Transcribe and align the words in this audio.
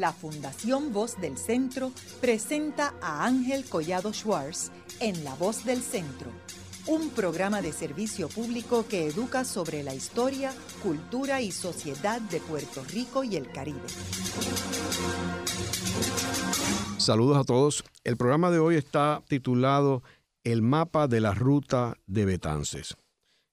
la 0.00 0.12
Fundación 0.12 0.92
Voz 0.92 1.18
del 1.20 1.38
Centro 1.38 1.92
presenta 2.20 2.94
a 3.00 3.24
Ángel 3.24 3.64
Collado 3.64 4.12
Schwartz 4.12 4.70
en 5.00 5.24
La 5.24 5.34
Voz 5.34 5.64
del 5.64 5.80
Centro, 5.82 6.30
un 6.86 7.10
programa 7.10 7.62
de 7.62 7.72
servicio 7.72 8.28
público 8.28 8.86
que 8.86 9.06
educa 9.06 9.44
sobre 9.44 9.82
la 9.82 9.94
historia, 9.94 10.52
cultura 10.82 11.40
y 11.40 11.50
sociedad 11.50 12.20
de 12.20 12.40
Puerto 12.40 12.84
Rico 12.84 13.24
y 13.24 13.36
el 13.36 13.50
Caribe. 13.50 13.80
Saludos 16.98 17.38
a 17.38 17.44
todos. 17.44 17.84
El 18.04 18.16
programa 18.16 18.50
de 18.50 18.58
hoy 18.58 18.76
está 18.76 19.22
titulado 19.28 20.02
El 20.44 20.62
mapa 20.62 21.08
de 21.08 21.20
la 21.20 21.32
ruta 21.32 21.96
de 22.06 22.24
Betances. 22.24 22.96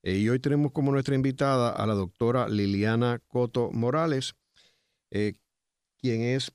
Eh, 0.03 0.17
y 0.17 0.29
hoy 0.29 0.39
tenemos 0.39 0.73
como 0.73 0.91
nuestra 0.91 1.15
invitada 1.15 1.69
a 1.69 1.87
la 1.87 1.93
doctora 1.93 2.49
Liliana 2.49 3.19
Coto 3.29 3.71
Morales, 3.71 4.35
eh, 5.11 5.33
quien 6.03 6.21
es 6.21 6.51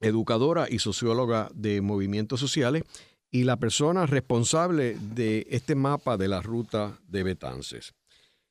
educadora 0.00 0.66
y 0.68 0.80
socióloga 0.80 1.48
de 1.54 1.80
movimientos 1.80 2.40
sociales 2.40 2.82
y 3.30 3.44
la 3.44 3.56
persona 3.56 4.04
responsable 4.04 4.96
de 4.98 5.46
este 5.50 5.76
mapa 5.76 6.16
de 6.16 6.26
la 6.26 6.42
ruta 6.42 6.98
de 7.06 7.22
Betances. 7.22 7.94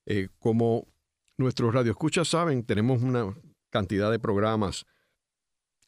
Eh, 0.05 0.29
como 0.39 0.87
nuestros 1.37 1.73
radioescuchas 1.73 2.29
saben, 2.29 2.63
tenemos 2.63 3.01
una 3.01 3.35
cantidad 3.69 4.09
de 4.09 4.17
programas 4.17 4.85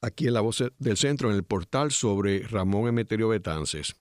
aquí 0.01 0.27
en 0.27 0.33
La 0.33 0.41
Voz 0.41 0.65
del 0.77 0.97
Centro, 0.97 1.29
en 1.29 1.37
el 1.37 1.43
portal 1.43 1.91
sobre 1.91 2.39
Ramón 2.39 2.89
Emeterio 2.89 3.29
Betances, 3.29 3.95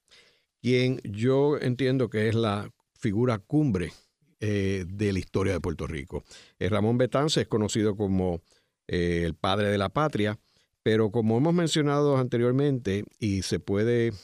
quien 0.61 1.01
yo 1.05 1.59
entiendo 1.59 2.11
que 2.11 2.29
es 2.29 2.35
la 2.35 2.73
figura 2.95 3.39
cumbre 3.39 3.93
eh, 4.41 4.85
de 4.89 5.13
la 5.13 5.21
historia 5.21 5.53
de 5.53 5.61
Puerto 5.61 5.87
Rico. 5.87 6.25
Eh, 6.59 6.69
Ramón 6.69 6.99
Betances 6.99 7.43
es 7.43 7.49
conocido 7.49 7.97
como 7.97 8.43
eh, 8.89 9.23
el 9.25 9.35
padre 9.35 9.69
de 9.69 9.77
la 9.77 9.91
patria, 9.91 10.39
pero 10.83 11.11
como 11.11 11.37
hemos 11.37 11.53
mencionado 11.53 12.17
anteriormente 12.17 13.05
y 13.19 13.43
se 13.43 13.61
puede 13.61 14.15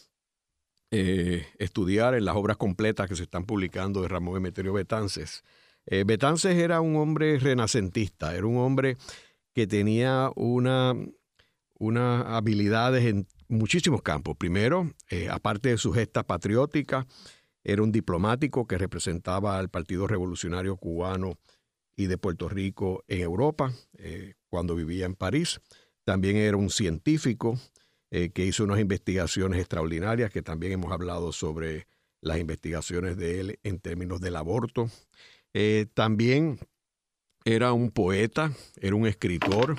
eh, 0.91 1.47
estudiar 1.59 2.15
en 2.15 2.25
las 2.25 2.35
obras 2.35 2.57
completas 2.57 3.07
que 3.07 3.17
se 3.17 3.25
están 3.25 3.45
publicando 3.45 4.01
de 4.01 4.09
Ramón 4.09 4.39
Emeterio 4.39 4.73
Betances, 4.73 5.45
eh, 5.85 6.05
Betances 6.07 6.57
era 6.57 6.81
un 6.81 6.97
hombre 6.97 7.39
renacentista, 7.39 8.35
era 8.35 8.47
un 8.47 8.57
hombre 8.57 8.97
que 9.53 9.67
tenía 9.67 10.31
una, 10.35 10.95
unas 11.79 12.27
habilidades 12.27 13.05
en 13.05 13.27
muchísimos 13.49 14.01
campos. 14.01 14.35
Primero, 14.39 14.91
aparte 15.31 15.69
de 15.69 15.77
su 15.77 15.93
gesta 15.93 16.23
patriótica, 16.23 17.07
era 17.63 17.83
un 17.83 17.93
diplomático 17.93 18.67
que 18.67 18.79
representaba 18.79 19.59
al 19.59 19.69
Partido 19.69 20.07
Revolucionario 20.07 20.77
Cubano 20.77 21.39
y 21.97 22.07
de 22.07 22.19
Puerto 22.19 22.49
Rico 22.49 23.05
en 23.07 23.21
Europa 23.21 23.73
cuando 24.55 24.77
vivía 24.77 25.05
en 25.05 25.17
París. 25.17 25.61
También 26.05 26.37
era 26.37 26.57
un 26.57 26.71
científico 26.71 27.59
eh, 28.13 28.31
que 28.31 28.47
hizo 28.47 28.63
unas 28.63 28.79
investigaciones 28.79 29.59
extraordinarias, 29.59 30.31
que 30.31 30.43
también 30.43 30.75
hemos 30.75 30.93
hablado 30.93 31.33
sobre 31.33 31.89
las 32.21 32.39
investigaciones 32.39 33.17
de 33.17 33.41
él 33.41 33.59
en 33.65 33.81
términos 33.81 34.21
del 34.21 34.37
aborto. 34.37 34.89
Eh, 35.55 35.87
también 35.93 36.61
era 37.45 37.73
un 37.73 37.91
poeta, 37.91 38.53
era 38.81 38.95
un 38.95 39.09
escritor, 39.09 39.75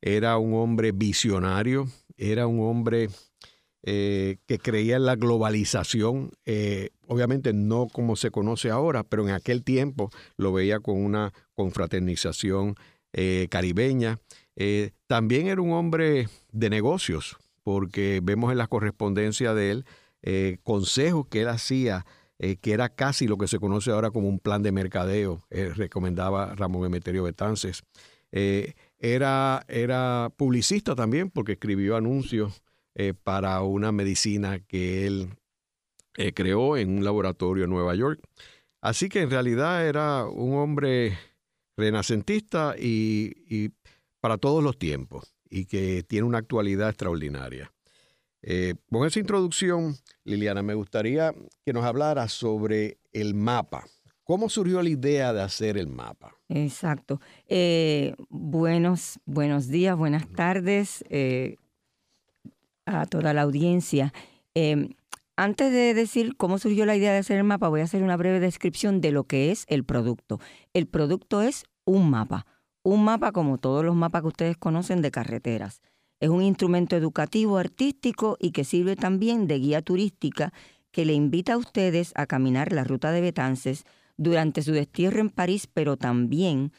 era 0.00 0.36
un 0.36 0.54
hombre 0.54 0.90
visionario, 0.90 1.86
era 2.16 2.48
un 2.48 2.58
hombre 2.58 3.08
eh, 3.84 4.38
que 4.46 4.58
creía 4.58 4.96
en 4.96 5.06
la 5.06 5.14
globalización, 5.14 6.32
obviamente 7.06 7.52
no 7.52 7.86
como 7.86 8.16
se 8.16 8.32
conoce 8.32 8.68
ahora, 8.68 9.04
pero 9.04 9.28
en 9.28 9.32
aquel 9.32 9.62
tiempo 9.62 10.10
lo 10.36 10.52
veía 10.52 10.80
con 10.80 10.96
una 10.96 11.32
confraternización 11.54 12.74
eh, 13.12 13.48
caribeña. 13.50 14.18
también 15.06 15.46
era 15.46 15.60
un 15.60 15.72
hombre 15.72 16.28
de 16.52 16.70
negocios, 16.70 17.36
porque 17.62 18.20
vemos 18.22 18.52
en 18.52 18.58
la 18.58 18.66
correspondencia 18.66 19.54
de 19.54 19.70
él 19.70 19.84
consejos 20.62 21.26
que 21.28 21.42
él 21.42 21.48
hacía, 21.48 22.06
que 22.38 22.72
era 22.72 22.90
casi 22.90 23.26
lo 23.26 23.38
que 23.38 23.48
se 23.48 23.58
conoce 23.58 23.90
ahora 23.90 24.12
como 24.12 24.28
un 24.28 24.38
plan 24.38 24.62
de 24.62 24.70
mercadeo, 24.70 25.42
recomendaba 25.50 26.54
Ramón 26.54 26.86
Emeterio 26.86 27.24
Betances. 27.24 27.82
era, 28.30 29.64
era 29.66 30.32
publicista 30.36 30.94
también, 30.94 31.28
porque 31.30 31.52
escribió 31.52 31.96
anuncios 31.96 32.62
eh, 32.94 33.14
para 33.14 33.62
una 33.62 33.90
medicina 33.90 34.60
que 34.60 35.06
él 35.06 35.30
eh, 36.18 36.34
creó 36.34 36.76
en 36.76 36.98
un 36.98 37.04
laboratorio 37.04 37.64
en 37.64 37.70
Nueva 37.70 37.94
York. 37.94 38.20
Así 38.82 39.08
que 39.08 39.22
en 39.22 39.30
realidad 39.30 39.86
era 39.86 40.26
un 40.26 40.56
hombre 40.56 41.18
renacentista 41.82 42.74
y, 42.78 43.70
para 44.20 44.38
todos 44.38 44.62
los 44.62 44.78
tiempos 44.78 45.34
y 45.50 45.66
que 45.66 46.02
tiene 46.02 46.26
una 46.26 46.38
actualidad 46.38 46.88
extraordinaria. 46.88 47.72
Eh, 48.42 48.74
con 48.90 49.06
esa 49.06 49.20
introducción, 49.20 49.96
Liliana, 50.24 50.62
me 50.62 50.74
gustaría 50.74 51.34
que 51.64 51.72
nos 51.72 51.84
hablara 51.84 52.28
sobre 52.28 52.98
el 53.12 53.34
mapa. 53.34 53.84
¿Cómo 54.24 54.48
surgió 54.48 54.82
la 54.82 54.88
idea 54.88 55.32
de 55.32 55.42
hacer 55.42 55.76
el 55.76 55.88
mapa? 55.88 56.36
Exacto. 56.48 57.20
buenos, 58.28 59.18
buenos 59.24 59.68
días, 59.68 59.96
buenas 59.96 60.28
tardes 60.32 61.04
a 62.86 63.06
toda 63.06 63.32
la 63.32 63.42
audiencia. 63.42 64.12
Em, 64.54 64.90
antes 65.36 65.72
de 65.72 65.94
decir 65.94 66.36
cómo 66.36 66.58
surgió 66.58 66.84
la 66.86 66.96
idea 66.96 67.12
de 67.12 67.18
hacer 67.18 67.38
el 67.38 67.44
mapa, 67.44 67.68
voy 67.68 67.80
a 67.80 67.84
hacer 67.84 68.02
una 68.02 68.16
breve 68.16 68.40
descripción 68.40 69.00
de 69.00 69.12
lo 69.12 69.24
que 69.24 69.50
es 69.50 69.64
el 69.68 69.84
producto. 69.84 70.40
El 70.74 70.86
producto 70.86 71.42
es 71.42 71.64
un 71.84 72.10
mapa, 72.10 72.46
un 72.82 73.04
mapa 73.04 73.32
como 73.32 73.58
todos 73.58 73.84
los 73.84 73.94
mapas 73.94 74.22
que 74.22 74.28
ustedes 74.28 74.56
conocen 74.56 75.02
de 75.02 75.10
carreteras. 75.10 75.80
Es 76.20 76.28
un 76.28 76.42
instrumento 76.42 76.96
educativo, 76.96 77.58
artístico 77.58 78.36
y 78.38 78.52
que 78.52 78.64
sirve 78.64 78.96
también 78.96 79.46
de 79.46 79.58
guía 79.58 79.82
turística 79.82 80.52
que 80.90 81.04
le 81.04 81.14
invita 81.14 81.54
a 81.54 81.58
ustedes 81.58 82.12
a 82.14 82.26
caminar 82.26 82.72
la 82.72 82.84
ruta 82.84 83.10
de 83.10 83.20
Betances 83.20 83.84
durante 84.16 84.62
su 84.62 84.72
destierro 84.72 85.20
en 85.20 85.30
París, 85.30 85.66
pero 85.72 85.96
también 85.96 86.72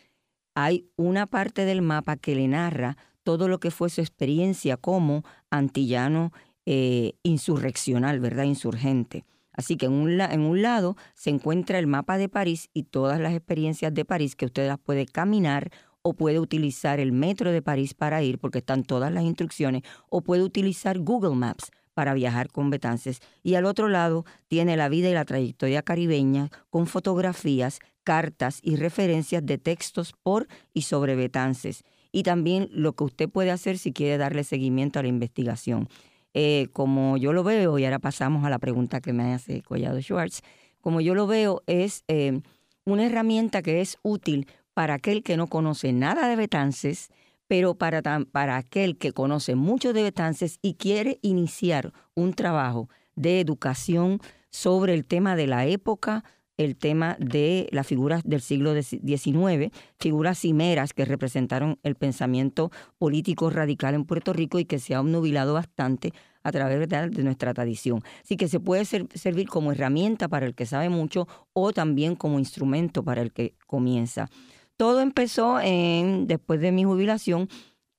hay 0.56 0.88
una 0.96 1.26
parte 1.26 1.66
del 1.66 1.82
mapa 1.82 2.16
que 2.16 2.36
le 2.36 2.48
narra 2.48 2.96
todo 3.24 3.48
lo 3.48 3.60
que 3.60 3.72
fue 3.72 3.90
su 3.90 4.02
experiencia 4.02 4.78
como 4.78 5.24
antillano 5.50 6.32
eh, 6.66 7.14
insurreccional, 7.24 8.20
¿verdad? 8.20 8.44
Insurgente. 8.44 9.26
Así 9.54 9.78
que 9.78 9.86
en 9.86 9.94
un, 9.94 10.20
en 10.20 10.42
un, 10.42 10.62
lado 10.62 10.98
se 11.14 11.30
encuentra 11.30 11.80
el 11.80 11.88
mapa 11.88 12.18
de 12.18 12.30
París 12.30 12.70
y 12.74 12.84
todas 12.84 13.20
las 13.20 13.34
experiencias 13.34 13.94
de 13.94 14.06
París 14.06 14.36
que 14.36 14.46
usted 14.46 14.68
las 14.68 14.80
puede 14.80 15.06
caminar 15.06 15.72
o 16.02 16.14
puede 16.14 16.40
utilizar 16.40 17.00
el 17.00 17.12
metro 17.12 17.52
de 17.52 17.62
París 17.62 17.94
para 17.94 18.22
ir, 18.22 18.40
porque 18.40 18.58
están 18.60 18.84
todas 18.84 19.12
las 19.12 19.24
instrucciones, 19.24 19.84
o 20.10 20.22
puede 20.22 20.44
utilizar 20.44 21.00
Google 21.00 21.36
Maps 21.36 21.72
para 21.94 22.14
viajar 22.14 22.50
con 22.50 22.70
Betances. 22.70 23.22
Y 23.42 23.56
al 23.56 23.66
otro 23.66 23.88
lado 23.88 24.26
tiene 24.48 24.76
la 24.76 24.90
vida 24.90 25.10
y 25.10 25.14
la 25.14 25.26
trayectoria 25.26 25.82
caribeña 25.82 26.50
con 26.70 26.88
fotografías, 26.88 27.80
cartas 28.04 28.60
y 28.62 28.76
referencias 28.76 29.46
de 29.46 29.58
textos 29.58 30.14
por 30.24 30.48
y 30.74 30.82
sobre 30.82 31.16
Betances 31.16 31.84
y 32.14 32.24
también 32.24 32.70
lo 32.72 32.94
que 32.94 33.04
usted 33.04 33.28
puede 33.28 33.52
hacer 33.52 33.78
si 33.78 33.92
quiere 33.92 34.18
darle 34.18 34.46
seguimiento 34.46 35.00
a 35.00 35.02
la 35.02 35.10
investigación. 35.10 35.90
Eh, 36.34 36.68
como 36.74 37.18
yo 37.18 37.32
lo 37.32 37.44
veo, 37.44 37.78
y 37.78 37.86
ahora 37.86 38.00
pasamos 38.00 38.44
a 38.44 38.50
la 38.50 38.60
pregunta 38.60 39.02
que 39.02 39.14
me 39.14 39.34
hace 39.34 39.62
Collado 39.62 40.02
Schwartz, 40.02 40.42
como 40.82 41.00
yo 41.00 41.16
lo 41.16 41.28
veo 41.28 41.62
es 41.68 42.04
eh, 42.08 42.42
una 42.86 43.06
herramienta 43.06 43.62
que 43.62 43.82
es 43.82 43.98
útil 44.02 44.48
para 44.74 44.96
aquel 44.96 45.24
que 45.24 45.38
no 45.38 45.48
conoce 45.48 45.94
nada 45.94 46.28
de 46.28 46.36
Betances, 46.36 47.10
pero 47.48 47.76
para, 47.76 48.02
para 48.02 48.58
aquel 48.58 48.98
que 48.98 49.12
conoce 49.12 49.56
mucho 49.56 49.94
de 49.94 50.04
Betances 50.04 50.60
y 50.62 50.74
quiere 50.74 51.20
iniciar 51.22 51.94
un 52.16 52.34
trabajo 52.34 52.90
de 53.16 53.40
educación 53.40 54.20
sobre 54.50 54.94
el 54.94 55.06
tema 55.06 55.36
de 55.36 55.48
la 55.48 55.66
época, 55.66 56.24
el 56.58 56.76
tema 56.76 57.18
de 57.20 57.68
las 57.72 57.88
figuras 57.88 58.22
del 58.24 58.42
siglo 58.42 58.74
XIX, 58.74 59.72
figuras 60.00 60.40
cimeras 60.40 60.94
que 60.94 61.06
representaron 61.06 61.80
el 61.84 61.96
pensamiento 61.96 62.72
político 62.98 63.50
radical 63.50 63.96
en 63.96 64.06
Puerto 64.06 64.34
Rico 64.34 64.60
y 64.60 64.66
que 64.66 64.80
se 64.80 64.96
ha 64.96 65.02
obnubilado 65.02 65.54
bastante 65.54 66.14
a 66.44 66.52
través 66.52 66.88
de 66.88 67.24
nuestra 67.24 67.54
tradición. 67.54 68.02
Así 68.24 68.36
que 68.36 68.48
se 68.48 68.60
puede 68.60 68.86
servir 68.86 69.48
como 69.48 69.72
herramienta 69.72 70.28
para 70.28 70.46
el 70.46 70.56
que 70.56 70.66
sabe 70.66 70.90
mucho 70.90 71.28
o 71.54 71.72
también 71.72 72.16
como 72.16 72.40
instrumento 72.40 73.04
para 73.04 73.22
el 73.22 73.32
que 73.32 73.56
comienza. 73.66 74.30
Todo 74.78 75.02
empezó 75.02 75.60
en, 75.60 76.28
después 76.28 76.60
de 76.60 76.72
mi 76.72 76.84
jubilación, 76.84 77.48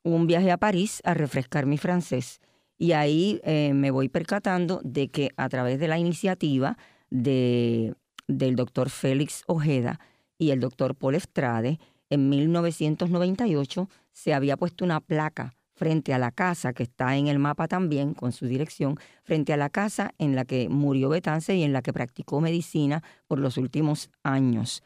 un 0.02 0.26
viaje 0.26 0.50
a 0.50 0.58
París 0.58 1.00
a 1.04 1.14
refrescar 1.14 1.66
mi 1.66 1.78
francés. 1.78 2.40
Y 2.76 2.92
ahí 2.92 3.40
eh, 3.44 3.72
me 3.72 3.90
voy 3.90 4.08
percatando 4.08 4.80
de 4.84 5.08
que 5.08 5.30
a 5.36 5.48
través 5.48 5.78
de 5.78 5.88
la 5.88 5.98
iniciativa 5.98 6.76
de 7.08 7.94
del 8.26 8.56
doctor 8.56 8.90
Félix 8.90 9.42
Ojeda 9.46 10.00
y 10.38 10.50
el 10.50 10.60
doctor 10.60 10.94
Paul 10.94 11.14
Estrade, 11.14 11.78
en 12.10 12.28
1998 12.28 13.88
se 14.12 14.34
había 14.34 14.56
puesto 14.56 14.84
una 14.84 15.00
placa 15.00 15.54
frente 15.74 16.14
a 16.14 16.18
la 16.18 16.30
casa, 16.30 16.72
que 16.72 16.84
está 16.84 17.16
en 17.16 17.26
el 17.26 17.38
mapa 17.38 17.66
también, 17.66 18.14
con 18.14 18.32
su 18.32 18.46
dirección, 18.46 18.96
frente 19.24 19.52
a 19.52 19.56
la 19.56 19.70
casa 19.70 20.14
en 20.18 20.36
la 20.36 20.44
que 20.44 20.68
murió 20.68 21.08
Betance 21.08 21.54
y 21.56 21.64
en 21.64 21.72
la 21.72 21.82
que 21.82 21.92
practicó 21.92 22.40
medicina 22.40 23.02
por 23.26 23.40
los 23.40 23.56
últimos 23.56 24.10
años. 24.22 24.84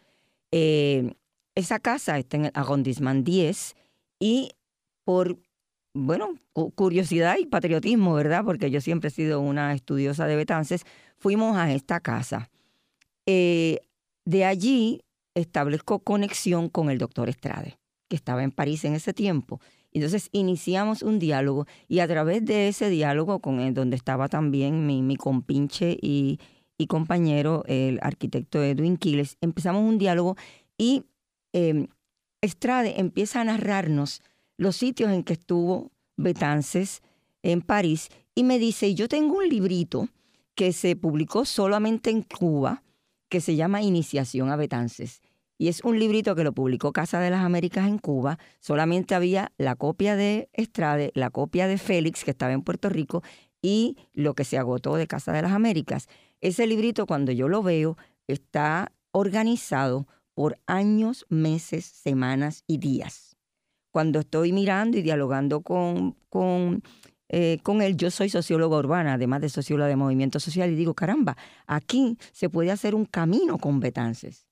Eh, 0.50 1.12
esa 1.54 1.78
casa 1.78 2.18
está 2.18 2.38
en 2.38 2.46
el 2.46 2.52
arrondissement 2.54 3.24
10 3.24 3.76
y 4.18 4.52
por 5.04 5.38
bueno, 5.94 6.34
curiosidad 6.52 7.38
y 7.38 7.46
patriotismo, 7.46 8.14
¿verdad? 8.14 8.44
Porque 8.44 8.70
yo 8.70 8.80
siempre 8.80 9.08
he 9.08 9.10
sido 9.10 9.40
una 9.40 9.74
estudiosa 9.74 10.26
de 10.26 10.36
Betances, 10.36 10.84
fuimos 11.16 11.56
a 11.56 11.72
esta 11.72 12.00
casa. 12.00 12.50
Eh, 13.30 13.80
de 14.24 14.46
allí 14.46 15.02
establezco 15.34 15.98
conexión 15.98 16.70
con 16.70 16.88
el 16.88 16.96
doctor 16.96 17.28
Estrade, 17.28 17.78
que 18.08 18.16
estaba 18.16 18.42
en 18.42 18.52
París 18.52 18.86
en 18.86 18.94
ese 18.94 19.12
tiempo. 19.12 19.60
Entonces 19.92 20.30
iniciamos 20.32 21.02
un 21.02 21.18
diálogo 21.18 21.66
y 21.88 21.98
a 21.98 22.08
través 22.08 22.42
de 22.46 22.68
ese 22.68 22.88
diálogo, 22.88 23.40
con 23.40 23.74
donde 23.74 23.96
estaba 23.96 24.28
también 24.28 24.86
mi, 24.86 25.02
mi 25.02 25.16
compinche 25.16 25.98
y, 26.00 26.40
y, 26.78 26.86
compañero, 26.86 27.64
el 27.66 27.98
arquitecto 28.00 28.62
Edwin 28.62 28.96
Quiles, 28.96 29.36
empezamos 29.42 29.82
un 29.82 29.98
diálogo 29.98 30.38
y 30.78 31.04
em, 31.52 31.88
Estrade 32.40 32.98
empieza 32.98 33.42
a 33.42 33.44
narrarnos 33.44 34.22
los 34.56 34.76
sitios 34.76 35.12
en 35.12 35.22
que 35.22 35.34
estuvo 35.34 35.92
Betances 36.16 37.02
en 37.42 37.60
París 37.60 38.08
y 38.34 38.42
me 38.42 38.58
dice, 38.58 38.94
yo 38.94 39.06
tengo 39.06 39.36
un 39.36 39.50
librito 39.50 40.08
que 40.54 40.72
se 40.72 40.96
publicó 40.96 41.44
solamente 41.44 42.08
en 42.08 42.22
Cuba, 42.22 42.82
que 43.28 43.40
se 43.40 43.56
llama 43.56 43.82
Iniciación 43.82 44.50
a 44.50 44.56
Betances. 44.56 45.20
Y 45.58 45.68
es 45.68 45.82
un 45.82 45.98
librito 45.98 46.36
que 46.36 46.44
lo 46.44 46.52
publicó 46.52 46.92
Casa 46.92 47.18
de 47.18 47.30
las 47.30 47.44
Américas 47.44 47.88
en 47.88 47.98
Cuba. 47.98 48.38
Solamente 48.60 49.14
había 49.14 49.52
la 49.58 49.74
copia 49.74 50.14
de 50.14 50.48
Estrade, 50.52 51.10
la 51.14 51.30
copia 51.30 51.66
de 51.66 51.78
Félix, 51.78 52.24
que 52.24 52.30
estaba 52.30 52.52
en 52.52 52.62
Puerto 52.62 52.88
Rico, 52.88 53.22
y 53.60 53.96
lo 54.12 54.34
que 54.34 54.44
se 54.44 54.56
agotó 54.56 54.94
de 54.94 55.08
Casa 55.08 55.32
de 55.32 55.42
las 55.42 55.52
Américas. 55.52 56.06
Ese 56.40 56.66
librito, 56.68 57.06
cuando 57.06 57.32
yo 57.32 57.48
lo 57.48 57.64
veo, 57.64 57.96
está 58.28 58.92
organizado 59.10 60.06
por 60.34 60.60
años, 60.66 61.26
meses, 61.28 61.84
semanas 61.84 62.62
y 62.68 62.78
días. 62.78 63.36
Cuando 63.90 64.20
estoy 64.20 64.52
mirando 64.52 64.96
y 64.96 65.02
dialogando 65.02 65.62
con, 65.62 66.14
con 66.28 66.84
eh, 67.28 67.58
con 67.62 67.82
él, 67.82 67.96
yo 67.96 68.10
soy 68.10 68.28
socióloga 68.28 68.78
urbana, 68.78 69.14
además 69.14 69.40
de 69.40 69.48
socióloga 69.48 69.88
de 69.88 69.96
movimiento 69.96 70.40
social, 70.40 70.70
y 70.70 70.74
digo, 70.74 70.94
caramba, 70.94 71.36
aquí 71.66 72.16
se 72.32 72.48
puede 72.48 72.70
hacer 72.70 72.94
un 72.94 73.04
camino 73.04 73.58
con 73.58 73.80
Betances. 73.80 74.46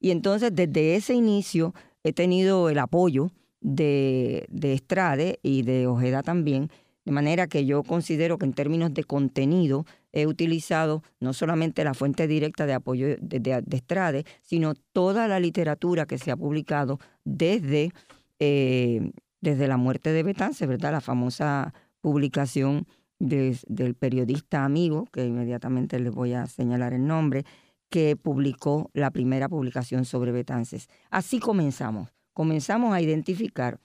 Y 0.00 0.10
entonces, 0.10 0.50
desde 0.54 0.96
ese 0.96 1.14
inicio, 1.14 1.74
he 2.02 2.12
tenido 2.12 2.68
el 2.70 2.78
apoyo 2.78 3.30
de, 3.60 4.46
de 4.48 4.72
Estrade 4.74 5.38
y 5.42 5.62
de 5.62 5.86
Ojeda 5.86 6.22
también, 6.22 6.70
de 7.04 7.12
manera 7.12 7.46
que 7.46 7.64
yo 7.64 7.82
considero 7.82 8.36
que 8.36 8.46
en 8.46 8.52
términos 8.52 8.92
de 8.92 9.04
contenido 9.04 9.86
he 10.12 10.26
utilizado 10.26 11.02
no 11.20 11.32
solamente 11.32 11.84
la 11.84 11.94
fuente 11.94 12.26
directa 12.26 12.66
de 12.66 12.72
apoyo 12.72 13.16
de, 13.20 13.40
de, 13.40 13.76
Estrade, 13.76 14.24
sino 14.42 14.74
toda 14.74 15.28
la 15.28 15.38
literatura 15.38 16.06
que 16.06 16.18
se 16.18 16.30
ha 16.30 16.36
publicado 16.36 16.98
desde, 17.24 17.92
eh, 18.40 19.12
desde 19.40 19.68
la 19.68 19.76
muerte 19.76 20.12
de 20.12 20.22
Betances, 20.24 20.66
¿verdad? 20.66 20.92
La 20.92 21.00
famosa 21.00 21.74
publicación 22.06 22.86
del 23.18 23.96
periodista 23.98 24.64
amigo, 24.64 25.06
que 25.12 25.26
inmediatamente 25.26 25.98
les 25.98 26.12
voy 26.12 26.34
a 26.34 26.46
señalar 26.46 26.92
el 26.92 27.04
nombre, 27.04 27.44
que 27.90 28.14
publicó 28.14 28.90
la 28.94 29.10
primera 29.10 29.48
publicación 29.48 30.04
sobre 30.04 30.30
Betances. 30.30 30.88
Así 31.10 31.40
comenzamos. 31.40 32.10
Comenzamos 32.32 32.94
a 32.94 33.00
identificar 33.00 33.80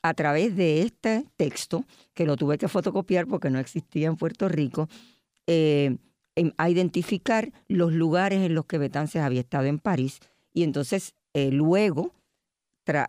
a 0.00 0.14
través 0.14 0.54
de 0.54 0.82
este 0.82 1.26
texto, 1.36 1.84
que 2.14 2.24
lo 2.24 2.36
tuve 2.36 2.56
que 2.56 2.68
fotocopiar 2.68 3.26
porque 3.26 3.50
no 3.50 3.58
existía 3.58 4.06
en 4.06 4.14
Puerto 4.14 4.48
Rico, 4.48 4.88
eh, 5.48 5.96
a 6.58 6.70
identificar 6.70 7.52
los 7.66 7.92
lugares 7.92 8.42
en 8.42 8.54
los 8.54 8.66
que 8.66 8.78
Betances 8.78 9.22
había 9.22 9.40
estado 9.40 9.64
en 9.64 9.80
París. 9.80 10.20
Y 10.52 10.62
entonces 10.62 11.16
eh, 11.34 11.50
luego 11.50 12.12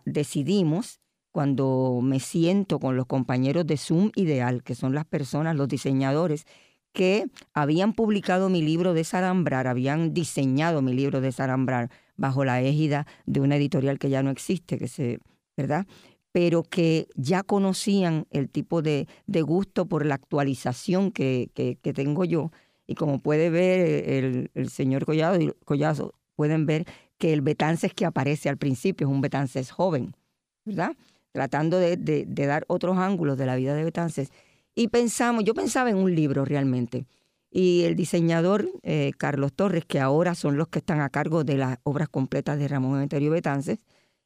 decidimos 0.04 0.98
cuando 1.38 2.00
me 2.02 2.18
siento 2.18 2.80
con 2.80 2.96
los 2.96 3.06
compañeros 3.06 3.64
de 3.64 3.76
Zoom 3.76 4.10
Ideal, 4.16 4.64
que 4.64 4.74
son 4.74 4.92
las 4.92 5.04
personas, 5.04 5.54
los 5.54 5.68
diseñadores, 5.68 6.48
que 6.92 7.26
habían 7.54 7.92
publicado 7.92 8.48
mi 8.48 8.60
libro 8.60 8.92
de 8.92 9.04
Sarambrar, 9.04 9.68
habían 9.68 10.12
diseñado 10.12 10.82
mi 10.82 10.94
libro 10.94 11.20
de 11.20 11.30
Sarambrar 11.30 11.92
bajo 12.16 12.44
la 12.44 12.60
égida 12.60 13.06
de 13.26 13.38
una 13.40 13.54
editorial 13.54 14.00
que 14.00 14.10
ya 14.10 14.24
no 14.24 14.30
existe, 14.30 14.78
que 14.78 14.88
se, 14.88 15.20
¿verdad? 15.56 15.86
pero 16.32 16.64
que 16.64 17.06
ya 17.14 17.44
conocían 17.44 18.26
el 18.32 18.50
tipo 18.50 18.82
de, 18.82 19.06
gusto 19.28 19.86
por 19.86 20.06
la 20.06 20.16
actualización 20.16 21.12
que, 21.12 21.78
tengo 21.94 22.24
yo. 22.24 22.50
Y 22.88 22.96
como 22.96 23.20
puede 23.20 23.48
ver 23.48 24.50
el, 24.54 24.70
señor 24.70 25.04
Collado, 25.06 25.38
Collazo, 25.64 26.14
pueden 26.34 26.66
ver 26.66 26.84
que 27.16 27.32
el 27.32 27.42
Betances 27.42 27.94
que 27.94 28.06
aparece 28.06 28.48
al 28.48 28.56
principio 28.56 29.06
es 29.06 29.12
un 29.12 29.20
Betances 29.20 29.70
joven, 29.70 30.16
¿verdad? 30.64 30.96
Tratando 31.32 31.78
de, 31.78 32.26
dar 32.26 32.64
otros 32.68 32.98
ángulos 32.98 33.38
de 33.38 33.46
la 33.46 33.56
vida 33.56 33.74
de 33.74 33.84
Betances. 33.84 34.30
Y 34.74 34.88
pensamos, 34.88 35.44
yo 35.44 35.54
pensaba 35.54 35.90
en 35.90 35.96
un 35.96 36.14
libro 36.14 36.44
realmente. 36.44 37.06
Y 37.50 37.82
el 37.84 37.96
diseñador 37.96 38.68
eh, 38.82 39.12
Carlos 39.16 39.52
Torres, 39.52 39.84
que 39.84 40.00
ahora 40.00 40.34
son 40.34 40.56
los 40.56 40.68
que 40.68 40.80
están 40.80 41.00
a 41.00 41.08
cargo 41.08 41.44
de 41.44 41.56
las 41.56 41.78
obras 41.82 42.08
completas 42.08 42.58
de 42.58 42.68
Ramón 42.68 42.96
Emeterio 42.96 43.30
Betances, 43.30 43.78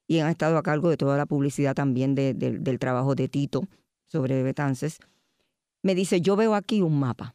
y 0.06 0.18
han 0.18 0.28
estado 0.28 0.58
a 0.58 0.62
cargo 0.62 0.90
de 0.90 0.96
toda 0.96 1.16
la 1.16 1.26
publicidad 1.26 1.74
también 1.74 2.14
del 2.14 2.78
trabajo 2.78 3.14
de 3.14 3.28
Tito 3.28 3.62
sobre 4.08 4.42
Betances, 4.42 4.98
me 5.82 5.94
dice, 5.94 6.20
yo 6.20 6.36
veo 6.36 6.54
aquí 6.54 6.82
un 6.82 6.98
mapa, 6.98 7.34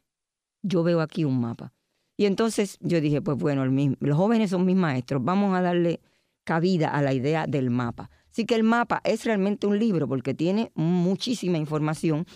yo 0.61 0.83
veo 0.83 1.01
aquí 1.01 1.25
un 1.25 1.39
mapa. 1.39 1.73
Y 2.17 2.25
entonces 2.25 2.77
yo 2.81 3.01
dije, 3.01 3.21
pues 3.21 3.37
bueno, 3.37 3.65
los 3.65 4.17
jóvenes 4.17 4.51
son 4.51 4.65
mis 4.65 4.75
maestros, 4.75 5.23
vamos 5.23 5.55
a 5.55 5.61
darle 5.61 6.01
cabida 6.43 6.89
a 6.89 7.01
la 7.01 7.13
idea 7.13 7.45
del 7.47 7.69
mapa. 7.69 8.09
Así 8.37 8.45
que 8.45 8.53
el 8.53 8.61
mapa 8.61 9.01
es 9.03 9.25
realmente 9.25 9.65
un 9.65 9.79
libro 9.79 10.07
porque 10.07 10.35
tiene 10.35 10.71
muchísima 10.75 11.57
información, 11.57 12.27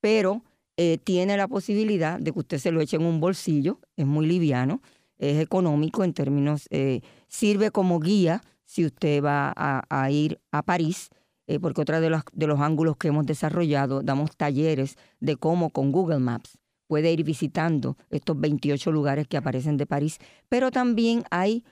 pero 0.00 0.42
eh, 0.76 0.98
tiene 0.98 1.36
la 1.36 1.46
posibilidad 1.46 2.18
de 2.18 2.32
que 2.32 2.40
usted 2.40 2.58
se 2.58 2.72
lo 2.72 2.80
eche 2.80 2.96
en 2.96 3.04
un 3.04 3.20
bolsillo, 3.20 3.78
es 3.94 4.04
muy 4.04 4.26
liviano, 4.26 4.82
es 5.16 5.40
económico 5.40 6.02
en 6.02 6.12
términos, 6.12 6.66
eh, 6.70 7.02
sirve 7.28 7.70
como 7.70 8.00
guía 8.00 8.42
si 8.64 8.84
usted 8.84 9.22
va 9.22 9.54
a, 9.56 10.10
ir 10.10 10.40
a 10.50 10.64
París, 10.64 11.10
eh, 11.46 11.60
porque 11.60 11.82
otro 11.82 12.00
de 12.00 12.10
los, 12.10 12.22
de 12.32 12.48
los 12.48 12.58
ángulos 12.58 12.96
que 12.96 13.06
hemos 13.06 13.24
desarrollado, 13.24 14.02
damos 14.02 14.36
talleres 14.36 14.96
de 15.20 15.36
cómo 15.36 15.70
con 15.70 15.92
Google 15.92 16.18
Maps 16.18 16.58
puede 16.88 17.12
ir 17.12 17.22
visitando 17.22 17.96
estos 18.10 18.40
28 18.40 18.90
lugares 18.90 19.28
que 19.28 19.36
aparecen 19.36 19.76
de 19.76 19.86
París, 19.86 20.18
pero 20.48 20.72
también 20.72 21.22
hay 21.30 21.62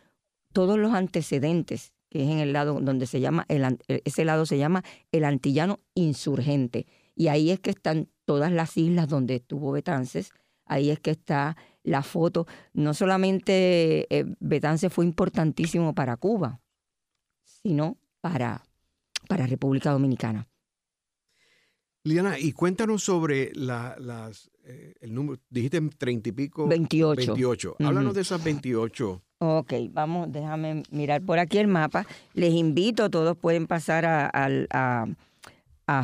todos 0.53 0.79
los 0.79 0.95
antecedentes 0.95 1.93
que 2.13 2.23
es 2.25 2.29
en 2.29 2.41
el 2.41 2.53
lado 2.53 2.79
donde 2.79 3.07
se 3.07 3.21
llama, 3.21 3.47
el, 3.49 3.65
e, 3.89 4.03
ese 4.05 4.27
lado 4.27 4.45
se 4.45 4.59
llama 4.59 4.85
el 5.13 5.25
antillano 5.25 5.81
insurgente. 5.95 6.87
Y 7.17 7.29
ahí 7.29 7.51
es 7.51 7.59
que 7.59 7.71
están 7.71 8.11
todas 8.27 8.53
las 8.53 8.77
islas 8.77 9.09
donde 9.09 9.37
estuvo 9.37 9.73
Betances, 9.73 10.31
ahí 10.67 10.91
es 10.91 11.01
que 11.01 11.13
está 11.13 11.57
la 11.83 12.03
foto. 12.03 12.47
No 12.75 12.93
solamente 12.93 14.07
eh, 14.15 14.27
Betances 14.41 14.93
fue 14.93 15.07
importantísimo 15.07 15.95
para 15.95 16.19
Cuba, 16.19 16.61
sino 17.45 17.97
para, 18.21 18.63
para 19.27 19.47
República 19.47 19.91
Dominicana. 19.91 20.47
Liana, 22.05 22.39
y 22.39 22.53
cuéntanos 22.53 23.03
sobre 23.05 23.53
las, 23.55 24.51
eh, 24.65 24.97
el 25.01 25.15
número, 25.15 25.41
dijiste 25.49 25.81
treinta 25.97 26.29
y 26.29 26.33
pico. 26.33 26.69
28. 26.69 27.17
28. 27.17 27.77
Háblanos 27.79 28.15
de 28.15 28.21
esas 28.21 28.45
28 28.45 29.23
Ok, 29.45 29.73
vamos, 29.91 30.31
déjame 30.31 30.85
mirar 30.93 31.21
por 31.21 31.41
aquí 31.41 31.59
el 31.59 31.67
mapa. 31.67 32.07
Les 32.33 32.53
invito, 32.55 33.11
todos 33.11 33.37
pueden 33.37 33.67
pasar 33.67 34.05
a, 34.07 35.07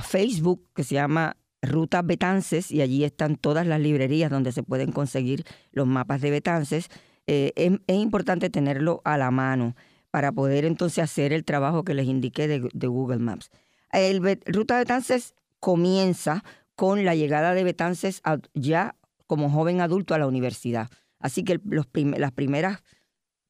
Facebook, 0.03 0.67
que 0.75 0.83
se 0.83 0.97
llama 0.97 1.37
Rutas 1.63 2.05
Betances, 2.05 2.73
y 2.73 2.83
allí 2.83 3.05
están 3.05 3.37
todas 3.37 3.65
las 3.65 3.79
librerías 3.79 4.29
donde 4.29 4.51
se 4.51 4.65
pueden 4.65 4.91
conseguir 4.91 5.45
los 5.71 5.87
mapas 5.87 6.21
de 6.21 6.33
Betances. 6.33 6.89
Eh, 7.29 7.53
es, 7.55 7.97
importante 7.97 8.51
tenerlo 8.51 9.03
a 9.05 9.17
la 9.17 9.31
mano 9.31 9.77
para 10.11 10.33
poder 10.33 10.65
entonces 10.65 11.05
hacer 11.05 11.33
el 11.33 11.45
trabajo 11.45 11.85
que 11.85 11.95
les 11.95 12.09
indiqué 12.09 12.49
de, 12.49 12.89
Google 12.89 13.21
Maps. 13.21 13.53
El 13.93 14.21
Ruta 14.47 14.79
Betances 14.79 15.37
comienza 15.61 16.43
con 16.75 17.05
la 17.05 17.15
llegada 17.15 17.55
de 17.55 17.63
Betances 17.63 18.21
ya 18.55 18.97
como 19.29 19.49
joven 19.49 19.81
adulto 19.81 20.13
a 20.15 20.19
la 20.19 20.27
universidad. 20.27 20.91
Así 21.21 21.45
que 21.45 21.61
los 21.65 21.87
las 21.95 22.33
primeras 22.33 22.83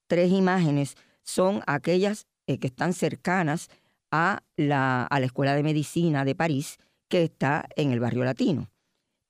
tres 0.09 0.33
imágenes 0.33 0.97
son 1.23 1.63
aquellas 1.67 2.27
eh, 2.47 2.59
que 2.59 2.67
están 2.67 2.93
cercanas 2.93 3.69
a 4.11 4.43
la, 4.57 5.05
a 5.05 5.21
la 5.21 5.27
Escuela 5.27 5.55
de 5.55 5.63
Medicina 5.63 6.25
de 6.25 6.35
París, 6.35 6.79
que 7.09 7.23
está 7.23 7.69
en 7.77 7.93
el 7.93 8.01
barrio 8.01 8.25
latino. 8.25 8.69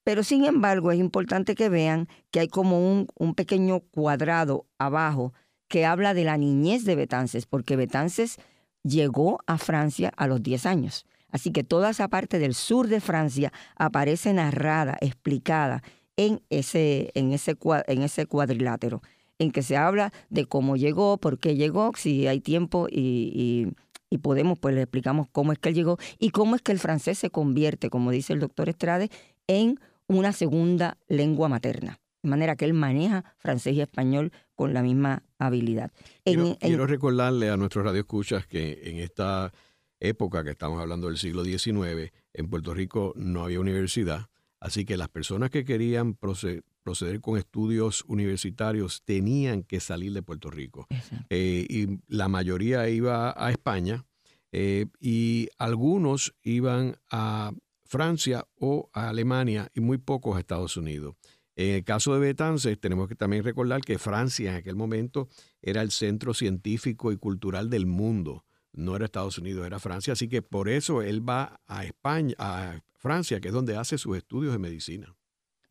Pero 0.05 0.23
sin 0.23 0.45
embargo 0.45 0.91
es 0.91 0.99
importante 0.99 1.55
que 1.55 1.69
vean 1.69 2.09
que 2.31 2.41
hay 2.41 2.49
como 2.49 2.81
un, 2.81 3.09
un 3.15 3.35
pequeño 3.35 3.81
cuadrado 3.81 4.67
abajo 4.79 5.35
que 5.69 5.85
habla 5.85 6.15
de 6.15 6.25
la 6.25 6.39
niñez 6.39 6.85
de 6.85 6.95
Betances, 6.95 7.45
porque 7.45 7.77
Betances 7.77 8.37
llegó 8.83 9.41
a 9.47 9.59
Francia 9.59 10.11
a 10.17 10.27
los 10.27 10.43
10 10.43 10.65
años. 10.65 11.05
Así 11.31 11.51
que 11.51 11.63
toda 11.63 11.91
esa 11.91 12.09
parte 12.09 12.39
del 12.39 12.55
sur 12.55 12.89
de 12.89 13.01
Francia 13.01 13.53
aparece 13.77 14.33
narrada, 14.33 14.97
explicada 15.01 15.83
en 16.17 16.41
ese, 16.49 17.11
en 17.15 17.33
ese, 17.33 17.57
en 17.87 18.03
ese 18.03 18.27
cuadrilátero 18.27 19.03
en 19.39 19.51
que 19.51 19.63
se 19.63 19.77
habla 19.77 20.13
de 20.31 20.47
cómo 20.47 20.77
llegó, 20.77 21.19
por 21.19 21.39
qué 21.39 21.57
llegó, 21.57 21.93
si 21.97 22.27
hay 22.27 22.41
tiempo 22.41 22.89
y, 22.91 23.69
y 24.11 24.19
podemos, 24.19 24.59
pues 24.59 24.75
le 24.75 24.83
explicamos 24.83 25.29
cómo 25.31 25.53
es 25.53 25.59
que 25.59 25.71
él 25.71 25.75
llegó 25.75 25.99
y 26.19 26.31
cómo 26.31 26.57
es 26.57 26.63
que 26.63 26.73
el 26.73 26.79
francés 26.79 27.19
se 27.19 27.31
convierte, 27.31 27.91
como 27.91 28.11
dice 28.11 28.33
el 28.33 28.41
doctor 28.41 28.69
Estrade, 28.69 29.11
en 29.47 29.79
una 30.07 30.33
segunda 30.33 30.99
lengua 31.09 31.49
materna. 31.49 32.01
De 32.23 32.31
manera 32.31 32.57
que 32.57 32.65
él 32.65 32.75
maneja 32.75 33.25
francés 33.39 33.75
y 33.75 33.81
español 33.81 34.33
con 34.55 34.75
la 34.75 34.83
misma 34.83 35.23
habilidad. 35.39 35.93
Quiero, 36.25 36.87
recordarle 36.87 37.49
a 37.49 37.57
nuestros 37.57 37.85
radioescuchas 37.85 38.47
que 38.47 38.81
en 38.85 38.99
esta 38.99 39.53
época 40.01 40.43
que 40.43 40.51
estamos 40.51 40.81
hablando 40.81 41.09
del 41.09 41.17
siglo 41.17 41.45
XIX, 41.45 42.13
en 42.33 42.51
Puerto 42.51 42.75
Rico 42.75 43.13
no 43.17 43.45
había 43.45 43.61
universidad, 43.61 44.27
así 44.59 44.85
que 44.85 44.97
las 44.97 45.09
personas 45.09 45.51
que 45.51 45.65
querían 45.65 46.15
proceder, 46.15 46.65
con 47.21 47.39
estudios 47.39 48.05
universitarios 48.07 49.03
tenían 49.05 49.63
que 49.63 49.81
salir 49.81 50.13
de 50.13 50.23
Puerto 50.23 50.51
Rico. 50.51 50.87
Eh, 51.31 51.67
y 51.69 52.01
la 52.09 52.29
mayoría 52.29 52.89
iba 52.89 53.35
a 53.37 53.51
España 53.51 54.07
eh, 54.53 54.87
y 55.01 55.49
algunos 55.59 56.35
iban 56.43 56.97
a 57.11 57.53
Francia 57.85 58.47
o 58.59 58.89
a 58.93 59.09
Alemania 59.09 59.71
y 59.75 59.81
muy 59.81 59.99
pocos 59.99 60.37
a 60.37 60.41
Estados 60.41 60.77
Unidos. 60.77 61.17
En 61.57 61.75
el 61.75 61.85
caso 61.85 62.15
de 62.15 62.21
Betances, 62.21 62.79
tenemos 62.79 63.09
que 63.09 63.17
también 63.17 63.43
recordar 63.43 63.81
que 63.81 63.99
Francia 63.99 64.53
en 64.53 64.57
aquel 64.59 64.77
momento 64.77 65.29
era 65.61 65.83
el 65.83 65.91
centro 65.91 66.33
científico 66.33 67.11
y 67.11 67.17
cultural 67.17 67.69
del 67.69 67.85
mundo. 67.87 68.45
No 68.73 68.95
era 68.95 69.07
Estados 69.07 69.39
Unidos, 69.39 69.67
era 69.67 69.81
Francia. 69.81 70.13
Así 70.13 70.29
que 70.29 70.41
por 70.41 70.69
eso 70.69 71.03
él 71.03 71.29
va 71.29 71.61
a 71.67 71.85
España, 71.85 72.35
a 72.39 72.81
Francia, 72.97 73.41
que 73.41 73.49
es 73.49 73.55
donde 73.55 73.77
hace 73.77 73.99
sus 73.99 74.17
estudios 74.17 74.53
de 74.53 74.59
medicina. 74.59 75.17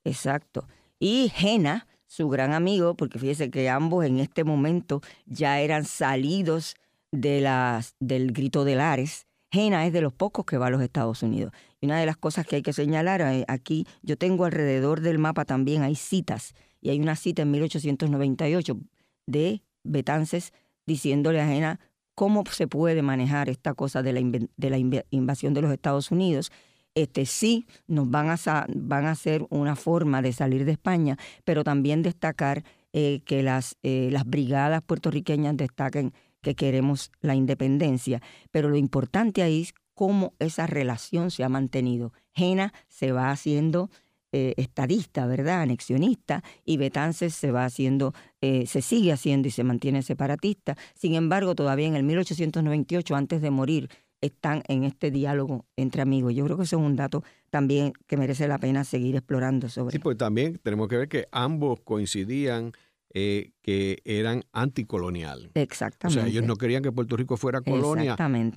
Exacto. 0.03 0.67
Y 0.99 1.31
Jena, 1.35 1.87
su 2.07 2.29
gran 2.29 2.53
amigo, 2.53 2.95
porque 2.95 3.19
fíjese 3.19 3.49
que 3.51 3.69
ambos 3.69 4.05
en 4.05 4.19
este 4.19 4.43
momento 4.43 5.01
ya 5.25 5.59
eran 5.59 5.85
salidos 5.85 6.75
de 7.11 7.41
las, 7.41 7.95
del 7.99 8.31
grito 8.31 8.63
de 8.63 8.75
Lares. 8.75 9.27
Jena 9.51 9.85
es 9.85 9.93
de 9.93 10.01
los 10.01 10.13
pocos 10.13 10.45
que 10.45 10.57
va 10.57 10.67
a 10.67 10.69
los 10.69 10.81
Estados 10.81 11.23
Unidos. 11.23 11.53
Y 11.79 11.85
una 11.85 11.99
de 11.99 12.05
las 12.05 12.17
cosas 12.17 12.45
que 12.45 12.57
hay 12.57 12.61
que 12.61 12.73
señalar 12.73 13.21
eh, 13.21 13.45
aquí, 13.47 13.85
yo 14.01 14.17
tengo 14.17 14.45
alrededor 14.45 15.01
del 15.01 15.19
mapa 15.19 15.45
también, 15.45 15.83
hay 15.83 15.95
citas, 15.95 16.53
y 16.81 16.89
hay 16.89 16.99
una 16.99 17.15
cita 17.15 17.41
en 17.43 17.51
1898 17.51 18.77
de 19.25 19.61
Betances 19.83 20.53
diciéndole 20.85 21.41
a 21.41 21.47
Jena 21.47 21.79
cómo 22.15 22.43
se 22.51 22.67
puede 22.67 23.01
manejar 23.01 23.49
esta 23.49 23.73
cosa 23.73 24.01
de 24.01 24.13
la, 24.13 24.47
de 24.57 24.69
la 24.69 25.03
invasión 25.11 25.53
de 25.53 25.61
los 25.61 25.71
Estados 25.71 26.11
Unidos. 26.11 26.51
Este, 26.97 27.27
sí, 27.27 27.67
nos 27.85 28.09
van 28.09 28.27
a, 28.31 28.65
van 28.75 29.05
a 29.05 29.11
hacer 29.11 29.45
una 29.51 29.75
forma 29.75 30.23
de 30.23 30.33
salir 30.33 30.65
de 30.65 30.71
España, 30.71 31.15
pero 31.43 31.63
también 31.63 32.01
destacar 32.01 32.63
eh, 32.91 33.21
que 33.23 33.43
las, 33.43 33.77
eh, 33.83 34.09
las 34.11 34.25
brigadas 34.25 34.81
puertorriqueñas 34.81 35.55
destaquen 35.55 36.11
que 36.41 36.55
queremos 36.55 37.11
la 37.21 37.35
independencia. 37.35 38.19
Pero 38.49 38.69
lo 38.69 38.77
importante 38.77 39.43
ahí 39.43 39.61
es 39.61 39.75
cómo 39.93 40.33
esa 40.39 40.65
relación 40.65 41.29
se 41.29 41.43
ha 41.43 41.49
mantenido. 41.49 42.13
Jena 42.33 42.73
se 42.87 43.11
va 43.11 43.29
haciendo 43.29 43.91
eh, 44.31 44.55
estadista, 44.57 45.27
¿verdad? 45.27 45.61
Anexionista, 45.61 46.43
y 46.65 46.77
Betances 46.77 47.35
se 47.35 47.51
va 47.51 47.65
haciendo, 47.65 48.15
se 48.41 48.81
sigue 48.81 49.11
haciendo 49.11 49.47
y 49.47 49.51
se 49.51 49.63
mantiene 49.63 50.01
separatista. 50.01 50.75
Sin 50.95 51.13
embargo, 51.13 51.53
todavía 51.53 51.85
en 51.85 51.95
el 51.95 52.03
1898, 52.03 53.15
antes 53.15 53.43
de 53.43 53.51
morir, 53.51 53.89
están 54.21 54.63
en 54.67 54.83
este 54.83 55.11
diálogo 55.11 55.65
entre 55.75 56.01
amigos. 56.01 56.33
Yo 56.33 56.45
creo 56.45 56.57
que 56.57 56.63
eso 56.63 56.77
es 56.77 56.83
un 56.83 56.95
dato 56.95 57.23
también 57.49 57.93
que 58.07 58.17
merece 58.17 58.47
la 58.47 58.57
pena 58.57 58.83
seguir 58.83 59.15
explorando 59.15 59.69
sobre. 59.69 59.93
Sí, 59.93 59.99
pues 59.99 60.17
también 60.17 60.59
tenemos 60.63 60.87
que 60.87 60.97
ver 60.97 61.07
que 61.07 61.27
ambos 61.31 61.79
coincidían 61.81 62.73
eh, 63.13 63.51
que 63.61 63.99
eran 64.05 64.43
anticolonial. 64.51 65.49
Exactamente. 65.53 66.19
O 66.19 66.23
sea, 66.23 66.29
ellos 66.29 66.45
no 66.45 66.55
querían 66.55 66.83
que 66.83 66.91
Puerto 66.91 67.15
Rico 67.15 67.37
fuera 67.37 67.61
colonia, 67.61 68.15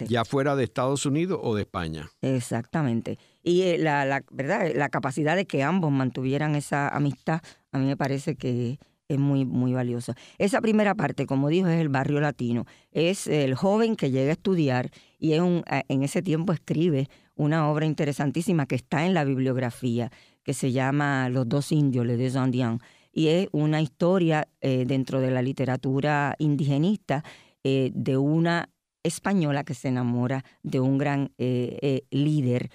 ya 0.09 0.25
fuera 0.25 0.57
de 0.57 0.65
Estados 0.65 1.07
Unidos 1.07 1.39
o 1.43 1.55
de 1.55 1.63
España. 1.63 2.11
Exactamente. 2.21 3.19
Y 3.43 3.63
eh, 3.63 3.79
la, 3.79 4.05
la, 4.05 4.25
¿verdad? 4.31 4.71
la 4.75 4.89
capacidad 4.89 5.37
de 5.37 5.47
que 5.47 5.63
ambos 5.63 5.93
mantuvieran 5.93 6.57
esa 6.57 6.89
amistad, 6.89 7.41
a 7.73 7.79
mí 7.79 7.87
me 7.87 7.97
parece 7.97 8.35
que 8.35 8.79
es 9.11 9.19
muy, 9.19 9.45
muy 9.45 9.73
valiosa. 9.73 10.15
Esa 10.39 10.61
primera 10.61 10.95
parte, 10.95 11.27
como 11.27 11.49
dijo, 11.49 11.69
es 11.69 11.81
el 11.81 11.89
barrio 11.89 12.21
latino. 12.21 12.65
Es 12.93 13.27
el 13.27 13.55
joven 13.55 13.97
que 13.97 14.11
llega 14.11 14.31
a 14.31 14.33
estudiar 14.33 14.91
y 15.19 15.37
un, 15.39 15.65
en 15.67 16.03
ese 16.03 16.23
tiempo 16.23 16.53
escribe 16.53 17.09
una 17.35 17.69
obra 17.69 17.87
interesantísima 17.87 18.67
que 18.67 18.77
está 18.77 19.05
en 19.05 19.15
la 19.15 19.25
bibliografía, 19.25 20.11
que 20.45 20.55
se 20.55 20.73
llama 20.73 21.29
Los 21.29 21.49
dos 21.49 21.73
indios, 21.73 22.07
Les 22.07 22.19
deux 22.19 22.37
indiens 22.37 22.81
y 23.13 23.29
es 23.29 23.49
una 23.53 23.81
historia 23.81 24.49
eh, 24.61 24.85
dentro 24.87 25.21
de 25.21 25.31
la 25.31 25.43
literatura 25.43 26.37
indigenista 26.39 27.25
eh, 27.65 27.91
de 27.95 28.17
una 28.17 28.69
española 29.03 29.65
que 29.65 29.75
se 29.75 29.89
enamora 29.89 30.45
de 30.63 30.81
un 30.81 30.99
gran 30.99 31.33
eh, 31.39 32.03
líder 32.11 32.71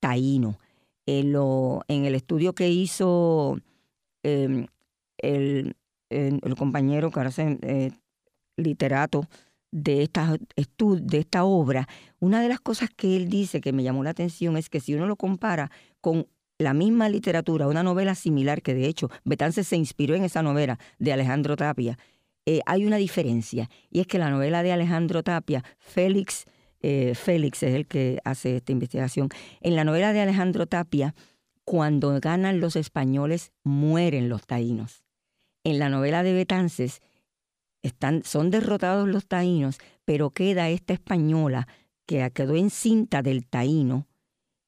taíno. 0.00 0.58
Lo, 1.06 1.82
en 1.88 2.04
el 2.04 2.14
estudio 2.14 2.54
que 2.54 2.68
hizo 2.68 3.58
em, 4.22 4.66
el, 5.22 5.76
el, 6.10 6.40
compañero 6.56 7.10
que 7.10 7.20
ahora 7.20 7.30
es 7.30 7.92
literato 8.56 9.26
de 9.70 10.02
esta, 10.02 10.36
de 10.36 11.18
esta 11.18 11.44
obra, 11.44 11.88
una 12.20 12.42
de 12.42 12.48
las 12.48 12.60
cosas 12.60 12.90
que 12.94 13.16
él 13.16 13.28
dice 13.28 13.60
que 13.60 13.72
me 13.72 13.82
llamó 13.82 14.04
la 14.04 14.10
atención 14.10 14.56
es 14.56 14.68
que 14.68 14.80
si 14.80 14.94
uno 14.94 15.06
lo 15.06 15.16
compara 15.16 15.70
con 16.00 16.26
la 16.58 16.74
misma 16.74 17.08
literatura, 17.08 17.66
una 17.66 17.82
novela 17.82 18.14
similar, 18.14 18.62
que 18.62 18.74
de 18.74 18.86
hecho 18.86 19.10
Betance 19.24 19.64
se 19.64 19.76
inspiró 19.76 20.14
en 20.14 20.24
esa 20.24 20.42
novela 20.42 20.78
de 20.98 21.12
Alejandro 21.12 21.56
Tapia, 21.56 21.98
eh, 22.44 22.60
hay 22.66 22.84
una 22.84 22.96
diferencia, 22.96 23.70
y 23.90 24.00
es 24.00 24.06
que 24.06 24.18
la 24.18 24.30
novela 24.30 24.62
de 24.62 24.72
Alejandro 24.72 25.22
Tapia, 25.22 25.64
Félix, 25.78 26.44
eh, 26.80 27.14
Félix 27.14 27.62
es 27.62 27.74
el 27.74 27.86
que 27.86 28.18
hace 28.24 28.56
esta 28.56 28.72
investigación, 28.72 29.28
en 29.60 29.74
la 29.74 29.84
novela 29.84 30.12
de 30.12 30.20
Alejandro 30.20 30.66
Tapia, 30.66 31.14
cuando 31.64 32.18
ganan 32.20 32.60
los 32.60 32.76
españoles, 32.76 33.52
mueren 33.62 34.28
los 34.28 34.46
taínos. 34.46 35.01
En 35.64 35.78
la 35.78 35.88
novela 35.88 36.22
de 36.22 36.32
Betances, 36.32 37.00
están, 37.82 38.22
son 38.24 38.50
derrotados 38.50 39.08
los 39.08 39.26
taínos, 39.26 39.78
pero 40.04 40.30
queda 40.30 40.70
esta 40.70 40.92
española 40.92 41.66
que 42.06 42.30
quedó 42.32 42.56
encinta 42.56 43.22
del 43.22 43.46
taíno, 43.46 44.06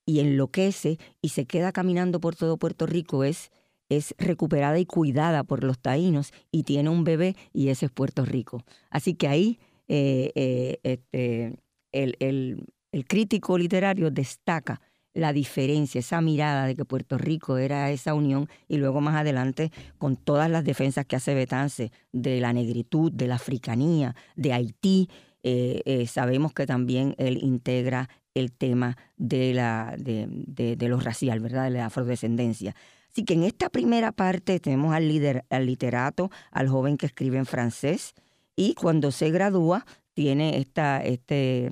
y 0.07 0.21
enloquece 0.21 0.99
y 1.23 1.31
se 1.31 1.47
queda 1.47 1.73
caminando 1.73 2.21
por 2.21 2.37
todo 2.37 2.57
Puerto 2.57 2.87
Rico 2.87 3.25
es, 3.25 3.51
es 3.89 4.15
recuperada 4.19 4.79
y 4.79 4.87
cuidada 4.87 5.45
por 5.45 5.65
los 5.65 5.79
taínos 5.79 6.33
y 6.51 6.65
tiene 6.65 6.91
un 6.91 7.05
bebé 7.05 7.37
y 7.53 7.69
ese 7.69 7.87
es 7.87 7.93
Puerto 7.93 8.25
Rico. 8.25 8.63
Así 8.91 9.15
que 9.15 9.29
ahí 9.29 9.59
eh, 9.89 10.31
eh, 10.35 10.81
este, 10.83 11.59
el, 11.93 12.17
el, 12.21 12.65
el 12.93 13.07
crítico 13.07 13.57
literario 13.59 14.11
destaca 14.11 14.81
la 15.15 15.33
diferencia, 15.33 16.01
esa 16.01 16.21
mirada 16.21 16.67
de 16.67 16.77
que 16.77 16.85
Puerto 16.85 17.17
Rico 17.17 17.57
era 17.57 17.91
esa 17.91 18.15
unión 18.15 18.49
y 18.69 18.77
luego 18.77 19.01
más 19.01 19.17
adelante 19.17 19.71
con 19.99 20.17
todas 20.17 20.51
las 20.51 20.65
defensas 20.65 21.07
que 21.07 21.17
hace 21.17 21.35
Betance 21.35 21.93
de 22.13 22.41
la 22.41 22.53
negritud, 22.53 23.13
de 23.13 23.29
la 23.29 23.37
africanía, 23.37 24.15
de 24.37 24.53
Haití, 24.53 25.09
eh, 25.43 26.07
sabemos 26.09 26.53
que 26.53 26.67
también 26.67 27.15
él 27.19 27.39
integra 27.43 28.09
el 28.35 28.53
tema 28.53 28.97
de, 29.17 29.55
la, 29.55 29.95
de, 29.97 30.27
de, 30.29 30.89
lo 30.89 30.99
racial, 30.99 31.41
¿verdad? 31.41 31.65
De 31.65 31.71
la 31.71 31.87
afrodescendencia. 31.87 32.75
Así 33.11 33.25
que 33.25 33.35
en 33.35 33.45
esta 33.45 33.71
primera 33.71 34.11
parte 34.11 34.59
tenemos 34.59 34.95
al, 34.95 35.45
al 35.49 35.67
literato, 35.67 36.31
al 36.51 36.69
joven 36.69 36.97
que 36.97 37.07
escribe 37.07 37.39
en 37.39 37.47
francés, 37.47 38.15
y 38.57 38.75
cuando 38.75 39.13
se 39.13 39.31
gradúa 39.31 39.87
tiene 40.15 40.59
esta, 40.59 41.03
este, 41.03 41.71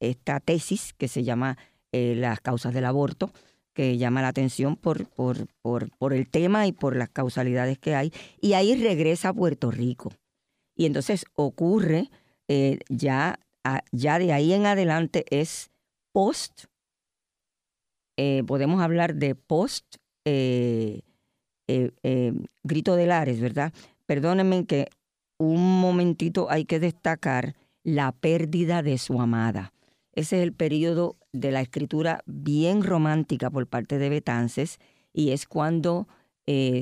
esta 0.00 0.40
tesis 0.40 0.94
que 0.94 1.08
se 1.08 1.24
llama 1.24 1.56
eh, 1.92 2.14
Las 2.16 2.40
causas 2.40 2.74
del 2.74 2.84
aborto, 2.84 3.30
que 3.72 3.98
llama 3.98 4.22
la 4.22 4.28
atención 4.28 4.76
por, 4.76 5.06
por, 5.06 5.46
por, 5.62 5.90
por 5.96 6.12
el 6.12 6.28
tema 6.28 6.66
y 6.66 6.72
por 6.72 6.96
las 6.96 7.08
causalidades 7.08 7.78
que 7.78 7.94
hay, 7.94 8.12
y 8.40 8.54
ahí 8.54 8.74
regresa 8.74 9.28
a 9.30 9.34
Puerto 9.34 9.70
Rico. 9.70 10.12
Y 10.76 10.86
entonces 10.86 11.24
ocurre 11.34 12.10
eh, 12.48 12.78
ya, 12.88 13.38
ya 13.92 14.18
de 14.18 14.32
ahí 14.32 14.52
en 14.52 14.66
adelante 14.66 15.24
es 15.30 15.70
post, 16.12 16.64
eh, 18.16 18.42
podemos 18.46 18.82
hablar 18.82 19.14
de 19.14 19.34
post 19.34 19.96
grito 22.62 22.96
de 22.96 23.06
Lares, 23.06 23.40
¿verdad? 23.40 23.72
Perdónenme 24.06 24.66
que 24.66 24.88
un 25.38 25.80
momentito 25.80 26.50
hay 26.50 26.64
que 26.64 26.80
destacar 26.80 27.54
la 27.82 28.12
pérdida 28.12 28.82
de 28.82 28.98
su 28.98 29.20
amada. 29.20 29.72
Ese 30.12 30.36
es 30.38 30.42
el 30.42 30.52
periodo 30.52 31.16
de 31.32 31.50
la 31.50 31.60
escritura 31.60 32.22
bien 32.26 32.82
romántica 32.82 33.50
por 33.50 33.66
parte 33.66 33.98
de 33.98 34.08
Betances 34.08 34.78
y 35.12 35.30
es 35.30 35.46
cuando 35.46 36.08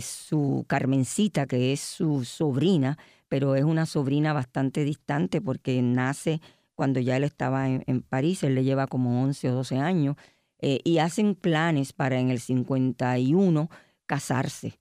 su 0.00 0.64
Carmencita, 0.66 1.46
que 1.46 1.74
es 1.74 1.80
su 1.80 2.24
sobrina, 2.24 2.96
pero 3.28 3.54
es 3.54 3.64
una 3.64 3.84
sobrina 3.84 4.32
bastante 4.32 4.82
distante 4.82 5.42
porque 5.42 5.82
nace 5.82 6.40
cuando 6.74 7.00
ya 7.00 7.16
él 7.16 7.24
estaba 7.24 7.68
en, 7.68 8.02
París, 8.02 8.44
él 8.44 8.54
le 8.54 8.62
lleva 8.62 8.86
como 8.86 9.22
11 9.24 9.50
o 9.50 9.54
12 9.56 9.78
años, 9.78 10.16
eh, 10.60 10.78
y 10.84 10.98
hacen 10.98 11.34
planes 11.34 11.92
para 11.92 12.20
en 12.20 12.30
el 12.30 12.38
51 12.38 13.68
casarse. 14.06 14.78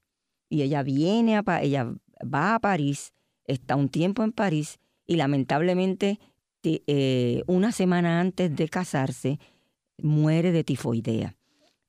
Y 0.47 0.61
ella 0.61 0.83
viene 0.83 1.37
a 1.37 1.43
ella 1.61 1.91
va 2.21 2.53
a 2.53 2.59
París, 2.59 3.13
está 3.45 3.75
un 3.75 3.89
tiempo 3.89 4.23
en 4.23 4.31
París 4.31 4.79
y 5.07 5.15
lamentablemente 5.15 6.19
eh, 6.63 7.43
una 7.47 7.71
semana 7.71 8.19
antes 8.19 8.55
de 8.55 8.69
casarse, 8.69 9.39
muere 9.97 10.51
de 10.51 10.63
tifoidea. 10.63 11.35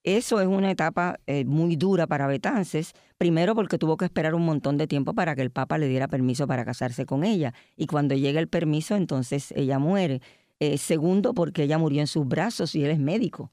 Eso 0.05 0.41
es 0.41 0.47
una 0.47 0.71
etapa 0.71 1.19
eh, 1.27 1.45
muy 1.45 1.77
dura 1.77 2.07
para 2.07 2.27
Betances, 2.27 2.93
primero 3.19 3.55
porque 3.55 3.79
tuvo 3.79 3.97
que 3.97 4.05
esperar 4.05 4.35
un 4.35 4.45
montón 4.45 4.79
de 4.79 4.87
tiempo 4.87 5.13
para 5.13 5.35
que 5.35 5.43
el 5.43 5.51
Papa 5.51 5.77
le 5.77 5.89
diera 5.89 6.09
permiso 6.09 6.47
para 6.47 6.65
casarse 6.65 7.05
con 7.05 7.25
ella. 7.25 7.53
Y 7.77 7.87
cuando 7.87 8.15
llega 8.15 8.41
el 8.41 8.49
permiso, 8.49 8.97
entonces 8.97 9.53
ella 9.57 9.79
muere. 9.79 10.23
Eh, 10.61 10.79
segundo, 10.79 11.35
porque 11.35 11.65
ella 11.65 11.79
murió 11.79 12.01
en 12.01 12.07
sus 12.07 12.27
brazos 12.27 12.75
y 12.75 12.85
él 12.85 12.91
es 12.91 12.99
médico. 12.99 13.53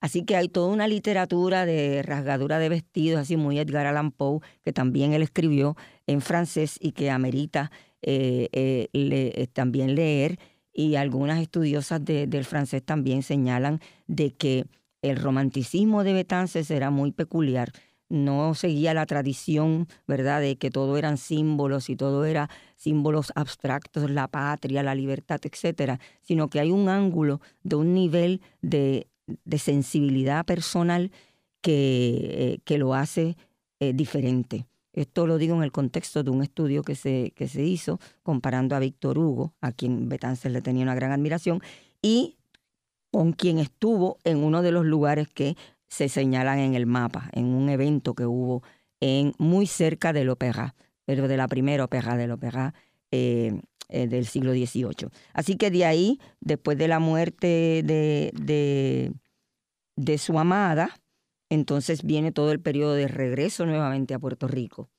Así 0.00 0.24
que 0.24 0.36
hay 0.36 0.48
toda 0.48 0.68
una 0.68 0.86
literatura 0.86 1.66
de 1.66 2.02
rasgadura 2.02 2.58
de 2.58 2.68
vestidos, 2.68 3.20
así 3.20 3.36
muy 3.36 3.58
Edgar 3.58 3.86
Allan 3.86 4.12
Poe, 4.12 4.40
que 4.62 4.72
también 4.72 5.14
él 5.14 5.22
escribió 5.22 5.74
en 6.06 6.20
francés 6.20 6.78
y 6.80 6.92
que 6.92 7.10
amerita 7.10 7.72
eh, 8.02 9.48
también 9.52 9.94
leer. 9.94 10.38
Y 10.78 10.96
algunas 10.96 11.40
estudiosas 11.40 12.04
del 12.04 12.44
francés 12.44 12.82
también 12.82 13.22
señalan 13.22 13.80
de 14.08 14.34
que 14.34 14.66
el 15.00 15.16
romanticismo 15.16 16.04
de 16.04 16.12
Betances 16.12 16.70
era 16.70 16.90
muy 16.90 17.12
peculiar. 17.12 17.72
No 18.10 18.54
seguía 18.54 18.92
la 18.92 19.06
tradición, 19.06 19.88
¿verdad?, 20.06 20.42
de 20.42 20.56
que 20.56 20.70
todo 20.70 20.98
eran 20.98 21.16
símbolos 21.16 21.88
y 21.88 21.96
todo 21.96 22.26
era 22.26 22.50
símbolos 22.76 23.32
abstractos, 23.34 24.10
la 24.10 24.28
patria, 24.28 24.82
la 24.82 24.94
libertad, 24.94 25.40
etcétera, 25.42 25.98
sino 26.20 26.50
que 26.50 26.60
hay 26.60 26.70
un 26.70 26.90
ángulo 26.90 27.40
de 27.62 27.76
un 27.76 27.94
nivel 27.94 28.42
de, 28.60 29.08
sensibilidad 29.56 30.44
personal 30.44 31.10
que, 31.62 32.18
eh, 32.32 32.58
que 32.64 32.76
lo 32.76 32.92
hace 32.92 33.38
eh, 33.80 33.94
diferente. 33.94 34.66
Esto 34.96 35.26
lo 35.26 35.38
digo 35.38 35.54
en 35.54 35.62
el 35.62 35.70
contexto 35.70 36.24
de 36.24 36.30
un 36.30 36.42
estudio 36.42 36.82
que 36.82 36.94
se, 36.94 37.32
que 37.36 37.48
se 37.48 37.62
hizo 37.62 38.00
comparando 38.22 38.74
a 38.74 38.80
Víctor 38.80 39.18
Hugo, 39.18 39.52
a 39.60 39.70
quien 39.70 40.08
Betances 40.08 40.50
le 40.50 40.62
tenía 40.62 40.82
una 40.82 40.94
gran 40.94 41.12
admiración, 41.12 41.60
y 42.02 42.36
con 43.12 43.32
quien 43.32 43.58
estuvo 43.58 44.18
en 44.24 44.38
uno 44.38 44.62
de 44.62 44.72
los 44.72 44.84
lugares 44.84 45.28
que 45.28 45.56
se 45.86 46.08
señalan 46.08 46.58
en 46.58 46.74
el 46.74 46.86
mapa, 46.86 47.30
en 47.32 47.46
un 47.46 47.68
evento 47.68 48.14
que 48.14 48.26
hubo 48.26 48.62
en 49.00 49.34
muy 49.38 49.66
cerca 49.66 50.12
del 50.12 50.30
Opéra, 50.30 50.74
pero 51.04 51.28
de 51.28 51.36
la 51.36 51.46
primera 51.46 51.84
ópera 51.84 52.16
del 52.16 52.32
Opéra 52.32 52.74
eh, 53.10 53.60
eh, 53.88 54.06
del 54.06 54.26
siglo 54.26 54.52
XVIII. 54.52 55.10
Así 55.34 55.56
que 55.56 55.70
de 55.70 55.84
ahí, 55.84 56.18
después 56.40 56.78
de 56.78 56.88
la 56.88 56.98
muerte 56.98 57.82
de, 57.84 58.32
de, 58.34 59.12
de 59.94 60.18
su 60.18 60.38
amada, 60.38 60.90
entonces 61.50 62.02
viene 62.02 62.32
todo 62.32 62.52
el 62.52 62.60
periodo 62.60 62.94
de 62.94 63.08
regreso 63.08 63.66
nuevamente 63.66 64.14
a 64.14 64.18
Puerto 64.18 64.48
Rico. 64.48 64.90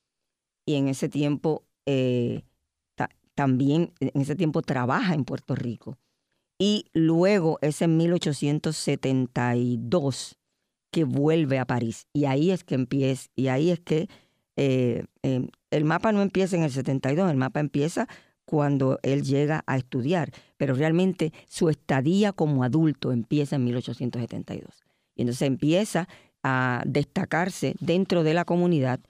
Y 0.66 0.74
en 0.74 0.88
ese 0.88 1.08
tiempo 1.08 1.64
eh, 1.86 2.42
también, 3.34 3.92
en 4.00 4.20
ese 4.20 4.34
tiempo 4.34 4.62
trabaja 4.62 5.14
en 5.14 5.24
Puerto 5.24 5.54
Rico 5.54 5.96
y 6.58 6.86
luego 6.92 7.58
es 7.62 7.80
en 7.82 7.96
1872 7.96 10.36
que 10.90 11.04
vuelve 11.04 11.60
a 11.60 11.66
París. 11.66 12.08
Y 12.12 12.24
ahí 12.24 12.50
es 12.50 12.64
que 12.64 12.74
empieza, 12.74 13.28
y 13.36 13.46
ahí 13.46 13.70
es 13.70 13.78
que 13.78 14.08
eh, 14.56 15.04
em, 15.22 15.50
el 15.70 15.84
mapa 15.84 16.10
no 16.10 16.20
empieza 16.20 16.56
en 16.56 16.64
el 16.64 16.72
72, 16.72 17.30
el 17.30 17.36
mapa 17.36 17.60
empieza 17.60 18.08
cuando 18.44 18.98
él 19.02 19.22
llega 19.22 19.62
a 19.66 19.76
estudiar, 19.76 20.32
pero 20.56 20.74
realmente 20.74 21.32
su 21.46 21.68
estadía 21.68 22.32
como 22.32 22.64
adulto 22.64 23.12
empieza 23.12 23.54
en 23.56 23.64
1872. 23.64 24.82
Y 25.14 25.22
entonces 25.22 25.42
empieza 25.42 26.08
a 26.42 26.82
destacarse 26.86 27.74
dentro 27.80 28.22
de 28.22 28.34
la 28.34 28.44
comunidad 28.44 29.00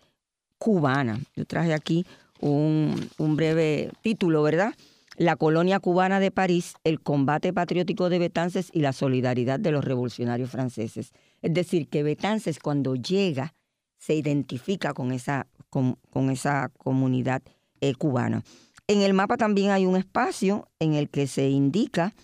cubana. 0.58 1.20
Yo 1.36 1.44
traje 1.44 1.74
aquí 1.74 2.06
un, 2.40 3.08
un 3.18 3.36
breve 3.36 3.90
título, 4.02 4.42
¿verdad? 4.42 4.74
la 5.18 5.34
colonia 5.34 5.80
cubana 5.80 6.20
de 6.20 6.30
París, 6.30 6.74
el 6.84 7.00
combate 7.00 7.52
patriótico 7.52 8.08
de 8.08 8.20
Betances 8.20 8.70
y 8.72 8.80
la 8.80 8.92
solidaridad 8.92 9.58
de 9.58 9.72
los 9.72 9.84
revolucionarios 9.84 10.50
franceses. 10.50 11.12
Es 11.42 11.54
decir, 11.54 11.88
que 11.88 12.04
Betances 12.04 12.60
cuando 12.60 12.94
llega 12.94 13.52
se 13.98 14.14
identifica 14.14 14.94
con 14.94 15.10
esa, 15.10 15.48
con, 15.70 15.96
esa 16.30 16.70
comunidad 16.78 17.42
eh, 17.80 17.94
cubana. 17.96 18.44
En 18.86 19.02
el 19.02 19.12
mapa 19.12 19.36
también 19.36 19.72
hay 19.72 19.86
un 19.86 19.96
espacio 19.96 20.68
en 20.78 20.94
el 20.94 21.10
que 21.10 21.26
se 21.26 21.48
indica 21.48 22.14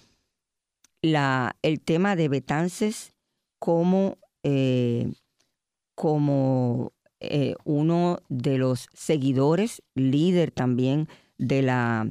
la, 1.02 1.56
el 1.62 1.80
tema 1.80 2.14
de 2.14 2.28
Betances 2.28 3.12
como, 3.58 4.18
eh, 4.44 5.12
como 5.96 6.92
eh, 7.18 7.56
uno 7.64 8.18
de 8.28 8.58
los 8.58 8.86
seguidores, 8.92 9.82
líder 9.94 10.52
también 10.52 11.08
de 11.38 11.62
la 11.62 12.08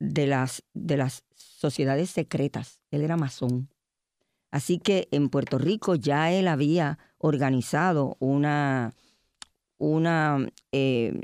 de 0.00 0.26
las, 0.26 0.64
de 0.74 0.96
las 0.96 1.24
sociedades 1.34 2.10
secretas. 2.10 2.80
Él 2.90 3.02
era 3.02 3.16
masón. 3.16 3.68
Así 4.50 4.78
que 4.78 5.06
en 5.12 5.28
Puerto 5.28 5.58
Rico 5.58 5.94
ya 5.94 6.32
él 6.32 6.48
había 6.48 6.98
organizado 7.18 8.16
una, 8.18 8.94
una, 9.78 10.48
eh, 10.72 11.20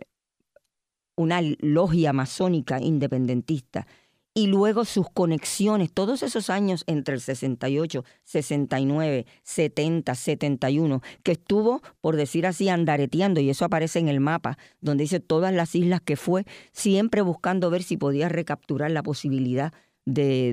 una 1.17 1.41
logia 1.59 2.13
masónica 2.13 2.81
independentista 2.81 3.89
y 4.37 4.49
luego 4.49 4.85
sus 4.85 5.09
conexiones, 5.09 5.91
todos 5.91 6.23
esos 6.23 6.51
años 6.51 6.85
entre 6.87 7.15
el 7.15 7.23
68, 7.23 8.05
69, 8.23 9.25
70, 9.43 10.15
71, 10.15 11.01
que 11.23 11.33
estuvo, 11.33 11.81
por 12.03 12.17
decir 12.17 12.47
así, 12.47 12.69
andareteando, 12.69 13.41
y 13.41 13.49
eso 13.49 13.65
aparece 13.65 13.99
en 13.99 14.09
el 14.09 14.21
mapa, 14.21 14.59
donde 14.83 15.05
dice 15.05 15.21
todas 15.21 15.55
las 15.55 15.75
islas 15.75 16.03
que 16.03 16.17
fue, 16.17 16.45
siempre 16.73 17.23
buscando 17.23 17.71
ver 17.71 17.83
si 17.83 17.97
podía 17.97 18.29
recapturar 18.29 18.91
la 18.91 19.03
posibilidad 19.03 19.73
de, 20.05 20.53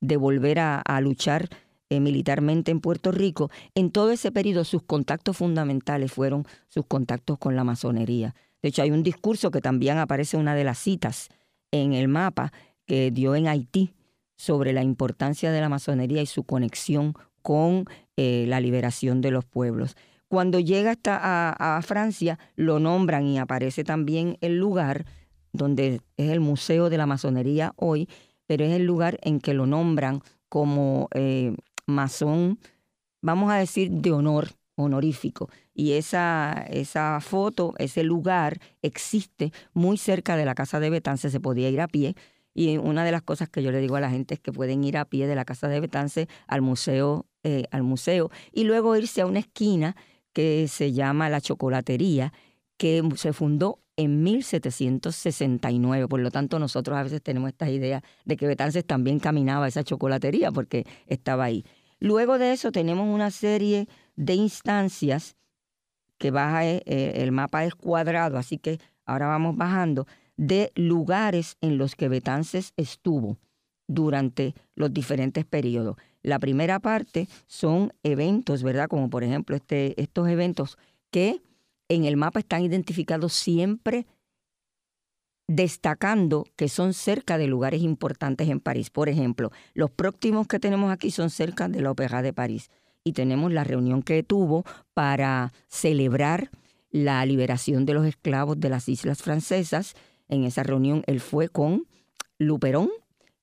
de, 0.00 0.16
volver 0.16 0.60
a, 0.60 1.00
luchar 1.00 1.48
eh, 1.90 1.98
militarmente 1.98 2.70
en 2.70 2.78
Puerto 2.78 3.10
Rico. 3.10 3.50
En 3.74 3.90
todo 3.90 4.12
ese 4.12 4.30
periodo 4.30 4.62
sus 4.62 4.84
contactos 4.84 5.36
fundamentales 5.36 6.12
fueron 6.12 6.46
sus 6.68 6.86
contactos 6.86 7.38
con 7.38 7.56
la 7.56 7.64
masonería. 7.64 8.36
De 8.62 8.68
hecho, 8.68 8.82
hay 8.82 8.92
un 8.92 9.02
discurso 9.02 9.50
que 9.50 9.60
también 9.60 9.98
aparece 9.98 10.36
una 10.36 10.54
de 10.54 10.62
las 10.62 10.78
citas 10.78 11.28
en 11.72 11.92
el 11.92 12.06
mapa, 12.06 12.52
que 12.86 13.10
dio 13.10 13.34
en 13.34 13.48
Haití 13.48 13.94
sobre 14.36 14.72
la 14.72 14.82
importancia 14.82 15.52
de 15.52 15.60
la 15.60 15.68
masonería 15.68 16.22
y 16.22 16.26
su 16.26 16.44
conexión 16.44 17.14
con 17.42 17.84
eh, 18.16 18.46
la 18.48 18.60
liberación 18.60 19.20
de 19.20 19.30
los 19.30 19.44
pueblos. 19.44 19.96
Cuando 20.28 20.58
llega 20.58 20.92
hasta 20.92 21.54
a, 21.58 21.82
Francia, 21.82 22.38
lo 22.56 22.80
nombran 22.80 23.26
y 23.26 23.38
aparece 23.38 23.84
también 23.84 24.36
el 24.40 24.58
lugar 24.58 25.04
donde 25.52 26.00
es 26.16 26.30
el 26.30 26.40
Museo 26.40 26.90
de 26.90 26.98
la 26.98 27.06
Masonería 27.06 27.72
hoy, 27.76 28.08
pero 28.46 28.64
es 28.64 28.72
el 28.72 28.84
lugar 28.84 29.18
en 29.22 29.38
que 29.38 29.54
lo 29.54 29.66
nombran 29.66 30.22
como 30.48 31.08
eh, 31.14 31.54
masón, 31.86 32.58
vamos 33.22 33.52
a 33.52 33.56
decir, 33.56 33.90
de 33.90 34.10
honor, 34.10 34.48
honorífico. 34.76 35.48
Y 35.72 35.92
esa, 35.92 36.66
esa 36.70 37.20
foto, 37.20 37.74
ese 37.78 38.02
lugar 38.02 38.60
existe 38.82 39.52
muy 39.72 39.98
cerca 39.98 40.36
de 40.36 40.44
la 40.44 40.54
casa 40.54 40.80
de 40.80 40.90
Betance, 40.90 41.30
se 41.30 41.40
podía 41.40 41.68
ir 41.70 41.80
a 41.80 41.88
pie, 41.88 42.16
y 42.54 42.78
una 42.78 43.04
de 43.04 43.12
las 43.12 43.22
cosas 43.22 43.48
que 43.48 43.62
yo 43.62 43.72
le 43.72 43.80
digo 43.80 43.96
a 43.96 44.00
la 44.00 44.10
gente 44.10 44.34
es 44.34 44.40
que 44.40 44.52
pueden 44.52 44.84
ir 44.84 44.96
a 44.96 45.04
pie 45.04 45.26
de 45.26 45.34
la 45.34 45.44
casa 45.44 45.68
de 45.68 45.80
Betance 45.80 46.28
al 46.46 46.62
museo, 46.62 47.26
eh, 47.42 47.64
al 47.72 47.82
museo 47.82 48.30
y 48.52 48.64
luego 48.64 48.96
irse 48.96 49.20
a 49.20 49.26
una 49.26 49.40
esquina 49.40 49.96
que 50.32 50.66
se 50.68 50.92
llama 50.92 51.28
la 51.28 51.40
chocolatería, 51.40 52.32
que 52.76 53.02
se 53.16 53.32
fundó 53.32 53.80
en 53.96 54.22
1769. 54.22 56.08
Por 56.08 56.20
lo 56.20 56.30
tanto, 56.30 56.58
nosotros 56.58 56.96
a 56.96 57.02
veces 57.02 57.22
tenemos 57.22 57.48
esta 57.48 57.70
idea 57.70 58.02
de 58.24 58.36
que 58.36 58.46
Betances 58.46 58.84
también 58.84 59.20
caminaba 59.20 59.66
a 59.66 59.68
esa 59.68 59.84
chocolatería 59.84 60.50
porque 60.50 60.84
estaba 61.06 61.44
ahí. 61.44 61.64
Luego 62.00 62.38
de 62.38 62.52
eso 62.52 62.72
tenemos 62.72 63.06
una 63.08 63.30
serie 63.30 63.88
de 64.16 64.34
instancias 64.34 65.36
que 66.18 66.30
baja, 66.30 66.64
eh, 66.66 66.82
el 66.86 67.32
mapa 67.32 67.64
es 67.64 67.74
cuadrado, 67.74 68.38
así 68.38 68.58
que 68.58 68.78
ahora 69.04 69.26
vamos 69.26 69.56
bajando 69.56 70.06
de 70.36 70.72
lugares 70.74 71.56
en 71.60 71.78
los 71.78 71.94
que 71.94 72.08
Betances 72.08 72.72
estuvo 72.76 73.38
durante 73.86 74.54
los 74.74 74.92
diferentes 74.92 75.44
periodos. 75.44 75.96
La 76.22 76.38
primera 76.38 76.80
parte 76.80 77.28
son 77.46 77.92
eventos, 78.02 78.62
¿verdad? 78.62 78.88
Como 78.88 79.10
por 79.10 79.24
ejemplo 79.24 79.56
este, 79.56 80.00
estos 80.00 80.28
eventos 80.28 80.78
que 81.10 81.42
en 81.88 82.04
el 82.04 82.16
mapa 82.16 82.40
están 82.40 82.62
identificados 82.62 83.34
siempre 83.34 84.06
destacando 85.46 86.46
que 86.56 86.68
son 86.68 86.94
cerca 86.94 87.36
de 87.36 87.46
lugares 87.46 87.82
importantes 87.82 88.48
en 88.48 88.60
París. 88.60 88.90
Por 88.90 89.08
ejemplo, 89.08 89.52
los 89.74 89.90
próximos 89.90 90.46
que 90.46 90.58
tenemos 90.58 90.90
aquí 90.90 91.10
son 91.10 91.28
cerca 91.28 91.68
de 91.68 91.82
la 91.82 91.90
Ópera 91.90 92.22
de 92.22 92.32
París 92.32 92.70
y 93.04 93.12
tenemos 93.12 93.52
la 93.52 93.64
reunión 93.64 94.02
que 94.02 94.22
tuvo 94.22 94.64
para 94.94 95.52
celebrar 95.68 96.50
la 96.90 97.24
liberación 97.26 97.84
de 97.84 97.92
los 97.92 98.06
esclavos 98.06 98.58
de 98.58 98.70
las 98.70 98.88
islas 98.88 99.20
francesas 99.20 99.94
en 100.28 100.44
esa 100.44 100.62
reunión 100.62 101.02
él 101.06 101.20
fue 101.20 101.48
con 101.48 101.86
Luperón, 102.38 102.90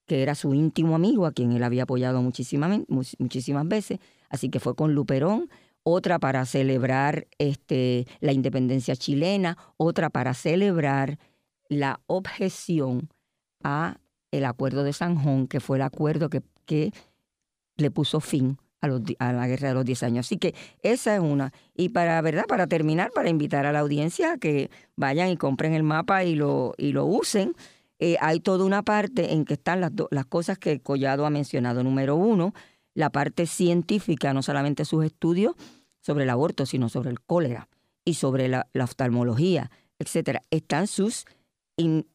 que 0.06 0.24
era 0.24 0.36
su 0.36 0.54
íntimo 0.54 0.96
amigo, 0.96 1.26
a 1.26 1.32
quien 1.32 1.52
él 1.52 1.64
había 1.64 1.84
apoyado 1.84 2.22
muchísimas, 2.22 2.80
veces. 3.66 4.00
Así 4.30 4.50
que 4.50 4.60
fue 4.60 4.76
con 4.76 4.94
Luperón, 4.94 5.50
otra 5.84 6.20
para 6.20 6.46
celebrar 6.46 7.28
este, 7.38 8.08
la 8.20 8.34
independencia 8.34 8.96
chilena, 8.96 9.58
otra 9.78 10.10
para 10.10 10.34
celebrar 10.34 11.18
la 11.70 12.02
objeción 12.08 13.10
a 13.64 13.98
el 14.32 14.46
acuerdo 14.46 14.84
de 14.84 14.94
San 14.94 15.16
Juan, 15.16 15.48
que 15.48 15.60
fue 15.60 15.78
el 15.78 15.84
acuerdo 15.84 16.30
que, 16.30 16.42
que 16.66 16.94
le 17.78 17.92
puso 17.92 18.20
fin 18.20 18.58
a, 18.82 19.34
la 19.34 19.48
guerra 19.48 19.70
de 19.70 19.74
los 19.74 19.86
10 19.86 20.04
años. 20.04 20.26
Así 20.26 20.38
que 20.38 20.56
esa 20.82 21.16
es 21.16 21.22
una. 21.22 21.54
Y 21.76 21.90
para, 21.90 22.22
¿verdad? 22.22 22.46
Para 22.48 22.68
terminar, 22.68 23.12
para 23.14 23.30
invitar 23.30 23.66
a 23.66 23.72
la 23.72 23.80
audiencia 23.80 24.34
a 24.34 24.38
que 24.38 24.70
vayan 24.96 25.30
y 25.30 25.38
compren 25.38 25.74
el 25.74 25.84
mapa 25.84 26.24
y 26.24 26.36
lo, 26.36 26.74
y 26.78 26.92
lo 26.92 27.06
usen. 27.06 27.56
Eh, 28.00 28.18
hay 28.20 28.40
toda 28.40 28.66
una 28.66 28.82
parte 28.82 29.34
en 29.34 29.46
que 29.46 29.54
están 29.54 29.80
las, 29.82 29.92
las 30.10 30.26
cosas 30.26 30.58
que 30.58 30.80
Collado 30.80 31.26
ha 31.26 31.30
mencionado. 31.30 31.84
Número 31.84 32.16
uno, 32.16 32.54
la 32.94 33.12
parte 33.12 33.46
científica, 33.46 34.34
no 34.34 34.42
solamente 34.42 34.86
sus 34.86 35.06
estudios 35.06 35.56
sobre 36.02 36.24
el 36.24 36.30
aborto, 36.32 36.66
sino 36.66 36.90
sobre 36.90 37.12
el 37.12 37.22
cólera 37.22 37.70
y 38.04 38.16
sobre 38.16 38.48
la, 38.48 38.68
oftalmología, 38.80 39.70
etcétera. 40.00 40.42
Están 40.50 40.88
sus 40.88 41.26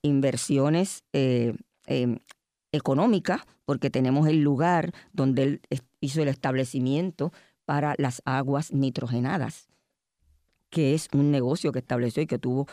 inversiones 0.02 1.04
eh, 1.12 1.54
em, 1.86 2.18
económicas, 2.72 3.42
porque 3.64 3.90
tenemos 3.90 4.28
el 4.28 4.42
lugar 4.42 4.92
donde 5.12 5.42
él 5.42 5.60
hizo 6.06 6.22
el 6.22 6.28
establecimiento 6.28 7.32
para 7.66 7.94
las 7.98 8.22
aguas 8.24 8.72
nitrogenadas, 8.72 9.68
que 10.70 10.94
es 10.94 11.08
un 11.12 11.30
negocio 11.30 11.72
que 11.72 11.80
estableció 11.80 12.22
y 12.22 12.26
que 12.26 12.38
tuvo, 12.38 12.66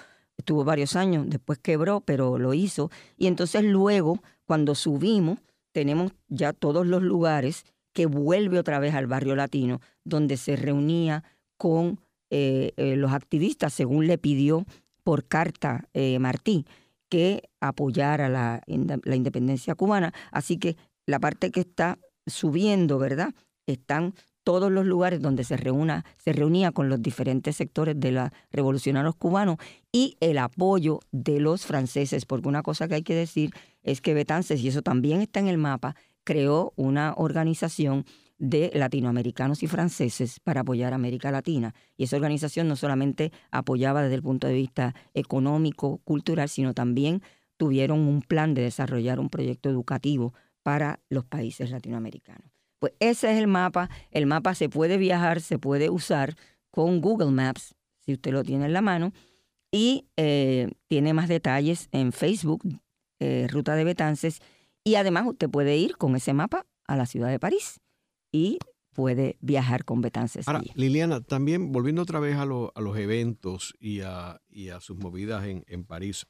varios 0.63 0.96
años, 0.96 1.26
después 1.28 1.60
quebró, 1.60 2.02
pero 2.02 2.38
lo 2.38 2.54
hizo. 2.54 2.89
Y 3.17 3.28
entonces 3.28 3.63
luego, 3.63 4.22
cuando 4.46 4.76
subimos, 4.76 5.39
tenemos 5.72 6.13
ya 6.28 6.54
todos 6.54 6.86
los 6.88 7.02
lugares 7.02 7.65
que 7.91 8.06
vuelve 8.06 8.60
otra 8.60 8.80
vez 8.80 8.93
al 8.93 9.08
barrio 9.08 9.36
latino, 9.36 9.82
donde 10.04 10.38
se 10.38 10.56
reunía 10.56 11.24
con 11.58 12.00
eh, 12.30 12.72
eh, 12.78 12.96
los 12.96 13.12
activistas, 13.12 13.74
según 13.74 14.08
le 14.08 14.17
pidió 14.17 14.65
por 15.04 15.26
carta 15.26 15.88
eh, 15.93 16.17
Martí, 16.19 16.65
que 17.10 17.50
apoyara 17.60 18.30
la, 18.30 18.62
la 18.65 19.15
independencia 19.15 19.76
cubana. 19.76 20.13
Así 20.32 20.58
que 20.58 20.76
la 21.06 21.19
parte 21.19 21.52
que 21.52 21.60
está 21.60 22.00
subiendo, 22.26 23.00
¿verdad? 23.00 23.34
Están 23.66 24.14
todos 24.44 24.72
los 24.72 24.86
lugares 24.86 25.22
donde 25.22 25.44
se, 25.44 25.58
reúna, 25.58 26.06
se 26.18 26.34
reunía 26.34 26.72
con 26.72 26.90
los 26.90 27.02
diferentes 27.02 27.56
sectores 27.56 28.00
de 28.00 28.12
los 28.12 28.30
revolucionarios 28.52 29.16
cubanos 29.16 29.58
y 29.92 30.18
el 30.20 30.38
apoyo 30.38 31.00
de 31.12 31.40
los 31.40 31.66
franceses, 31.66 32.26
porque 32.26 32.48
una 32.48 32.62
cosa 32.62 32.88
que 32.88 32.96
hay 32.96 33.04
que 33.04 33.16
decir 33.16 33.52
es 33.84 34.02
que 34.02 34.14
Betances, 34.14 34.62
y 34.62 34.68
eso 34.68 34.82
también 34.82 35.22
está 35.22 35.40
en 35.40 35.48
el 35.48 35.58
mapa, 35.58 35.96
creó 36.24 36.74
una 36.76 37.14
organización 37.16 38.06
de 38.38 38.72
latinoamericanos 38.74 39.64
y 39.64 39.68
franceses 39.68 40.40
para 40.42 40.62
apoyar 40.62 40.92
a 40.92 40.98
América 40.98 41.32
Latina. 41.32 41.74
Y 41.96 42.04
esa 42.04 42.18
organización 42.18 42.68
no 42.68 42.76
solamente 42.76 43.32
apoyaba 43.52 44.02
desde 44.02 44.16
el 44.16 44.24
punto 44.24 44.48
de 44.48 44.54
vista 44.54 44.96
económico, 45.14 46.00
cultural, 46.04 46.50
sino 46.50 46.74
también 46.74 47.22
tuvieron 47.56 48.00
un 48.00 48.22
plan 48.22 48.54
de 48.54 48.64
desarrollar 48.64 49.20
un 49.20 49.30
proyecto 49.30 49.70
educativo 49.70 50.34
para 50.63 50.99
los 51.10 51.26
países 51.26 51.69
latinoamericanos. 51.69 52.52
Pues 52.80 52.93
ese 52.99 53.32
es 53.32 53.38
el 53.38 53.47
mapa. 53.47 53.89
El 54.12 54.26
mapa 54.26 54.56
se 54.56 54.69
puede 54.69 54.97
viajar, 54.97 55.41
se 55.41 55.60
puede 55.60 55.89
usar 55.89 56.36
con 56.71 57.02
Google 57.02 57.32
Maps, 57.32 57.76
si 57.99 58.13
usted 58.13 58.32
lo 58.32 58.43
tiene 58.43 58.65
en 58.65 58.73
la 58.73 58.82
mano, 58.82 59.13
y 59.71 60.08
eh, 60.17 60.69
tiene 60.88 61.13
más 61.13 61.30
detalles 61.30 61.88
en 61.91 62.12
Facebook, 62.12 62.63
eh, 63.19 63.47
Ruta 63.49 63.76
de 63.76 63.84
Betances, 63.84 64.41
y 64.84 64.95
además 64.95 65.28
usted 65.28 65.49
puede 65.49 65.78
ir 65.78 65.97
con 65.97 66.15
ese 66.15 66.34
mapa 66.34 66.65
a 66.88 66.95
la 66.95 67.06
ciudad 67.06 67.30
de 67.30 67.39
París 67.39 67.80
y 68.32 68.60
puede 68.93 69.38
viajar 69.39 69.86
con 69.86 70.02
Betances. 70.02 70.47
Ahora, 70.47 70.62
Liliana, 70.76 71.21
también 71.21 71.71
volviendo 71.71 72.02
otra 72.02 72.19
vez 72.19 72.36
a, 72.38 72.45
los 72.45 72.97
eventos 72.97 73.76
y 73.80 74.02
a, 74.02 74.39
sus 74.82 74.97
movidas 74.97 75.45
en, 75.45 75.63
en 75.67 75.86
París, 75.86 76.26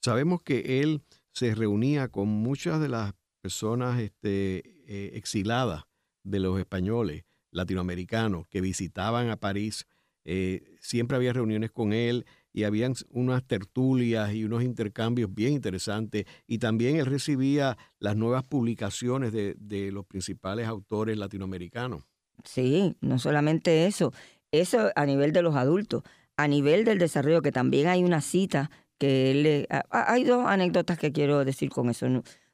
sabemos 0.00 0.42
que 0.42 0.80
él 0.80 1.02
se 1.32 1.54
reunía 1.54 2.08
con 2.08 2.28
muchas 2.28 2.80
de 2.80 2.88
las 2.88 3.14
personas 3.38 4.00
este, 4.00 4.62
eh, 4.86 5.12
exiladas 5.14 5.84
de 6.22 6.40
los 6.40 6.58
españoles 6.58 7.24
latinoamericanos 7.50 8.46
que 8.48 8.60
visitaban 8.60 9.30
a 9.30 9.36
París. 9.36 9.86
Eh, 10.24 10.76
siempre 10.80 11.16
había 11.16 11.32
reuniones 11.32 11.70
con 11.70 11.92
él 11.92 12.26
y 12.52 12.64
habían 12.64 12.94
unas 13.10 13.46
tertulias 13.46 14.32
y 14.34 14.44
unos 14.44 14.62
intercambios 14.62 15.32
bien 15.32 15.52
interesantes. 15.52 16.26
Y 16.46 16.58
también 16.58 16.96
él 16.96 17.06
recibía 17.06 17.78
las 17.98 18.16
nuevas 18.16 18.44
publicaciones 18.44 19.32
de, 19.32 19.54
de 19.58 19.92
los 19.92 20.04
principales 20.04 20.66
autores 20.66 21.16
latinoamericanos. 21.16 22.04
Sí, 22.44 22.96
no 23.00 23.18
solamente 23.18 23.86
eso, 23.86 24.12
eso 24.52 24.90
a 24.94 25.06
nivel 25.06 25.32
de 25.32 25.42
los 25.42 25.56
adultos, 25.56 26.02
a 26.36 26.46
nivel 26.46 26.84
del 26.84 26.98
desarrollo, 26.98 27.42
que 27.42 27.52
también 27.52 27.88
hay 27.88 28.04
una 28.04 28.20
cita 28.20 28.70
que 28.98 29.30
él... 29.30 29.66
Hay 29.90 30.24
dos 30.24 30.46
anécdotas 30.46 30.98
que 30.98 31.12
quiero 31.12 31.44
decir 31.44 31.70
con 31.70 31.90
eso 31.90 32.06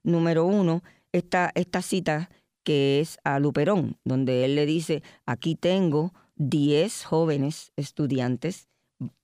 número 0.05 0.45
uno, 0.45 0.83
esta, 1.13 1.51
esta 1.55 1.83
cita 1.83 2.31
que 2.63 3.01
es 3.01 3.19
a 3.25 3.39
Luperón, 3.39 3.99
donde 4.05 4.45
él 4.45 4.55
le 4.55 4.67
dice, 4.67 5.03
aquí 5.27 5.55
tengo 5.55 6.13
10 6.37 7.05
jóvenes 7.05 7.73
estudiantes 7.77 8.69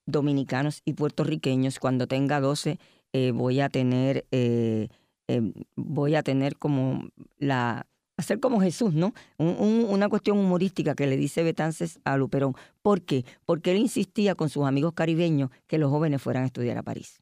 dominicanos 0.07 0.83
y 0.85 0.95
puertorriqueños, 0.95 1.79
cuando 1.79 2.07
tenga 2.07 2.41
12 2.41 2.79
eh, 3.13 3.33
voy 3.33 3.61
a 3.61 3.69
tener, 3.69 4.27
eh, 4.31 4.89
em, 5.27 5.53
voy 5.77 6.15
a 6.15 6.23
tener 6.23 6.57
como 6.57 7.09
la, 7.39 7.87
hacer 8.17 8.39
como 8.39 8.61
Jesús, 8.61 8.95
¿no? 8.95 9.15
una 9.39 10.09
cuestión 10.09 10.39
humorística 10.39 10.95
que 10.95 11.07
le 11.07 11.17
dice 11.17 11.43
Betances 11.43 11.99
a 12.05 12.17
Luperón. 12.17 12.55
¿Por 12.83 13.03
qué? 13.03 13.25
Porque 13.45 13.73
él 13.73 13.79
insistía 13.79 14.35
con 14.35 14.49
sus 14.49 14.65
amigos 14.65 14.93
caribeños 14.95 15.51
que 15.67 15.79
los 15.79 15.91
jóvenes 15.91 16.23
fueran 16.23 16.45
a 16.45 16.47
estudiar 16.47 16.79
a 16.79 16.83
París. 16.83 17.20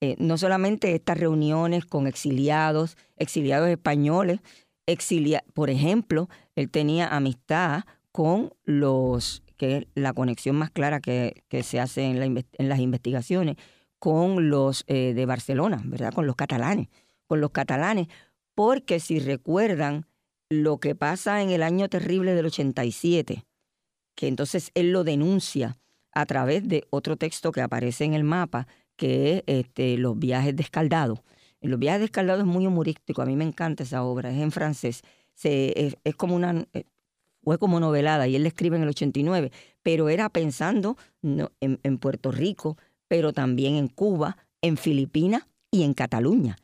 Eh, 0.00 0.16
no 0.18 0.36
solamente 0.36 0.94
estas 0.94 1.18
reuniones 1.18 1.86
con 1.86 2.06
exiliados, 2.06 2.96
exiliados 3.16 3.68
españoles, 3.68 4.40
exilia 4.86 5.42
por 5.54 5.70
ejemplo, 5.70 6.28
él 6.54 6.70
tenía 6.70 7.08
amistad 7.08 7.84
con 8.12 8.52
los, 8.64 9.42
que 9.56 9.76
es 9.78 9.86
la 9.94 10.12
conexión 10.12 10.56
más 10.56 10.70
clara 10.70 11.00
que, 11.00 11.42
se 11.62 11.80
hace 11.80 12.04
en, 12.04 12.44
en, 12.52 12.68
las 12.68 12.78
investigaciones, 12.80 13.56
con 13.98 14.50
los 14.50 14.84
eh, 14.86 15.14
de 15.14 15.26
Barcelona, 15.26 15.82
¿verdad? 15.84 16.12
Con 16.12 16.26
los 16.26 16.36
catalanes, 16.36 16.88
con 17.26 17.40
los 17.40 17.50
catalanes, 17.50 18.08
porque 18.54 19.00
si 19.00 19.18
recuerdan 19.18 20.06
lo 20.48 20.78
que 20.78 20.94
pasa 20.94 21.42
en 21.42 21.50
el 21.50 21.62
año 21.62 21.88
terrible 21.88 22.34
del 22.34 22.46
87, 22.46 23.44
que 24.14 24.28
entonces 24.28 24.70
él 24.74 24.92
lo 24.92 25.04
denuncia 25.04 25.78
a 26.12 26.24
través 26.26 26.66
de 26.68 26.86
otro 26.90 27.16
texto 27.16 27.52
que 27.52 27.60
aparece 27.60 28.04
en 28.04 28.14
el 28.14 28.24
mapa, 28.24 28.66
que 28.96 29.44
es 29.46 29.58
este, 29.58 29.98
Los 29.98 30.18
viajes 30.18 30.56
de 30.56 30.62
Escaldado. 30.62 31.22
Los 31.60 31.78
viajes 31.78 32.00
de 32.00 32.04
Escaldado 32.06 32.40
es 32.40 32.46
muy 32.46 32.66
humorístico, 32.66 33.22
a 33.22 33.26
mí 33.26 33.36
me 33.36 33.44
encanta 33.44 33.82
esa 33.82 34.02
obra, 34.02 34.30
es 34.30 34.38
en 34.38 34.52
francés. 34.52 35.02
Se, 35.34 35.96
es, 36.04 36.14
como 36.16 36.34
una, 36.34 36.66
eh, 36.72 36.84
fue 37.42 37.58
como 37.58 37.80
novelada 37.80 38.26
y 38.26 38.36
él 38.36 38.42
la 38.42 38.48
escribe 38.48 38.76
en 38.76 38.82
el 38.82 38.88
89, 38.88 39.52
pero 39.82 40.08
era 40.08 40.28
pensando 40.28 40.96
en, 41.22 41.98
Puerto 41.98 42.30
Rico, 42.30 42.76
pero 43.08 43.32
también 43.32 43.76
en 43.76 43.88
Cuba, 43.88 44.36
en 44.62 44.76
Filipinas 44.76 45.46
y 45.70 45.82
en 45.82 45.94
Cataluña, 45.94 46.56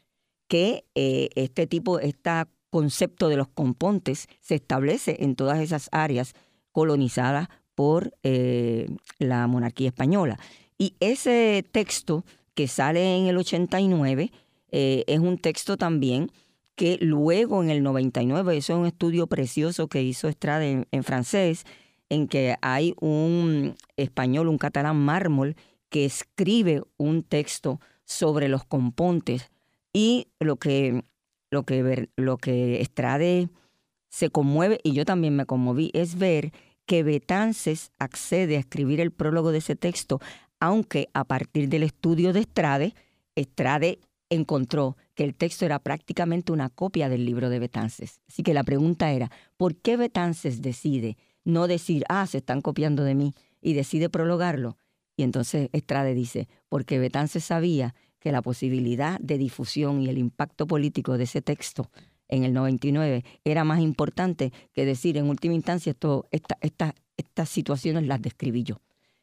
que 0.49 0.85
eh, 0.95 1.29
este 1.35 1.67
tipo, 1.67 1.99
este 1.99 2.31
concepto 2.71 3.29
de 3.29 3.37
los 3.37 3.49
compontes 3.49 4.29
se 4.41 4.55
establece 4.55 5.19
en 5.21 5.37
todas 5.37 5.61
esas 5.61 5.89
áreas 5.93 6.35
colonizadas 6.73 7.49
por 7.75 8.15
eh, 8.23 8.89
la 9.19 9.47
monarquía 9.47 9.89
española. 9.89 10.39
Y 10.83 10.97
ese 10.99 11.65
texto 11.71 12.25
que 12.55 12.67
sale 12.67 13.17
en 13.17 13.27
el 13.27 13.37
89 13.37 14.33
eh, 14.73 15.05
es 15.07 15.21
un 15.21 15.39
texto 15.39 15.77
también 15.77 16.33
que 16.75 16.99
luego 17.01 17.63
en 17.63 17.71
el 17.71 17.85
99, 17.85 18.57
eso 18.57 18.73
es 18.73 18.79
un 18.81 18.87
estudio 18.87 19.29
precioso 19.29 19.87
que 19.87 20.03
hizo 20.03 20.27
Estrada 20.27 20.67
en, 20.67 21.05
francés, 21.05 21.67
en 22.09 22.27
que 22.27 22.57
hay 22.63 22.97
un 23.01 23.77
español, 23.97 24.49
un 24.49 24.59
catalán 24.59 24.97
mármol, 24.97 25.55
que 25.89 26.05
escribe 26.05 26.83
un 26.97 27.23
texto 27.23 27.79
sobre 28.03 28.49
los 28.49 28.65
compontes. 28.65 29.53
Y 29.93 30.33
lo 30.41 30.57
que, 30.57 31.05
lo 31.53 31.63
que, 31.63 32.09
lo 32.17 32.39
que 32.39 32.81
Estrade 32.81 33.51
se 34.09 34.31
conmueve, 34.31 34.81
y 34.83 34.95
yo 34.95 35.05
también 35.05 35.37
me 35.37 35.47
conmoví, 35.47 35.93
es 35.95 36.19
ver 36.19 36.53
que 36.87 37.05
Betances 37.05 37.93
accede 38.01 38.57
a 38.57 38.61
escribir 38.61 39.01
el 39.01 39.13
prólogo 39.13 39.53
de 39.53 39.59
ese 39.59 39.77
texto 39.77 40.21
aunque 40.63 41.09
a 41.13 41.25
partir 41.25 41.69
del 41.69 41.83
estudio 41.83 42.33
de 42.33 42.39
Estrade, 42.39 42.95
Estrade 43.35 43.99
encontró 44.31 44.97
que 45.17 45.25
el 45.25 45.35
texto 45.35 45.65
era 45.67 45.81
prácticamente 45.81 46.53
una 46.53 46.69
copia 46.69 47.09
del 47.09 47.27
libro 47.27 47.51
de 47.51 47.59
Betances. 47.59 48.21
Así 48.29 48.45
que 48.45 48.55
la 48.55 48.63
pregunta 48.63 49.11
era, 49.11 49.33
¿por 49.57 49.75
qué 49.75 49.97
Betances 49.97 50.63
decide 50.63 51.17
no 51.43 51.67
decir, 51.67 52.05
ah, 52.09 52.29
se 52.29 52.39
están 52.39 52.61
copiando 52.61 53.03
de 53.03 53.17
mí, 53.17 53.35
y 53.61 53.73
decide 53.73 54.09
prologarlo? 54.09 54.79
Y 55.17 55.25
entonces 55.25 55.69
Estrade 55.73 56.15
dice, 56.15 56.49
porque 56.69 57.01
Betances 57.01 57.43
sabía 57.43 57.97
que 58.21 58.31
la 58.31 58.41
posibilidad 58.41 59.19
de 59.19 59.39
difusión 59.39 60.01
y 60.01 60.11
el 60.11 60.17
impacto 60.17 60.69
político 60.69 61.19
de 61.19 61.25
ese 61.25 61.43
texto 61.43 61.91
en 62.29 62.45
el 62.45 62.53
99 62.53 63.25
era 63.43 63.65
más 63.65 63.81
importante 63.81 64.53
que 64.73 64.87
decir, 64.87 65.17
en 65.17 65.29
última 65.29 65.55
instancia, 65.55 65.91
esto, 65.91 66.29
estas 66.31 67.49
situaciones 67.49 68.07
las 68.07 68.23
describí 68.23 68.63
yo. 68.63 68.81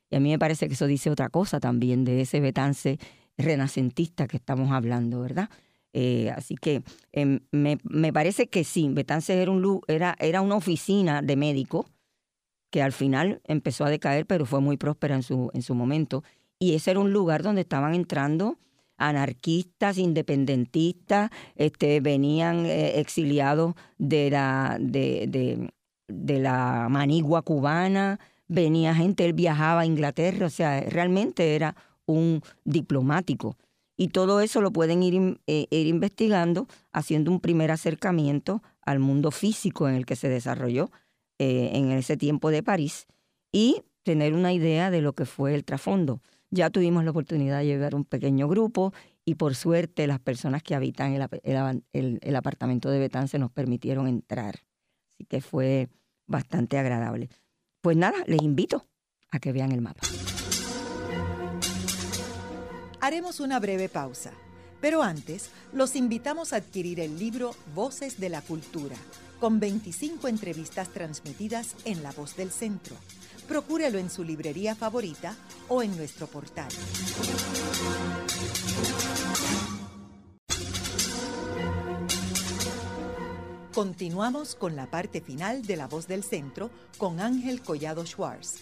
Y 0.09 0.15
a 0.15 0.19
mí 0.19 0.29
me 0.29 0.39
parece 0.39 0.67
que 0.67 0.73
eso 0.73 0.87
dice 0.87 1.09
otra 1.09 1.29
cosa 1.29 1.59
también 1.59 2.05
de 2.05 2.21
ese 2.21 2.39
Betance 2.39 2.99
renacentista 3.37 4.27
que 4.27 4.37
estamos 4.37 4.71
hablando, 4.71 5.21
¿verdad? 5.21 5.49
Eh, 5.93 6.29
así 6.35 6.55
que 6.55 6.83
em, 7.11 7.39
me, 7.51 7.77
parece 8.13 8.47
que 8.47 8.63
sí, 8.63 8.89
Betances 8.89 9.37
era, 9.37 9.51
un, 9.51 9.81
era, 9.87 10.15
era 10.19 10.41
una 10.41 10.55
oficina 10.55 11.21
de 11.21 11.35
médico 11.35 11.87
que 12.69 12.81
al 12.81 12.91
final 12.91 13.41
empezó 13.45 13.85
a 13.85 13.89
decaer, 13.89 14.25
pero 14.25 14.45
fue 14.45 14.61
muy 14.61 14.77
próspera 14.77 15.15
en 15.15 15.23
su, 15.23 15.49
en 15.53 15.61
su 15.61 15.73
momento. 15.73 16.23
Y 16.59 16.75
ese 16.75 16.91
era 16.91 16.99
un 16.99 17.11
lugar 17.11 17.41
donde 17.41 17.61
estaban 17.61 17.95
entrando 17.95 18.57
anarquistas, 18.97 19.97
independentistas, 19.97 21.31
este, 21.55 22.01
venían 22.01 22.65
eh, 22.65 22.99
exiliados 22.99 23.73
de 23.97 24.29
la, 24.29 24.77
de, 24.79 25.71
de, 26.07 26.39
la 26.39 26.87
manigua 26.89 27.41
cubana, 27.41 28.19
venía 28.49 28.93
gente, 28.93 29.23
él 29.23 29.33
viajaba 29.33 29.81
a 29.81 29.85
Inglaterra, 29.85 30.47
o 30.47 30.49
sea, 30.49 30.81
realmente 30.81 31.55
era 31.55 31.75
un 32.05 32.41
diplomático. 32.65 33.55
Y 33.95 34.09
todo 34.09 34.41
eso 34.41 34.61
lo 34.61 34.71
pueden 34.71 35.03
ir, 35.03 35.39
eh, 35.47 35.67
ir 35.69 35.87
investigando, 35.87 36.67
haciendo 36.91 37.31
un 37.31 37.39
primer 37.39 37.71
acercamiento 37.71 38.61
al 38.81 38.99
mundo 38.99 39.31
físico 39.31 39.87
en 39.87 39.95
el 39.95 40.05
que 40.05 40.15
se 40.15 40.29
desarrolló 40.29 40.89
eh, 41.37 41.71
en 41.73 41.91
ese 41.91 42.17
tiempo 42.17 42.49
de 42.49 42.63
París 42.63 43.07
y 43.51 43.83
tener 44.03 44.33
una 44.33 44.53
idea 44.53 44.89
de 44.89 45.01
lo 45.01 45.13
que 45.13 45.25
fue 45.25 45.53
el 45.53 45.63
trasfondo. 45.63 46.21
Ya 46.49 46.69
tuvimos 46.69 47.03
la 47.03 47.11
oportunidad 47.11 47.59
de 47.59 47.65
llevar 47.65 47.93
un 47.93 48.05
pequeño 48.05 48.47
grupo 48.47 48.93
y 49.25 49.35
por 49.35 49.53
suerte 49.53 50.07
las 50.07 50.19
personas 50.19 50.63
que 50.63 50.73
habitan 50.73 51.13
el, 51.13 52.19
el, 52.21 52.35
apartamento 52.35 52.89
de 52.89 52.99
Betance 52.99 53.37
nos 53.37 53.51
permitieron 53.51 54.07
entrar. 54.07 54.55
Así 55.09 55.25
que 55.25 55.41
fue 55.41 55.89
bastante 56.25 56.79
agradable. 56.79 57.29
Pues 57.81 57.95
nada, 57.95 58.17
les 58.27 58.41
invito 58.41 58.85
a 59.31 59.39
que 59.39 59.51
vean 59.51 59.71
el 59.71 59.81
mapa. 59.81 60.01
Haremos 63.01 63.39
una 63.39 63.59
breve 63.59 63.87
pausa, 63.87 64.31
pero 64.81 65.01
antes 65.01 65.49
los 65.71 65.95
invitamos 65.95 66.51
a 66.51 66.57
adquirir 66.57 66.99
el 66.99 67.17
libro 67.17 67.55
Voces 67.73 68.19
de 68.19 68.29
la 68.29 68.41
Cultura, 68.41 68.97
con 69.39 69.59
25 69.59 70.27
entrevistas 70.27 70.89
transmitidas 70.89 71.75
en 71.85 72.03
La 72.03 72.11
Voz 72.11 72.35
del 72.35 72.51
Centro 72.51 72.95
procúrelo 73.49 73.97
en 73.97 74.11
su 74.11 74.23
librería 74.23 74.75
favorita 74.75 75.35
o 75.67 75.81
en 75.81 75.97
nuestro 75.97 76.27
portal. 76.27 76.67
Continuamos 83.79 84.55
con 84.55 84.75
la 84.75 84.91
parte 84.91 85.21
final 85.21 85.65
de 85.65 85.77
La 85.77 85.87
Voz 85.87 86.05
del 86.05 86.21
Centro 86.21 86.69
con 86.97 87.21
Ángel 87.21 87.61
Collado 87.61 88.05
Schwartz. 88.05 88.57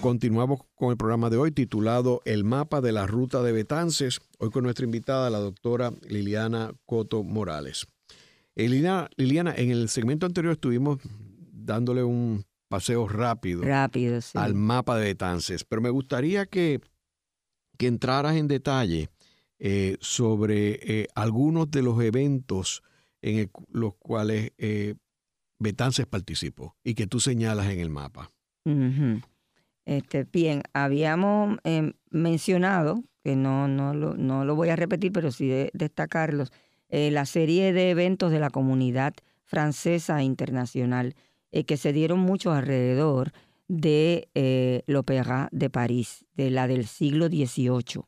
Continuamos 0.00 0.62
con 0.74 0.90
el 0.90 0.96
programa 0.96 1.30
de 1.30 1.36
hoy 1.36 1.52
titulado 1.52 2.22
El 2.24 2.42
mapa 2.42 2.80
de 2.80 2.90
la 2.90 3.06
ruta 3.06 3.44
de 3.44 3.52
Betances, 3.52 4.20
hoy 4.40 4.50
con 4.50 4.64
nuestra 4.64 4.84
invitada, 4.84 5.30
la 5.30 5.38
doctora 5.38 5.92
Liliana 6.08 6.72
Coto 6.86 7.22
Morales. 7.22 7.86
Liliana, 8.56 9.54
en 9.56 9.70
el 9.70 9.88
segmento 9.90 10.26
anterior 10.26 10.54
estuvimos 10.54 10.98
dándole 11.52 12.02
un 12.02 12.44
paseo 12.74 13.06
rápido, 13.06 13.62
al 14.34 14.54
mapa 14.54 14.98
de 14.98 15.04
Betances, 15.06 15.64
pero 15.64 15.80
me 15.80 15.90
gustaría 15.90 16.46
que, 16.46 16.80
que 17.78 17.86
entraras 17.86 18.36
en 18.36 18.48
detalle 18.48 19.10
eh, 19.58 19.96
sobre 20.00 20.80
eh, 20.82 21.06
algunos 21.14 21.70
de 21.70 21.82
los 21.82 22.02
eventos 22.02 22.82
en 23.22 23.50
los 23.70 23.94
cuales 23.94 24.52
Betances 25.58 26.06
participó 26.06 26.76
y 26.82 26.94
que 26.94 27.06
tú 27.06 27.20
señalas 27.20 27.70
en 27.70 27.80
el 27.80 27.90
mapa. 27.90 28.30
Este, 29.86 30.24
bien, 30.24 30.62
habíamos 30.72 31.58
em, 31.64 31.92
mencionado, 32.10 33.04
que 33.22 33.36
no, 33.36 33.68
no, 33.68 33.94
lo, 33.94 34.14
no 34.14 34.44
lo 34.44 34.54
voy 34.56 34.70
a 34.70 34.76
repetir, 34.76 35.12
pero 35.12 35.30
sí 35.30 35.50
destacarlos, 35.72 36.52
eh, 36.88 37.10
la 37.10 37.26
serie 37.26 37.72
de 37.72 37.90
eventos 37.90 38.30
de 38.30 38.38
la 38.38 38.50
comunidad 38.50 39.14
francesa 39.42 40.20
e 40.20 40.24
internacional 40.24 41.16
eh, 41.54 41.64
que 41.64 41.76
se 41.76 41.92
dieron 41.92 42.18
mucho 42.18 42.50
alrededor 42.50 43.32
de 43.68 44.28
eh, 44.34 44.82
l'Opéra 44.86 45.48
de 45.52 45.70
París, 45.70 46.24
de 46.34 46.50
la 46.50 46.66
del 46.66 46.86
siglo 46.86 47.28
XVIII, 47.28 48.02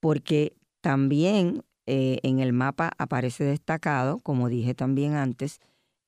porque 0.00 0.56
también 0.80 1.64
en 1.86 2.38
el 2.38 2.54
mapa 2.54 2.92
aparece 2.96 3.44
destacado, 3.44 4.18
como 4.20 4.48
dije 4.48 4.74
también 4.74 5.16
antes, 5.16 5.60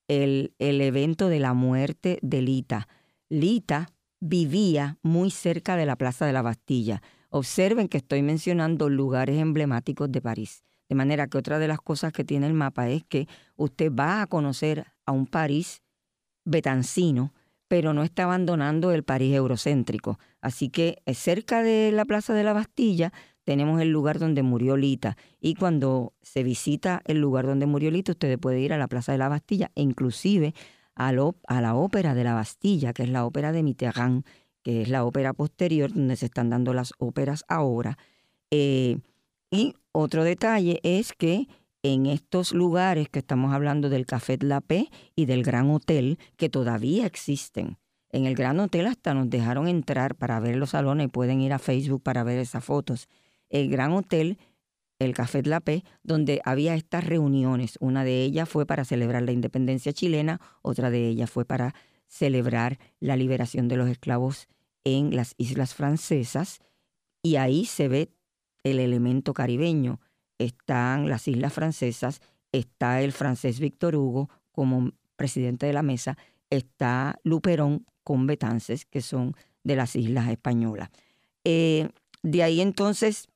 el, 0.08 0.54
el 0.58 0.80
evento 0.80 1.28
de 1.28 1.38
la 1.38 1.52
muerte 1.52 2.18
de 2.22 2.40
Lita. 2.40 2.88
Lita 3.28 3.92
vivía 4.20 4.98
muy 5.02 5.30
cerca 5.30 5.76
de 5.76 5.84
la 5.84 5.96
Plaza 5.96 6.24
de 6.24 6.32
la 6.32 6.40
Bastilla. 6.40 7.02
Observen 7.28 7.88
que 7.88 7.98
estoy 7.98 8.22
mencionando 8.22 8.88
lugares 8.88 9.38
emblemáticos 9.38 10.10
de 10.10 10.22
París. 10.22 10.64
De 10.88 10.94
manera 10.94 11.26
que 11.26 11.38
otra 11.38 11.58
de 11.58 11.68
las 11.68 11.80
cosas 11.80 12.12
que 12.12 12.24
tiene 12.24 12.46
el 12.46 12.54
mapa 12.54 12.88
es 12.88 13.04
que 13.04 13.26
usted 13.56 13.92
va 13.92 14.22
a 14.22 14.26
conocer 14.26 14.86
a 15.04 15.12
un 15.12 15.26
París 15.26 15.82
betancino, 16.46 17.34
pero 17.68 17.92
no 17.92 18.02
está 18.02 18.24
abandonando 18.24 18.92
el 18.92 19.02
París 19.02 19.34
eurocéntrico. 19.34 20.18
Así 20.40 20.70
que 20.70 21.02
eh, 21.04 21.14
cerca 21.14 21.62
de 21.62 21.92
la 21.92 22.04
Plaza 22.04 22.32
de 22.32 22.44
la 22.44 22.52
Bastilla 22.52 23.12
tenemos 23.44 23.80
el 23.80 23.90
lugar 23.90 24.18
donde 24.18 24.42
murió 24.42 24.76
Lita. 24.76 25.16
Y 25.40 25.54
cuando 25.54 26.14
se 26.22 26.42
visita 26.42 27.02
el 27.04 27.18
lugar 27.18 27.46
donde 27.46 27.66
murió 27.66 27.90
Lita, 27.90 28.12
usted 28.12 28.38
puede 28.38 28.60
ir 28.60 28.72
a 28.72 28.78
la 28.78 28.88
Plaza 28.88 29.12
de 29.12 29.18
la 29.18 29.28
Bastilla 29.28 29.70
e 29.74 29.82
inclusive 29.82 30.54
a, 30.94 31.12
la 31.12 31.74
ópera 31.74 32.14
de 32.14 32.24
la 32.24 32.34
Bastilla, 32.34 32.92
que 32.92 33.02
es 33.02 33.10
la 33.10 33.26
ópera 33.26 33.52
de 33.52 33.62
Mitterrand, 33.62 34.24
que 34.62 34.82
es 34.82 34.88
la 34.88 35.04
ópera 35.04 35.32
posterior 35.32 35.92
donde 35.92 36.16
se 36.16 36.26
están 36.26 36.50
dando 36.50 36.72
las 36.72 36.92
óperas 36.98 37.44
ahora. 37.48 37.98
Eh, 38.50 38.98
y 39.50 39.74
otro 39.92 40.24
detalle 40.24 40.80
es 40.82 41.12
que 41.12 41.46
en 41.82 42.06
estos 42.06 42.52
lugares 42.52 43.08
que 43.08 43.20
estamos 43.20 43.52
hablando 43.52 43.88
del 43.88 44.06
Café 44.06 44.36
de 44.36 44.46
la 44.46 44.60
Paix 44.60 44.90
y 45.14 45.26
del 45.26 45.42
Gran 45.42 45.70
Hotel, 45.70 46.18
que 46.36 46.48
todavía 46.48 47.06
existen, 47.06 47.78
en 48.10 48.26
el 48.26 48.34
Gran 48.34 48.58
Hotel 48.60 48.86
hasta 48.86 49.14
nos 49.14 49.28
dejaron 49.28 49.68
entrar 49.68 50.14
para 50.14 50.40
ver 50.40 50.56
los 50.56 50.70
salones, 50.70 51.10
pueden 51.10 51.40
ir 51.40 51.52
a 51.52 51.58
Facebook 51.58 52.02
para 52.02 52.24
ver 52.24 52.38
esas 52.38 52.64
fotos. 52.64 53.08
El 53.50 53.68
Gran 53.68 53.92
Hotel 53.92 54.38
el 54.98 55.14
Café 55.14 55.42
de 55.42 55.50
la 55.50 55.60
P, 55.60 55.84
donde 56.02 56.40
había 56.44 56.74
estas 56.74 57.04
reuniones. 57.04 57.76
Una 57.80 58.04
de 58.04 58.22
ellas 58.22 58.48
fue 58.48 58.66
para 58.66 58.84
celebrar 58.84 59.22
la 59.22 59.32
independencia 59.32 59.92
chilena, 59.92 60.40
otra 60.62 60.90
de 60.90 61.08
ellas 61.08 61.30
fue 61.30 61.44
para 61.44 61.74
celebrar 62.06 62.78
la 63.00 63.16
liberación 63.16 63.68
de 63.68 63.76
los 63.76 63.88
esclavos 63.88 64.48
en 64.84 65.14
las 65.14 65.34
islas 65.38 65.74
francesas. 65.74 66.60
Y 67.22 67.36
ahí 67.36 67.66
se 67.66 67.88
ve 67.88 68.10
el 68.62 68.78
elemento 68.78 69.34
caribeño. 69.34 70.00
Están 70.38 71.08
las 71.08 71.28
islas 71.28 71.52
francesas, 71.52 72.20
está 72.52 73.00
el 73.02 73.12
francés 73.12 73.60
Víctor 73.60 73.96
Hugo 73.96 74.28
como 74.52 74.92
presidente 75.16 75.66
de 75.66 75.72
la 75.72 75.82
mesa, 75.82 76.16
está 76.50 77.18
Luperón 77.22 77.86
con 78.04 78.26
Betances, 78.26 78.84
que 78.84 79.00
son 79.00 79.34
de 79.64 79.76
las 79.76 79.96
islas 79.96 80.28
españolas. 80.28 80.90
Eh, 81.44 81.88
de 82.22 82.42
ahí 82.42 82.60
entonces 82.60 83.28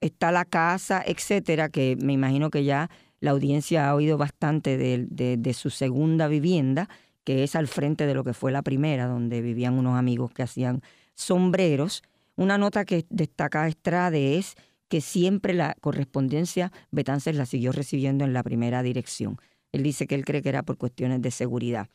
está 0.00 0.32
la 0.32 0.44
casa, 0.44 1.02
etcétera, 1.04 1.68
que 1.68 1.96
me 2.00 2.12
imagino 2.12 2.50
que 2.50 2.64
ya 2.64 2.90
la 3.20 3.30
audiencia 3.30 3.88
ha 3.88 3.94
oído 3.94 4.18
bastante 4.18 4.76
de, 4.76 5.54
su 5.54 5.70
segunda 5.70 6.28
vivienda, 6.28 6.88
que 7.24 7.42
es 7.42 7.56
al 7.56 7.66
frente 7.66 8.06
de 8.06 8.14
lo 8.14 8.24
que 8.24 8.34
fue 8.34 8.52
la 8.52 8.62
primera, 8.62 9.06
donde 9.06 9.40
vivían 9.40 9.78
unos 9.78 9.98
amigos 9.98 10.32
que 10.32 10.42
hacían 10.42 10.82
sombreros. 11.14 12.02
Una 12.36 12.58
nota 12.58 12.84
que 12.84 13.06
destaca 13.08 13.66
Estrade 13.66 14.38
es 14.38 14.54
que 14.88 15.00
siempre 15.00 15.54
la 15.54 15.74
correspondencia 15.80 16.72
Betances 16.90 17.36
la 17.36 17.46
siguió 17.46 17.72
recibiendo 17.72 18.24
en 18.24 18.32
la 18.32 18.42
primera 18.42 18.82
dirección. 18.82 19.38
Él 19.72 19.82
dice 19.82 20.06
que 20.06 20.14
él 20.14 20.24
cree 20.24 20.42
que 20.42 20.48
era 20.48 20.62
por 20.62 20.78
cuestiones 20.78 21.22
de 21.22 21.30
seguridad. 21.30 21.88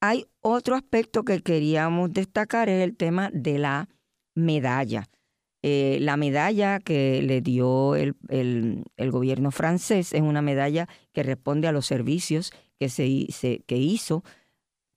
Hay 0.00 0.26
otro 0.40 0.74
aspecto 0.74 1.24
que 1.24 1.40
queríamos 1.40 2.12
destacar, 2.12 2.68
es 2.68 2.82
el 2.82 2.96
tema 2.96 3.30
de 3.32 3.58
la 3.58 3.88
medalla. 4.34 5.08
Eh, 5.62 5.96
la 6.02 6.18
medalla 6.18 6.78
que 6.78 7.22
le 7.22 7.40
dio 7.40 7.96
el, 7.96 8.14
gobierno 8.98 9.50
francés 9.50 10.12
es 10.12 10.20
una 10.20 10.42
medalla 10.42 10.88
que 11.12 11.22
responde 11.22 11.68
a 11.68 11.72
los 11.72 11.86
servicios 11.86 12.52
que, 12.78 12.90
se, 12.90 13.62
que 13.66 13.76
hizo 13.78 14.24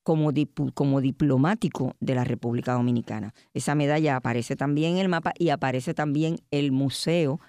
como, 0.08 1.02
diplomático 1.02 1.96
de 2.00 2.15
la 2.15 2.24
República 2.24 2.72
Dominicana. 2.72 3.34
Esa 3.54 3.76
medalla 3.76 4.15
aparece 4.15 4.56
también 4.56 4.93
en 4.93 5.00
el 5.00 5.10
mapa 5.10 5.34
y 5.38 5.50
aparece 5.50 5.93
también 5.93 6.38
el 6.50 6.72
museo 6.72 7.41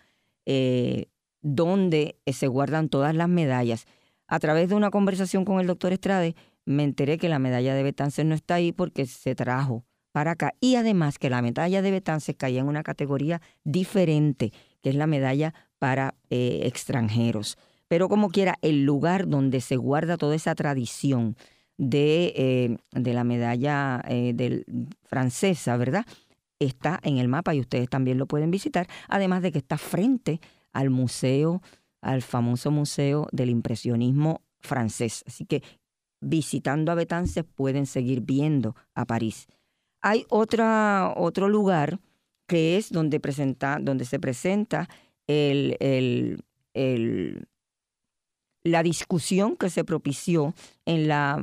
eh, 0.45 1.07
donde 1.41 2.17
se 2.27 2.49
guardan 2.49 2.89
todas 2.89 3.15
las 3.15 3.29
medallas. 3.29 3.87
A 4.27 4.41
través 4.41 4.69
de 4.69 4.75
una 4.75 4.91
conversación 4.91 5.45
con 5.45 5.61
el 5.61 5.69
doctor 5.69 5.93
Estrade, 5.93 6.35
me 6.65 6.83
enteré 6.83 7.17
que 7.17 7.29
la 7.29 7.39
medalla 7.39 7.75
de 7.75 7.85
Betances 7.85 8.27
no 8.27 8.35
está 8.35 8.57
ahí 8.57 8.73
porque 8.73 9.07
se 9.07 9.37
trajo 9.37 9.85
para 10.11 10.33
acá. 10.33 10.53
Y 10.59 10.75
además 10.75 11.21
que 11.21 11.31
la 11.31 11.43
medalla 11.43 11.81
de 11.81 11.93
Betances 11.93 12.35
caía 12.37 12.59
en 12.59 12.67
una 12.67 12.83
categoría 12.83 13.41
diferente, 13.63 14.53
que 14.83 14.89
es 14.89 14.97
la 14.97 15.07
medalla 15.07 15.55
para 15.79 16.17
eh, 16.29 16.63
extranjeros. 16.65 17.57
Pero 17.87 18.09
como 18.09 18.31
quiera, 18.31 18.57
el 18.63 18.85
lugar 18.85 19.29
donde 19.29 19.61
se 19.61 19.77
guarda 19.77 20.17
toda 20.17 20.35
esa 20.35 20.57
tradición 20.57 21.37
de, 21.79 22.33
eh, 22.37 22.77
de 22.93 23.15
la 23.15 23.25
medalla 23.25 24.03
del, 24.09 24.67
francesa, 25.05 25.77
¿verdad? 25.77 26.05
Está 26.59 27.01
en 27.03 27.19
el 27.19 27.29
mapa 27.29 27.55
y 27.55 27.61
ustedes 27.61 27.89
también 27.89 28.19
lo 28.19 28.27
pueden 28.27 28.51
visitar, 28.51 28.89
además 29.09 29.43
de 29.43 29.53
que 29.53 29.59
está 29.59 29.79
frente 29.79 30.41
al 30.73 30.91
museo, 30.91 31.63
al 32.01 32.23
famoso 32.23 32.71
museo 32.71 33.29
del 33.33 33.51
impresionismo 33.51 34.43
francés. 34.61 35.25
Así 35.27 35.47
que 35.47 35.63
visitando 36.21 36.93
a 36.93 36.95
Betances 36.95 37.45
pueden 37.45 37.87
seguir 37.87 38.21
viendo 38.23 38.75
a 38.95 39.05
París. 39.07 39.47
Hay 40.01 40.25
otra, 40.29 41.13
otro 41.17 41.49
lugar 41.49 42.01
que 42.47 42.77
es 42.77 42.91
donde, 42.91 43.21
presenta, 43.21 43.79
donde 43.81 44.05
se 44.05 44.19
presenta 44.19 44.89
el, 45.27 45.77
el, 45.81 47.47
la 48.69 48.83
discusión 48.83 49.57
que 49.57 49.71
se 49.71 49.85
propició 49.85 50.55
en 50.85 51.09
la 51.09 51.43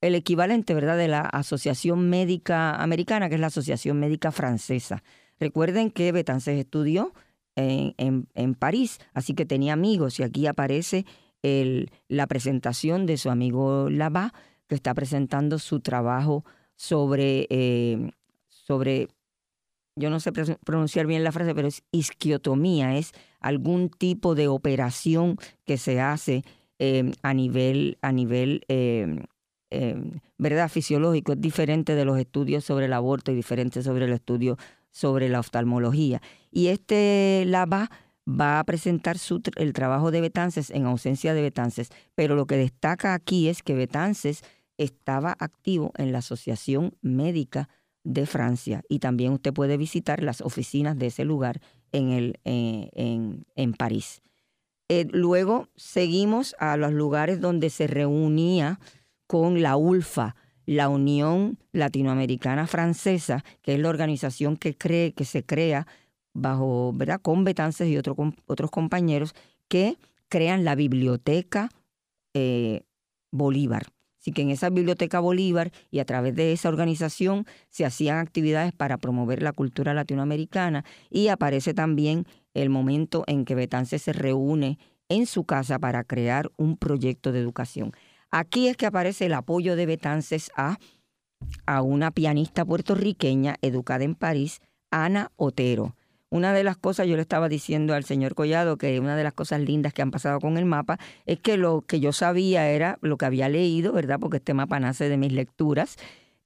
el 0.00 0.14
equivalente 0.14 0.74
¿verdad? 0.74 0.96
de 0.96 1.08
la 1.08 1.20
Asociación 1.20 2.08
Médica 2.08 2.76
Americana, 2.76 3.28
que 3.28 3.34
es 3.34 3.40
la 3.40 3.48
Asociación 3.48 4.00
Médica 4.00 4.32
Francesa. 4.32 5.02
Recuerden 5.38 5.90
que 5.90 6.12
Betances 6.12 6.58
estudió 6.58 7.12
en, 7.56 7.94
en, 8.34 8.54
París, 8.54 8.98
así 9.12 9.34
que 9.34 9.44
tenía 9.44 9.74
amigos 9.74 10.18
y 10.18 10.22
aquí 10.22 10.46
aparece 10.46 11.04
la 11.42 12.26
presentación 12.26 13.06
de 13.06 13.16
su 13.16 13.30
amigo 13.30 13.90
Lava, 13.90 14.32
que 14.66 14.74
está 14.74 14.94
presentando 14.94 15.58
su 15.58 15.80
trabajo 15.80 16.44
sobre, 16.76 17.46
eh, 17.50 18.10
sobre, 18.48 19.08
yo 19.96 20.10
no 20.10 20.20
sé 20.20 20.32
pronunciar 20.32 21.06
bien 21.06 21.24
la 21.24 21.32
frase, 21.32 21.54
pero 21.54 21.68
es 21.68 21.82
isquiotomía, 21.92 22.96
es 22.96 23.12
algún 23.40 23.88
tipo 23.88 24.34
de 24.34 24.48
operación 24.48 25.36
que 25.64 25.78
se 25.78 26.00
hace 26.00 26.44
eh, 26.78 27.12
a 27.22 27.34
nivel, 27.34 27.98
a 28.02 28.12
nivel 28.12 28.64
eh, 28.68 29.24
¿verdad? 30.38 30.68
fisiológico, 30.68 31.32
es 31.32 31.40
diferente 31.40 31.94
de 31.94 32.04
los 32.04 32.18
estudios 32.18 32.64
sobre 32.64 32.86
el 32.86 32.92
aborto 32.92 33.32
y 33.32 33.34
diferente 33.34 33.82
sobre 33.82 34.06
el 34.06 34.12
estudio 34.12 34.56
sobre 34.90 35.28
la 35.28 35.40
oftalmología. 35.40 36.20
Y 36.50 36.68
este 36.68 37.44
Lava 37.46 37.90
va 38.28 38.58
a 38.58 38.64
presentar 38.64 39.18
su, 39.18 39.40
el 39.56 39.72
trabajo 39.72 40.10
de 40.10 40.20
Betances 40.20 40.70
en 40.70 40.86
ausencia 40.86 41.34
de 41.34 41.42
Betances, 41.42 41.90
pero 42.14 42.34
lo 42.34 42.46
que 42.46 42.56
destaca 42.56 43.14
aquí 43.14 43.48
es 43.48 43.62
que 43.62 43.74
Betances 43.74 44.42
estaba 44.78 45.36
activo 45.38 45.92
en 45.96 46.12
la 46.12 46.18
Asociación 46.18 46.94
Médica 47.02 47.68
de 48.04 48.26
Francia 48.26 48.82
y 48.88 48.98
también 48.98 49.32
usted 49.32 49.52
puede 49.52 49.76
visitar 49.76 50.22
las 50.22 50.40
oficinas 50.40 50.98
de 50.98 51.06
ese 51.06 51.24
lugar 51.24 51.60
en, 51.92 52.10
el, 52.10 52.40
eh, 52.44 52.88
en, 52.94 53.46
en, 53.56 53.72
París. 53.74 54.22
Eh, 54.88 55.06
luego 55.10 55.68
seguimos 55.76 56.56
a 56.58 56.76
los 56.76 56.92
lugares 56.92 57.40
donde 57.40 57.70
se 57.70 57.86
reunía 57.86 58.80
con 59.26 59.62
la 59.62 59.76
ULFA, 59.76 60.34
la 60.66 60.88
Unión 60.88 61.58
Latinoamericana 61.72 62.66
Francesa, 62.66 63.44
que 63.62 63.74
es 63.74 63.80
la 63.80 63.88
organización 63.88 64.56
que, 64.56 64.76
cree, 64.76 65.12
que 65.12 65.24
se 65.24 65.44
crea 65.44 65.86
bajo, 66.32 66.92
¿verdad? 66.94 67.20
Con 67.20 67.44
Betances 67.44 67.88
y 67.88 67.96
otro, 67.96 68.16
otros 68.46 68.70
compañeros 68.70 69.34
que 69.68 69.98
crean 70.28 70.64
la 70.64 70.74
Biblioteca 70.74 71.70
eh, 72.34 72.82
Bolívar. 73.30 73.86
Así 74.20 74.32
que 74.32 74.42
en 74.42 74.50
esa 74.50 74.68
Biblioteca 74.68 75.18
Bolívar 75.18 75.72
y 75.90 75.98
a 76.00 76.04
través 76.04 76.34
de 76.34 76.52
esa 76.52 76.68
organización 76.68 77.46
se 77.70 77.86
hacían 77.86 78.18
actividades 78.18 78.72
para 78.72 78.98
promover 78.98 79.42
la 79.42 79.52
cultura 79.52 79.94
latinoamericana 79.94 80.84
y 81.08 81.28
aparece 81.28 81.72
también 81.72 82.26
el 82.52 82.68
momento 82.68 83.24
en 83.26 83.46
que 83.46 83.54
Betances 83.54 84.02
se 84.02 84.12
reúne 84.12 84.78
en 85.08 85.26
su 85.26 85.44
casa 85.44 85.78
para 85.78 86.04
crear 86.04 86.50
un 86.56 86.76
proyecto 86.76 87.32
de 87.32 87.40
educación. 87.40 87.92
Aquí 88.30 88.68
es 88.68 88.76
que 88.76 88.86
aparece 88.86 89.26
el 89.26 89.32
apoyo 89.32 89.74
de 89.74 89.86
Betances 89.86 90.50
a, 90.54 90.78
a 91.66 91.82
una 91.82 92.10
pianista 92.10 92.64
puertorriqueña 92.64 93.56
educada 93.62 94.04
en 94.04 94.14
París, 94.14 94.60
Ana 94.90 95.32
Otero. 95.36 95.96
Una 96.32 96.52
de 96.52 96.62
las 96.62 96.76
cosas, 96.76 97.08
yo 97.08 97.16
le 97.16 97.22
estaba 97.22 97.48
diciendo 97.48 97.92
al 97.92 98.04
señor 98.04 98.36
Collado 98.36 98.76
que 98.76 99.00
una 99.00 99.16
de 99.16 99.24
las 99.24 99.32
cosas 99.32 99.60
lindas 99.60 99.92
que 99.92 100.00
han 100.00 100.12
pasado 100.12 100.38
con 100.38 100.58
el 100.58 100.64
mapa 100.64 100.96
es 101.26 101.40
que 101.40 101.56
lo 101.56 101.82
que 101.82 101.98
yo 101.98 102.12
sabía 102.12 102.70
era 102.70 102.98
lo 103.02 103.18
que 103.18 103.26
había 103.26 103.48
leído, 103.48 103.92
¿verdad? 103.92 104.20
Porque 104.20 104.36
este 104.36 104.54
mapa 104.54 104.78
nace 104.78 105.08
de 105.08 105.16
mis 105.16 105.32
lecturas, 105.32 105.96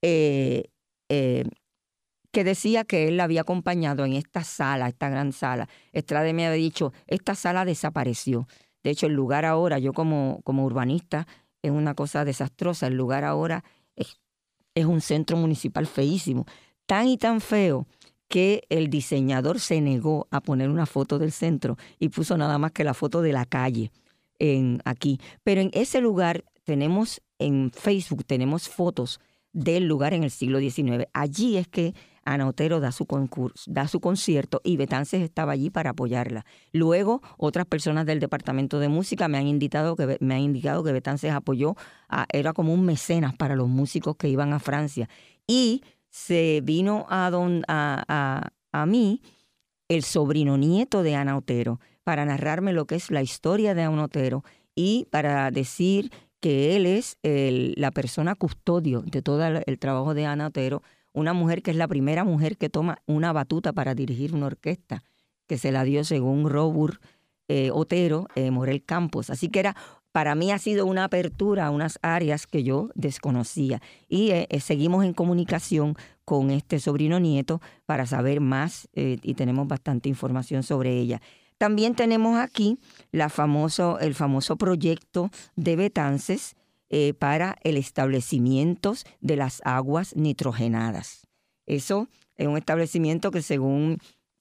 eh, 0.00 0.70
eh, 1.10 1.44
que 2.32 2.44
decía 2.44 2.84
que 2.84 3.08
él 3.08 3.18
la 3.18 3.24
había 3.24 3.42
acompañado 3.42 4.06
en 4.06 4.14
esta 4.14 4.42
sala, 4.42 4.88
esta 4.88 5.10
gran 5.10 5.32
sala. 5.32 5.68
Estrade 5.92 6.32
me 6.32 6.46
había 6.46 6.56
dicho, 6.56 6.94
esta 7.06 7.34
sala 7.34 7.66
desapareció. 7.66 8.48
De 8.82 8.90
hecho, 8.90 9.06
el 9.06 9.12
lugar 9.12 9.44
ahora, 9.44 9.78
yo 9.78 9.92
como, 9.92 10.40
como 10.44 10.64
urbanista, 10.64 11.26
es 11.62 11.70
una 11.70 11.94
cosa 11.94 12.24
desastrosa. 12.24 12.86
El 12.86 12.94
lugar 12.94 13.22
ahora 13.22 13.64
es, 13.96 14.18
es 14.74 14.86
un 14.86 15.02
centro 15.02 15.36
municipal 15.36 15.86
feísimo, 15.86 16.46
tan 16.86 17.06
y 17.06 17.18
tan 17.18 17.42
feo 17.42 17.86
que 18.34 18.64
el 18.68 18.90
diseñador 18.90 19.60
se 19.60 19.80
negó 19.80 20.26
a 20.32 20.40
poner 20.40 20.68
una 20.68 20.86
foto 20.86 21.20
del 21.20 21.30
centro 21.30 21.76
y 22.00 22.08
puso 22.08 22.36
nada 22.36 22.58
más 22.58 22.72
que 22.72 22.82
la 22.82 22.92
foto 22.92 23.22
de 23.22 23.32
la 23.32 23.44
calle 23.44 23.92
en, 24.40 24.80
aquí. 24.84 25.20
Pero 25.44 25.60
en 25.60 25.70
ese 25.72 26.00
lugar 26.00 26.44
tenemos, 26.64 27.22
en 27.38 27.70
Facebook 27.70 28.24
tenemos 28.24 28.68
fotos 28.68 29.20
del 29.52 29.86
lugar 29.86 30.14
en 30.14 30.24
el 30.24 30.32
siglo 30.32 30.58
XIX. 30.58 31.06
Allí 31.12 31.58
es 31.58 31.68
que 31.68 31.94
Ana 32.24 32.48
Otero 32.48 32.80
da 32.80 32.90
su, 32.90 33.06
concurso, 33.06 33.70
da 33.70 33.86
su 33.86 34.00
concierto 34.00 34.60
y 34.64 34.78
Betances 34.78 35.22
estaba 35.22 35.52
allí 35.52 35.70
para 35.70 35.90
apoyarla. 35.90 36.44
Luego, 36.72 37.22
otras 37.38 37.66
personas 37.66 38.04
del 38.04 38.18
departamento 38.18 38.80
de 38.80 38.88
música 38.88 39.28
me 39.28 39.38
han, 39.38 39.46
indicado 39.46 39.94
que, 39.94 40.16
me 40.18 40.34
han 40.34 40.40
indicado 40.40 40.82
que 40.82 40.90
Betances 40.90 41.30
apoyó, 41.30 41.76
era 42.32 42.52
como 42.52 42.74
un 42.74 42.84
mecenas 42.84 43.36
para 43.36 43.54
los 43.54 43.68
músicos 43.68 44.16
que 44.16 44.28
iban 44.28 44.52
a 44.52 44.58
Francia. 44.58 45.08
Y 45.46 45.82
se 46.14 46.60
vino 46.62 47.06
a, 47.08 47.28
don, 47.28 47.64
a, 47.66 48.52
a, 48.70 48.86
mí 48.86 49.20
el 49.88 50.04
sobrino 50.04 50.56
nieto 50.56 51.02
de 51.02 51.16
Ana 51.16 51.36
Otero 51.36 51.80
para 52.04 52.24
narrarme 52.24 52.72
lo 52.72 52.86
que 52.86 52.94
es 52.94 53.10
la 53.10 53.20
historia 53.20 53.74
de 53.74 53.82
Ana 53.82 54.04
Otero 54.04 54.44
y 54.76 55.08
para 55.10 55.50
decir 55.50 56.12
que 56.38 56.76
él 56.76 56.86
es 56.86 57.18
la 57.22 57.90
persona 57.90 58.36
custodio 58.36 59.02
de 59.02 59.22
todo 59.22 59.44
el 59.44 59.78
trabajo 59.80 60.14
de 60.14 60.24
Ana 60.24 60.46
Otero, 60.46 60.84
una 61.12 61.32
mujer 61.32 61.62
que 61.62 61.72
es 61.72 61.76
la 61.76 61.88
primera 61.88 62.22
mujer 62.22 62.58
que 62.58 62.70
toma 62.70 62.98
una 63.06 63.32
batuta 63.32 63.72
para 63.72 63.96
dirigir 63.96 64.36
una 64.36 64.46
orquesta, 64.46 65.02
que 65.48 65.58
se 65.58 65.72
la 65.72 65.82
dio 65.82 66.04
según 66.04 66.48
Robur 66.48 67.00
eh, 67.48 67.70
Otero, 67.72 68.28
eh, 68.36 68.52
Morel 68.52 68.84
Campos. 68.84 69.30
Así 69.30 69.48
que 69.48 69.58
era 69.58 69.74
para 70.14 70.36
mí 70.36 70.52
ha 70.52 70.58
sido 70.58 70.86
una 70.86 71.02
apertura 71.02 71.66
a 71.66 71.70
unas 71.72 71.98
áreas 72.00 72.46
que 72.46 72.62
yo 72.62 72.88
desconocía. 72.94 73.82
Y 74.08 74.30
eh, 74.30 74.46
eh, 74.48 74.60
seguimos 74.60 75.04
en 75.04 75.12
comunicación 75.12 75.96
con 76.24 76.52
este 76.52 76.78
sobrino 76.78 77.18
nieto 77.18 77.60
para 77.84 78.06
saber 78.06 78.40
más 78.40 78.86
eh, 78.92 79.18
y 79.24 79.34
tenemos 79.34 79.66
bastante 79.66 80.08
información 80.08 80.62
sobre 80.62 80.96
ella. 80.96 81.20
También 81.58 81.96
tenemos 81.96 82.38
aquí 82.38 82.78
el 83.10 83.28
famoso 84.14 84.56
proyecto 84.56 85.30
de 85.56 85.74
Betances 85.74 86.54
para 87.18 87.56
el 87.64 87.76
establecimiento 87.76 88.94
de 89.20 89.34
las 89.34 89.62
aguas 89.64 90.14
nitrogenadas. 90.14 91.26
Eso 91.66 92.08
es 92.36 92.46
un 92.46 92.56
establecimiento 92.56 93.32
que 93.32 93.42
según 93.42 93.98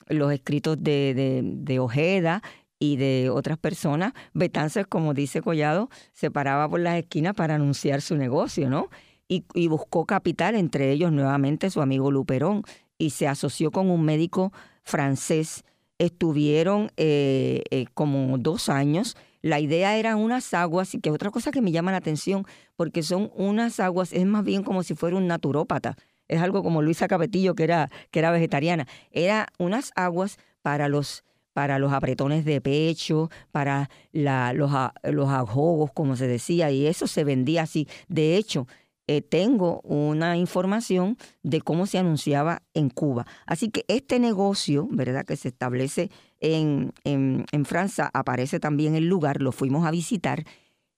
los 0.07 0.31
escritos 0.31 0.77
de 0.83 1.77
Ojeda 1.79 2.43
y 2.83 2.97
de 2.97 3.29
otras 3.29 3.57
personas, 3.57 4.11
Betances, 4.33 4.85
como 4.85 5.13
dice 5.13 5.41
Collado, 5.41 5.89
se 6.11 6.29
paraba 6.29 6.67
por 6.67 6.81
las 6.81 6.97
esquinas 6.97 7.33
para 7.33 7.55
anunciar 7.55 8.01
su 8.01 8.17
negocio, 8.17 8.69
¿no? 8.69 8.89
Y, 9.29 9.67
buscó 9.69 10.05
capital, 10.05 10.53
entre 10.55 10.91
ellos 10.91 11.11
nuevamente 11.13 11.69
su 11.69 11.81
amigo 11.81 12.11
Luperón, 12.11 12.63
y 12.97 13.11
se 13.11 13.25
asoció 13.29 13.71
con 13.71 13.89
un 13.89 14.03
médico 14.03 14.51
francés. 14.83 15.63
Estuvieron 15.97 16.91
eh, 16.97 17.63
eh, 17.71 17.85
como 17.93 18.37
dos 18.37 18.67
años. 18.67 19.15
La 19.41 19.61
idea 19.61 19.97
era 19.97 20.17
unas 20.17 20.53
aguas, 20.53 20.93
y 20.93 20.99
que 20.99 21.07
es 21.07 21.15
otra 21.15 21.31
cosa 21.31 21.51
que 21.51 21.61
me 21.61 21.71
llama 21.71 21.91
la 21.91 21.97
atención, 21.97 22.45
porque 22.75 23.01
son 23.01 23.31
unas 23.33 23.79
aguas, 23.79 24.11
es 24.11 24.25
más 24.25 24.43
bien 24.43 24.61
como 24.61 24.83
si 24.83 24.93
fuera 24.93 25.15
un 25.15 25.27
naturópata. 25.27 25.95
Es 26.27 26.41
algo 26.41 26.63
como 26.63 26.81
Luisa 26.81 27.07
Capetillo, 27.07 27.55
que 27.55 27.63
era, 27.63 27.89
que 28.11 28.19
era 28.19 28.29
vegetariana. 28.29 28.87
Era 29.09 29.47
unas 29.57 29.93
aguas 29.95 30.37
para 30.61 30.89
los 30.89 31.23
para 31.53 31.79
los 31.79 31.93
apretones 31.93 32.45
de 32.45 32.61
pecho, 32.61 33.29
para 33.51 33.89
la, 34.11 34.53
los, 34.53 34.71
los 35.03 35.29
ajogos, 35.29 35.91
como 35.93 36.15
se 36.15 36.27
decía, 36.27 36.71
y 36.71 36.87
eso 36.87 37.07
se 37.07 37.23
vendía 37.23 37.63
así. 37.63 37.87
De 38.07 38.35
hecho, 38.37 38.67
eh, 39.07 39.21
tengo 39.21 39.81
una 39.81 40.37
información 40.37 41.17
de 41.43 41.61
cómo 41.61 41.87
se 41.87 41.97
anunciaba 41.97 42.61
en 42.73 42.89
Cuba. 42.89 43.25
Así 43.45 43.69
que 43.69 43.83
este 43.89 44.17
negocio, 44.19 44.87
¿verdad?, 44.91 45.25
que 45.25 45.35
se 45.35 45.49
establece 45.49 46.09
en, 46.39 46.93
en, 47.03 47.65
Francia, 47.65 48.09
aparece 48.13 48.59
también 48.59 48.95
el 48.95 49.07
lugar, 49.07 49.41
lo 49.41 49.51
fuimos 49.51 49.85
a 49.85 49.91
visitar. 49.91 50.45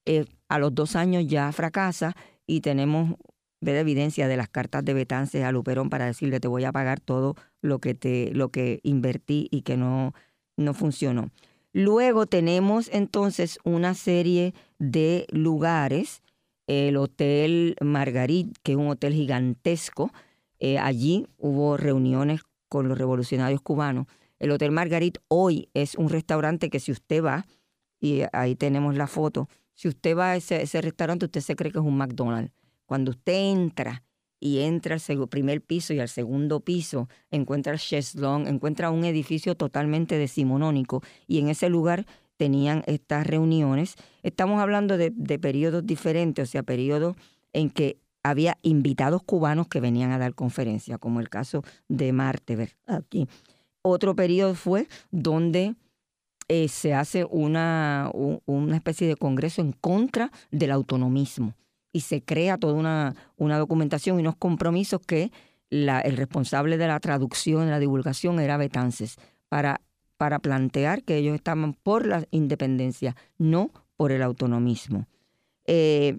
Eh, 0.06 0.26
a 0.49 0.60
los 0.60 0.76
dos 0.76 0.95
años 0.95 1.26
ya 1.28 1.51
fracasa 1.51 2.16
y 2.45 2.62
tenemos 2.62 3.16
ver 3.60 3.78
evidencia 3.78 4.28
de 4.28 4.38
las 4.38 4.49
cartas 4.49 4.86
de 4.86 4.93
Betances 4.93 5.43
a 5.43 5.51
Luperón 5.51 5.89
para 5.89 6.06
decirle 6.06 6.39
te 6.39 6.47
voy 6.47 6.64
a 6.66 6.72
pagar 6.72 6.99
todo 6.99 7.36
lo 7.62 7.80
que 7.80 7.95
te 7.95 8.32
lo 8.34 8.49
que 8.49 8.80
invertí 8.84 9.47
y 9.49 9.64
que 9.64 9.78
no 9.78 10.14
no 10.58 10.74
funcionó. 10.74 11.32
Luego 11.74 12.26
tenemos 12.26 12.89
entonces 12.93 13.60
una 13.64 13.93
serie 13.93 14.53
de 14.80 15.28
lugares 15.32 16.22
el 16.68 16.97
Hotel 16.97 17.76
Margarit, 17.82 18.58
que 18.64 18.74
es 18.74 18.78
un 18.78 18.89
hotel 18.89 19.14
gigantesco. 19.14 20.12
Eh, 20.60 20.78
allí 20.80 21.28
hubo 21.38 21.78
reuniones 21.78 22.41
con 22.70 22.88
los 22.88 22.97
revolucionarios 22.97 23.62
cubanos. 23.62 24.08
El 24.39 24.51
Hotel 24.51 24.72
Margarit 24.72 25.18
hoy 25.28 25.70
es 25.74 25.95
un 25.95 26.10
restaurante 26.10 26.70
que 26.70 26.80
si 26.80 26.91
usted 26.91 27.24
va, 27.24 27.45
y 27.99 28.24
ahí 28.34 28.56
tenemos 28.56 28.95
la 28.95 29.08
foto, 29.08 29.47
si 29.74 29.88
usted 29.88 30.18
va 30.18 30.32
a 30.32 30.36
ese, 30.36 30.62
ese 30.62 30.82
restaurante, 30.82 31.26
usted 31.26 31.41
se 31.41 31.56
cree 31.56 31.72
que 31.72 31.80
es 31.80 31.86
un 31.86 31.97
McDonald's. 31.97 32.53
Cuando 32.86 33.12
usted 33.12 33.34
entra 33.34 34.03
y 34.45 34.59
entra 34.59 34.97
al 34.99 35.27
primer 35.27 35.59
piso 35.63 35.91
y 35.95 35.99
al 35.99 36.07
segundo 36.07 36.59
piso, 36.59 37.09
encuentra 37.31 37.73
el 37.73 37.79
encuentra 38.47 38.91
un 38.91 39.03
edificio 39.03 39.55
totalmente 39.55 40.19
decimonónico 40.19 41.01
y 41.25 41.39
en 41.39 41.49
ese 41.49 41.67
lugar 41.67 42.05
tenían 42.37 42.83
estas 42.85 43.25
reuniones. 43.25 43.95
Estamos 44.21 44.61
hablando 44.61 44.99
de, 44.99 45.11
de 45.15 45.39
periodos 45.39 45.83
diferentes, 45.83 46.47
o 46.47 46.51
sea, 46.51 46.61
periodos 46.61 47.15
en 47.53 47.71
que 47.71 47.97
había 48.21 48.59
invitados 48.61 49.23
cubanos 49.23 49.67
que 49.67 49.79
venían 49.79 50.11
a 50.11 50.19
dar 50.19 50.35
conferencias, 50.35 50.99
como 50.99 51.21
el 51.21 51.29
caso 51.29 51.63
de 51.87 52.13
Marte, 52.13 52.69
aquí. 52.85 53.27
Otro 53.81 54.15
periodo 54.15 54.53
fue 54.53 54.87
donde 55.09 55.73
eh, 56.49 56.67
se 56.67 56.93
hace 56.93 57.25
una, 57.25 58.11
una 58.45 58.75
especie 58.75 59.07
de 59.07 59.15
congreso 59.15 59.63
en 59.63 59.71
contra 59.71 60.31
del 60.51 60.69
autonomismo 60.69 61.55
y 61.95 62.01
se 62.01 62.21
crea 62.21 62.57
toda 62.57 62.73
una, 62.73 63.15
una 63.37 63.57
documentación 63.57 64.17
y 64.17 64.21
unos 64.21 64.35
compromisos 64.35 64.99
que 64.99 65.31
el 65.69 66.17
responsable 66.17 66.77
de 66.77 66.87
la 66.87 66.99
traducción 66.99 67.67
y 67.67 67.69
la 67.71 67.79
divulgación 67.79 68.39
era 68.39 68.57
Betances, 68.57 69.15
para 69.47 69.79
para 70.17 70.39
plantear 70.39 71.03
que 71.03 71.17
ellos 71.17 71.35
estaban 71.35 71.73
por 71.73 72.05
la 72.05 72.25
independencia, 72.31 73.15
no 73.37 73.71
por 73.97 74.11
el 74.11 74.21
autonomismo. 74.21 75.07
Eh, 75.65 76.17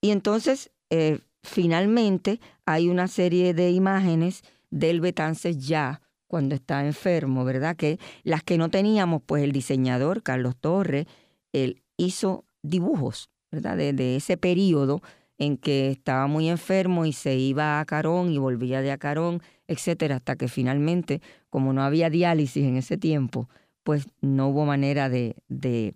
y 0.00 0.10
entonces, 0.10 0.70
eh, 0.90 1.18
finalmente, 1.42 2.40
hay 2.66 2.88
una 2.88 3.08
serie 3.08 3.54
de 3.54 3.70
imágenes 3.70 4.42
del 4.70 5.00
Betances 5.00 5.66
ya 5.66 6.00
cuando 6.26 6.54
está 6.54 6.84
enfermo, 6.84 7.44
¿verdad? 7.44 7.76
Que 7.76 7.98
las 8.22 8.42
que 8.42 8.58
no 8.58 8.68
teníamos, 8.68 9.22
pues 9.24 9.42
el 9.42 9.52
diseñador 9.52 10.22
Carlos 10.22 10.56
Torres, 10.56 11.06
él 11.52 11.82
hizo 11.96 12.44
dibujos, 12.62 13.30
De, 13.62 14.16
ese 14.16 14.36
periodo 14.36 15.02
en 15.38 15.56
que 15.56 15.90
estaba 15.90 16.26
muy 16.26 16.48
enfermo 16.48 17.06
y 17.06 17.12
se 17.12 17.36
iba 17.36 17.80
a 17.80 17.84
Carón 17.84 18.30
y 18.30 18.38
volvía 18.38 18.82
de 18.82 18.92
Acarón, 18.92 19.42
etcétera, 19.66 20.16
hasta 20.16 20.36
que 20.36 20.48
finalmente 20.48 21.20
como 21.50 21.72
no 21.72 21.82
había 21.82 22.10
diálisis 22.10 22.64
en 22.64 22.76
ese 22.76 22.96
tiempo, 22.96 23.48
pues 23.82 24.06
no 24.20 24.48
hubo 24.48 24.64
manera 24.64 25.08
de, 25.08 25.36
de, 25.48 25.94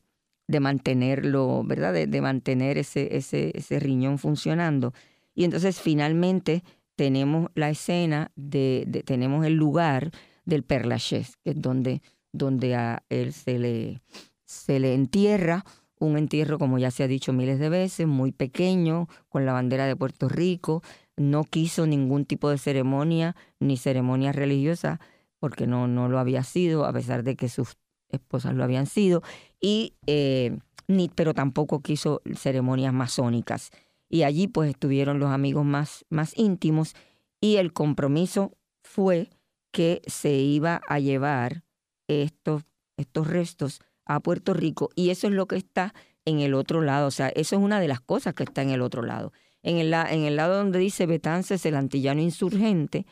mantenerlo, 0.60 1.62
¿verdad? 1.64 1.92
De, 1.92 2.20
mantener 2.20 2.78
ese, 2.78 3.16
ese, 3.16 3.52
ese, 3.54 3.80
riñón 3.80 4.18
funcionando. 4.18 4.92
Y 5.34 5.44
entonces 5.44 5.80
finalmente 5.80 6.62
tenemos 6.96 7.50
la 7.54 7.70
escena, 7.70 8.32
de, 8.36 9.02
tenemos 9.06 9.46
el 9.46 9.54
lugar 9.54 10.10
del 10.44 10.64
Perlachés, 10.64 11.36
que 11.44 11.50
es 11.50 11.60
donde, 11.60 12.02
donde 12.32 12.74
a 12.74 13.02
él 13.08 13.32
se 13.32 13.58
le, 13.58 14.00
se 14.44 14.80
le 14.80 14.94
entierra 14.94 15.64
un 16.00 16.16
entierro, 16.18 16.58
como 16.58 16.78
ya 16.78 16.90
se 16.90 17.02
ha 17.02 17.08
dicho 17.08 17.32
miles 17.32 17.58
de 17.58 17.68
veces, 17.68 18.06
muy 18.06 18.32
pequeño, 18.32 19.08
con 19.28 19.46
la 19.46 19.52
bandera 19.52 19.86
de 19.86 19.96
Puerto 19.96 20.28
Rico. 20.28 20.82
No 21.16 21.44
quiso 21.44 21.86
ningún 21.86 22.24
tipo 22.24 22.50
de 22.50 22.58
ceremonia, 22.58 23.36
ni 23.60 23.76
ceremonia 23.76 24.32
religiosa, 24.32 25.00
porque 25.38 25.66
no, 25.66 25.88
no 25.88 26.08
lo 26.08 26.18
había 26.18 26.42
sido, 26.44 26.84
a 26.84 26.92
pesar 26.92 27.22
de 27.22 27.36
que 27.36 27.48
sus 27.48 27.76
esposas 28.08 28.54
lo 28.54 28.64
habían 28.64 28.86
sido, 28.86 29.22
y, 29.60 29.94
eh, 30.06 30.58
ni, 30.86 31.08
pero 31.08 31.34
tampoco 31.34 31.80
quiso 31.82 32.22
ceremonias 32.34 32.92
masónicas. 32.92 33.70
Y 34.08 34.22
allí 34.22 34.48
pues 34.48 34.70
estuvieron 34.70 35.18
los 35.18 35.30
amigos 35.30 35.64
más, 35.64 36.06
más 36.08 36.36
íntimos 36.36 36.94
y 37.40 37.56
el 37.56 37.72
compromiso 37.72 38.56
fue 38.82 39.30
que 39.70 40.00
se 40.06 40.32
iba 40.32 40.80
a 40.88 40.98
llevar 40.98 41.64
estos, 42.08 42.64
estos 42.96 43.26
restos 43.26 43.80
a 44.08 44.20
Puerto 44.20 44.54
Rico 44.54 44.90
y 44.96 45.10
eso 45.10 45.28
es 45.28 45.34
lo 45.34 45.46
que 45.46 45.56
está 45.56 45.94
en 46.24 46.40
el 46.40 46.54
otro 46.54 46.82
lado, 46.82 47.06
o 47.06 47.10
sea, 47.10 47.28
eso 47.28 47.56
es 47.56 47.62
una 47.62 47.80
de 47.80 47.88
las 47.88 48.00
cosas 48.00 48.34
que 48.34 48.42
está 48.42 48.62
en 48.62 48.70
el 48.70 48.82
otro 48.82 49.02
lado. 49.02 49.32
En 49.62 49.78
el, 49.78 49.92
en 49.94 50.24
el 50.24 50.36
lado 50.36 50.56
donde 50.56 50.78
dice 50.78 51.06
Betances, 51.06 51.64
el 51.64 51.74
antillano 51.74 52.20
insurgente, 52.20 53.06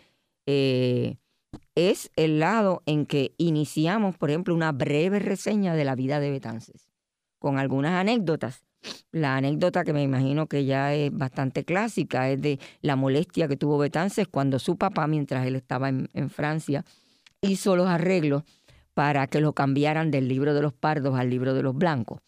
eh, 0.46 1.16
es 1.74 2.10
el 2.16 2.38
lado 2.40 2.82
en 2.86 3.06
que 3.06 3.34
iniciamos, 3.38 4.16
por 4.16 4.30
ejemplo, 4.30 4.54
una 4.54 4.72
breve 4.72 5.18
reseña 5.18 5.74
de 5.74 5.84
la 5.84 5.94
vida 5.94 6.20
de 6.20 6.30
Betances, 6.30 6.90
con 7.38 7.58
algunas 7.58 7.92
anécdotas. 7.92 8.64
La 9.10 9.36
anécdota 9.36 9.82
que 9.82 9.92
me 9.92 10.02
imagino 10.02 10.46
que 10.46 10.64
ya 10.64 10.94
es 10.94 11.10
bastante 11.10 11.64
clásica 11.64 12.30
es 12.30 12.40
de 12.40 12.60
la 12.82 12.96
molestia 12.96 13.48
que 13.48 13.56
tuvo 13.56 13.78
Betances 13.78 14.28
cuando 14.28 14.58
su 14.58 14.76
papá, 14.76 15.06
mientras 15.06 15.46
él 15.46 15.56
estaba 15.56 15.88
en, 15.88 16.08
en 16.12 16.30
Francia, 16.30 16.84
hizo 17.40 17.76
los 17.76 17.88
arreglos 17.88 18.44
para 18.96 19.26
que 19.26 19.42
lo 19.42 19.52
cambiaran 19.52 20.10
del 20.10 20.26
libro 20.26 20.54
de 20.54 20.62
los 20.62 20.72
pardos 20.72 21.18
al 21.18 21.28
libro 21.28 21.52
de 21.52 21.62
los 21.62 21.76
blancos 21.76 22.22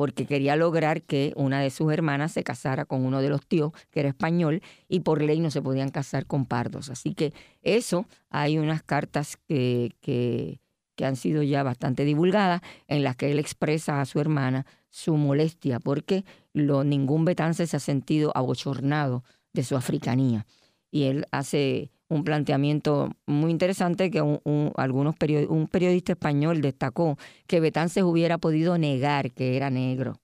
porque 0.00 0.24
quería 0.24 0.56
lograr 0.56 1.02
que 1.02 1.34
una 1.36 1.60
de 1.60 1.68
sus 1.68 1.92
hermanas 1.92 2.32
se 2.32 2.42
casara 2.42 2.86
con 2.86 3.04
uno 3.04 3.20
de 3.20 3.28
los 3.28 3.46
tíos, 3.46 3.72
que 3.90 4.00
era 4.00 4.08
español, 4.08 4.62
y 4.88 5.00
por 5.00 5.20
ley 5.20 5.40
no 5.40 5.50
se 5.50 5.60
podían 5.60 5.90
casar 5.90 6.24
con 6.24 6.46
pardos. 6.46 6.88
Así 6.88 7.12
que 7.12 7.34
eso, 7.60 8.06
hay 8.30 8.56
unas 8.56 8.82
cartas 8.82 9.36
que, 9.46 9.92
que, 10.00 10.58
han 11.04 11.16
sido 11.16 11.42
ya 11.42 11.62
bastante 11.62 12.06
divulgadas, 12.06 12.62
en 12.88 13.02
las 13.02 13.14
que 13.16 13.30
él 13.30 13.38
expresa 13.38 14.00
a 14.00 14.06
su 14.06 14.20
hermana 14.20 14.64
su 14.88 15.18
molestia, 15.18 15.80
porque 15.80 16.24
lo, 16.54 16.82
ningún 16.82 17.26
betance 17.26 17.66
se 17.66 17.76
ha 17.76 17.80
sentido 17.80 18.32
abochornado 18.34 19.22
de 19.52 19.64
su 19.64 19.76
africanía. 19.76 20.46
Y 20.90 21.04
él 21.04 21.26
hace 21.30 21.90
un 22.10 22.24
planteamiento 22.24 23.10
muy 23.26 23.50
interesante 23.50 24.10
que 24.10 24.20
un, 24.20 24.72
algunos 24.76 25.14
un 25.48 25.68
periodista 25.68 26.12
español 26.12 26.60
destacó 26.60 27.16
que 27.46 27.60
Betances 27.60 28.02
hubiera 28.02 28.36
podido 28.36 28.76
negar 28.76 29.30
que 29.30 29.56
era 29.56 29.70
negro 29.70 30.20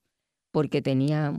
porque 0.51 0.81
tenía 0.81 1.33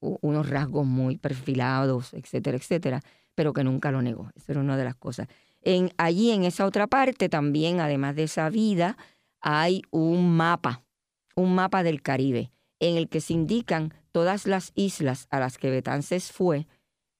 unos 0.00 0.48
rasgos 0.48 0.86
muy 0.86 1.16
perfilados, 1.16 2.14
etcétera, 2.14 2.56
etcétera, 2.56 3.00
pero 3.34 3.52
que 3.52 3.64
nunca 3.64 3.90
lo 3.90 4.02
negó. 4.02 4.30
Esa 4.34 4.52
era 4.52 4.60
una 4.60 4.76
de 4.76 4.84
las 4.84 4.94
cosas. 4.94 5.28
En, 5.62 5.90
allí, 5.96 6.30
en 6.30 6.44
esa 6.44 6.66
otra 6.66 6.86
parte, 6.86 7.28
también, 7.28 7.80
además 7.80 8.14
de 8.16 8.24
esa 8.24 8.50
vida, 8.50 8.96
hay 9.40 9.82
un 9.90 10.36
mapa, 10.36 10.84
un 11.36 11.54
mapa 11.54 11.82
del 11.82 12.02
Caribe, 12.02 12.52
en 12.80 12.96
el 12.96 13.08
que 13.08 13.20
se 13.20 13.32
indican 13.32 13.94
todas 14.12 14.46
las 14.46 14.72
islas 14.74 15.26
a 15.30 15.40
las 15.40 15.56
que 15.56 15.70
Betances 15.70 16.30
fue 16.30 16.66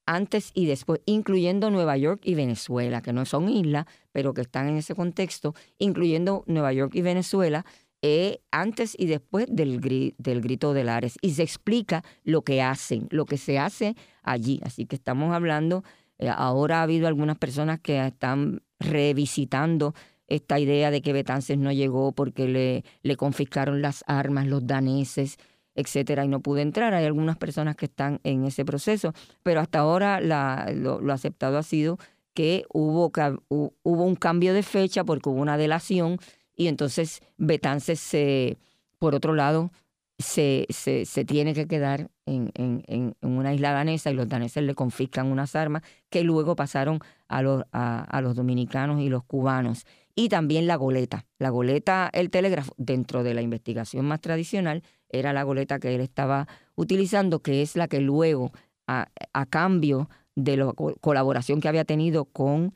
antes 0.07 0.51
y 0.55 0.67
después, 0.67 1.01
incluyendo 1.07 1.71
Nueva 1.71 1.97
York 1.97 2.21
y 2.25 2.35
Venezuela, 2.35 3.03
que 3.03 3.13
no 3.13 3.25
son 3.25 3.49
islas, 3.49 3.87
pero 4.13 4.35
que 4.35 4.43
están 4.43 4.69
en 4.69 4.77
ese 4.77 4.95
contexto, 4.95 5.55
incluyendo 5.79 6.45
Nueva 6.47 6.73
York 6.73 6.95
y 6.95 7.03
Venezuela, 7.03 7.65
eh, 8.03 8.41
antes 8.51 8.95
y 8.99 9.07
después 9.07 9.47
del, 9.49 9.81
del 10.19 10.41
grito 10.43 10.75
de 10.75 10.85
Lares. 10.85 11.17
Y 11.23 11.31
se 11.31 11.43
explica 11.43 12.05
lo 12.23 12.43
que 12.43 12.61
hacen, 12.61 13.07
lo 13.11 13.25
que 13.25 13.39
se 13.39 13.59
hace 13.59 13.97
allí. 14.23 14.61
Así 14.63 14.85
que 14.85 14.97
estamos 14.97 15.35
hablando, 15.35 15.85
eh, 16.19 16.29
ahora 16.29 16.81
ha 16.81 16.83
habido 16.83 17.09
algunas 17.09 17.39
personas 17.39 17.81
que 17.81 18.07
están 18.07 18.63
revisitando 18.79 19.95
esta 20.27 20.59
idea 20.59 20.91
de 20.91 21.03
que 21.03 21.13
Betances 21.13 21.59
no 21.59 21.73
llegó 21.73 22.13
porque 22.13 22.49
le, 22.49 22.85
le 23.03 23.17
confiscaron 23.17 23.83
las 23.83 24.05
armas 24.07 24.47
los 24.47 24.67
daneses 24.67 25.39
etcétera, 25.75 26.25
y 26.25 26.29
no 26.29 26.41
pude 26.41 26.63
entrar. 26.63 26.95
Hay 26.95 27.05
algunas 27.05 27.37
personas 27.37 27.77
que 27.77 27.87
están 27.87 28.21
en 28.25 28.45
ese 28.45 28.65
proceso, 28.65 29.13
pero 29.43 29.61
hasta 29.61 29.81
ahora 29.81 30.21
lo, 30.21 31.13
aceptado 31.13 31.59
ha 31.59 31.63
sido 31.63 31.99
que 32.35 32.65
hubo, 32.73 33.13
hubo 33.49 34.05
un 34.05 34.17
cambio 34.17 34.55
de 34.55 34.63
fecha 34.63 35.05
porque 35.05 35.29
hubo 35.29 35.41
una 35.41 35.57
delación 35.57 36.19
y 36.57 36.69
entonces 36.69 37.21
Betances 37.37 38.01
se, 38.01 38.59
por 38.99 39.15
otro 39.15 39.35
lado, 39.35 39.71
se, 40.19 40.67
se, 40.71 41.05
se 41.07 41.25
tiene 41.25 41.55
que 41.55 41.67
quedar 41.67 42.11
en, 42.27 42.51
en, 42.55 42.83
en, 42.87 43.17
una 43.21 43.53
isla 43.53 43.73
danesa 43.73 44.11
y 44.11 44.15
los 44.15 44.29
daneses 44.29 44.63
le 44.63 44.75
confiscan 44.75 45.27
unas 45.27 45.57
armas 45.57 45.83
que 46.09 46.23
luego 46.23 46.57
pasaron 46.57 47.01
a 47.29 47.43
los, 47.43 47.65
a, 47.73 48.03
a 48.03 48.21
los 48.21 48.35
dominicanos 48.35 49.01
y 49.01 49.09
los 49.09 49.25
cubanos. 49.25 49.85
Y 50.15 50.29
también 50.29 50.69
la 50.69 50.77
goleta. 50.77 51.27
La 51.39 51.51
goleta, 51.51 52.09
el 52.13 52.31
telégrafo, 52.31 52.73
dentro 52.77 53.25
de 53.25 53.35
la 53.35 53.43
investigación 53.43 54.07
más 54.07 54.21
tradicional, 54.21 54.85
era 55.19 55.33
la 55.33 55.43
goleta 55.43 55.79
que 55.79 55.95
él 55.95 56.01
estaba 56.01 56.49
utilizando, 56.75 57.41
que 57.41 57.63
es 57.63 57.77
la 57.77 57.89
que 57.89 58.01
luego, 58.01 58.53
a, 58.87 59.07
cambio 59.49 60.11
de 60.35 60.57
la 60.57 60.73
colaboración 61.01 61.61
que 61.61 61.69
había 61.69 61.85
tenido 61.85 62.25
con 62.27 62.75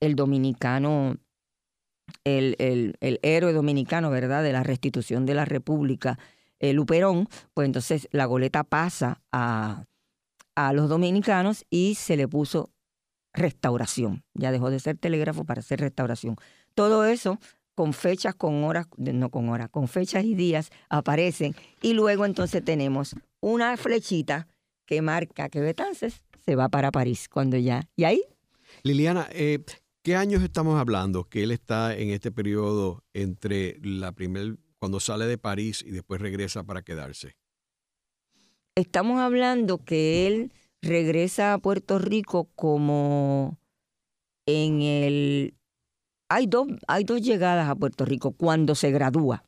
el 0.00 0.14
dominicano, 0.14 1.16
el, 2.24 2.56
el, 2.58 2.96
el, 3.00 3.18
héroe 3.22 3.52
dominicano, 3.52 4.10
¿verdad?, 4.10 4.42
de 4.42 4.52
la 4.52 4.62
restitución 4.62 5.26
de 5.26 5.34
la 5.34 5.44
República, 5.44 6.18
el 6.58 6.76
Luperón, 6.76 7.28
pues 7.54 7.66
entonces 7.66 8.08
la 8.12 8.26
goleta 8.26 8.64
pasa 8.64 9.22
a, 9.32 9.84
a 10.54 10.72
los 10.72 10.88
dominicanos 10.88 11.64
y 11.70 11.94
se 11.94 12.16
le 12.16 12.28
puso 12.28 12.70
restauración. 13.32 14.24
Ya 14.34 14.52
dejó 14.52 14.70
de 14.70 14.80
ser 14.80 14.98
telégrafo 14.98 15.44
para 15.44 15.62
ser 15.62 15.80
restauración. 15.80 16.36
Todo 16.74 17.04
eso 17.04 17.38
con 17.80 17.94
fechas, 17.94 18.34
con 18.34 18.62
horas, 18.64 18.88
no 18.98 19.30
con 19.30 19.48
horas, 19.48 19.70
con 19.70 19.88
fechas 19.88 20.22
y 20.22 20.34
días 20.34 20.68
aparecen. 20.90 21.54
Y 21.80 21.94
luego 21.94 22.26
entonces 22.26 22.62
tenemos 22.62 23.16
una 23.40 23.74
flechita 23.78 24.48
que 24.84 25.00
marca 25.00 25.48
que 25.48 25.62
Betances 25.62 26.22
se 26.44 26.56
va 26.56 26.68
para 26.68 26.90
París 26.90 27.26
cuando 27.26 27.56
ya. 27.56 27.88
Y 27.96 28.04
ahí. 28.04 28.22
Liliana, 28.82 29.28
eh, 29.32 29.64
¿qué 30.02 30.14
años 30.14 30.42
estamos 30.42 30.78
hablando 30.78 31.24
que 31.24 31.42
él 31.42 31.52
está 31.52 31.96
en 31.96 32.10
este 32.10 32.30
periodo 32.30 33.02
entre 33.14 33.78
la 33.82 34.12
primer, 34.12 34.58
cuando 34.78 35.00
sale 35.00 35.24
de 35.24 35.38
París 35.38 35.82
y 35.82 35.90
después 35.90 36.20
regresa 36.20 36.62
para 36.64 36.82
quedarse? 36.82 37.38
Estamos 38.74 39.20
hablando 39.20 39.78
que 39.78 40.26
él 40.26 40.52
regresa 40.82 41.54
a 41.54 41.58
Puerto 41.58 41.98
Rico 41.98 42.50
como 42.54 43.58
en 44.44 44.82
el... 44.82 45.54
Hay 46.32 46.46
dos, 46.46 46.68
hay 46.86 47.02
dos 47.02 47.20
llegadas 47.20 47.68
a 47.68 47.74
Puerto 47.74 48.04
Rico 48.04 48.30
cuando 48.30 48.76
se 48.76 48.92
gradúa. 48.92 49.44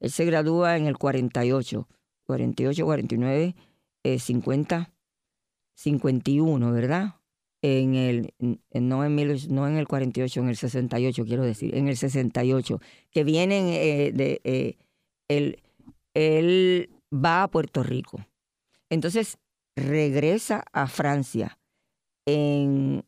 Él 0.00 0.10
se 0.10 0.24
gradúa 0.24 0.78
en 0.78 0.86
el 0.86 0.96
48, 0.96 1.86
48, 2.24 2.84
49, 2.84 3.54
50, 4.18 4.92
51, 5.74 6.72
¿verdad? 6.72 7.16
En 7.60 7.94
el, 7.94 8.32
no 8.72 9.04
en, 9.04 9.16
no 9.50 9.68
en 9.68 9.76
el 9.76 9.86
48, 9.86 10.40
en 10.40 10.48
el 10.48 10.56
68, 10.56 11.24
quiero 11.26 11.42
decir, 11.42 11.74
en 11.74 11.88
el 11.88 11.96
68, 11.98 12.80
que 13.10 13.22
vienen 13.22 13.66
eh, 13.66 14.10
de... 14.14 14.40
Eh, 14.44 14.76
él, 15.28 15.62
él 16.14 16.90
va 17.12 17.42
a 17.42 17.48
Puerto 17.48 17.82
Rico. 17.82 18.24
Entonces 18.88 19.36
regresa 19.76 20.64
a 20.72 20.86
Francia 20.86 21.58
en, 22.26 23.04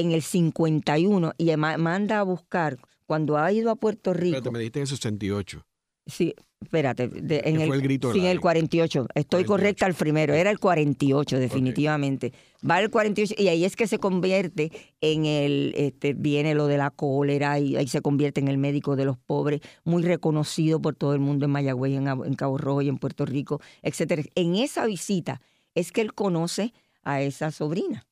en 0.00 0.12
el 0.12 0.22
51 0.22 1.34
y 1.38 1.56
manda 1.56 2.20
a 2.20 2.22
buscar, 2.22 2.78
cuando 3.06 3.38
ha 3.38 3.50
ido 3.52 3.70
a 3.70 3.76
Puerto 3.76 4.12
Rico... 4.12 4.38
Pero 4.38 4.52
me 4.52 4.58
dijiste 4.58 4.80
en 4.80 4.82
el 4.82 4.88
68. 4.88 5.64
Sí, 6.08 6.34
espérate, 6.60 7.04
en 7.04 7.60
el, 7.60 8.00
sí, 8.12 8.20
en 8.20 8.24
el 8.24 8.40
48. 8.40 9.08
Estoy 9.14 9.44
correcta 9.44 9.84
al 9.84 9.92
primero, 9.92 10.32
era 10.32 10.50
el 10.50 10.58
48 10.58 11.38
definitivamente. 11.38 12.32
Va 12.68 12.80
el 12.80 12.88
48 12.88 13.34
y 13.36 13.48
ahí 13.48 13.66
es 13.66 13.76
que 13.76 13.86
se 13.86 13.98
convierte 13.98 14.72
en 15.02 15.26
el, 15.26 15.74
este, 15.76 16.14
viene 16.14 16.54
lo 16.54 16.66
de 16.66 16.78
la 16.78 16.90
cólera 16.90 17.58
y 17.58 17.76
ahí 17.76 17.88
se 17.88 18.00
convierte 18.00 18.40
en 18.40 18.48
el 18.48 18.56
médico 18.56 18.96
de 18.96 19.04
los 19.04 19.18
pobres, 19.18 19.60
muy 19.84 20.02
reconocido 20.02 20.80
por 20.80 20.94
todo 20.94 21.12
el 21.12 21.20
mundo 21.20 21.44
en 21.44 21.50
Mayagüey, 21.50 21.96
en, 21.96 22.08
en 22.08 22.34
Cabo 22.34 22.56
Rojo 22.56 22.80
y 22.80 22.88
en 22.88 22.96
Puerto 22.96 23.26
Rico, 23.26 23.60
etcétera. 23.82 24.22
En 24.34 24.56
esa 24.56 24.86
visita 24.86 25.42
es 25.74 25.92
que 25.92 26.00
él 26.00 26.14
conoce 26.14 26.72
a 27.02 27.20
esa 27.20 27.50
sobrina, 27.50 28.06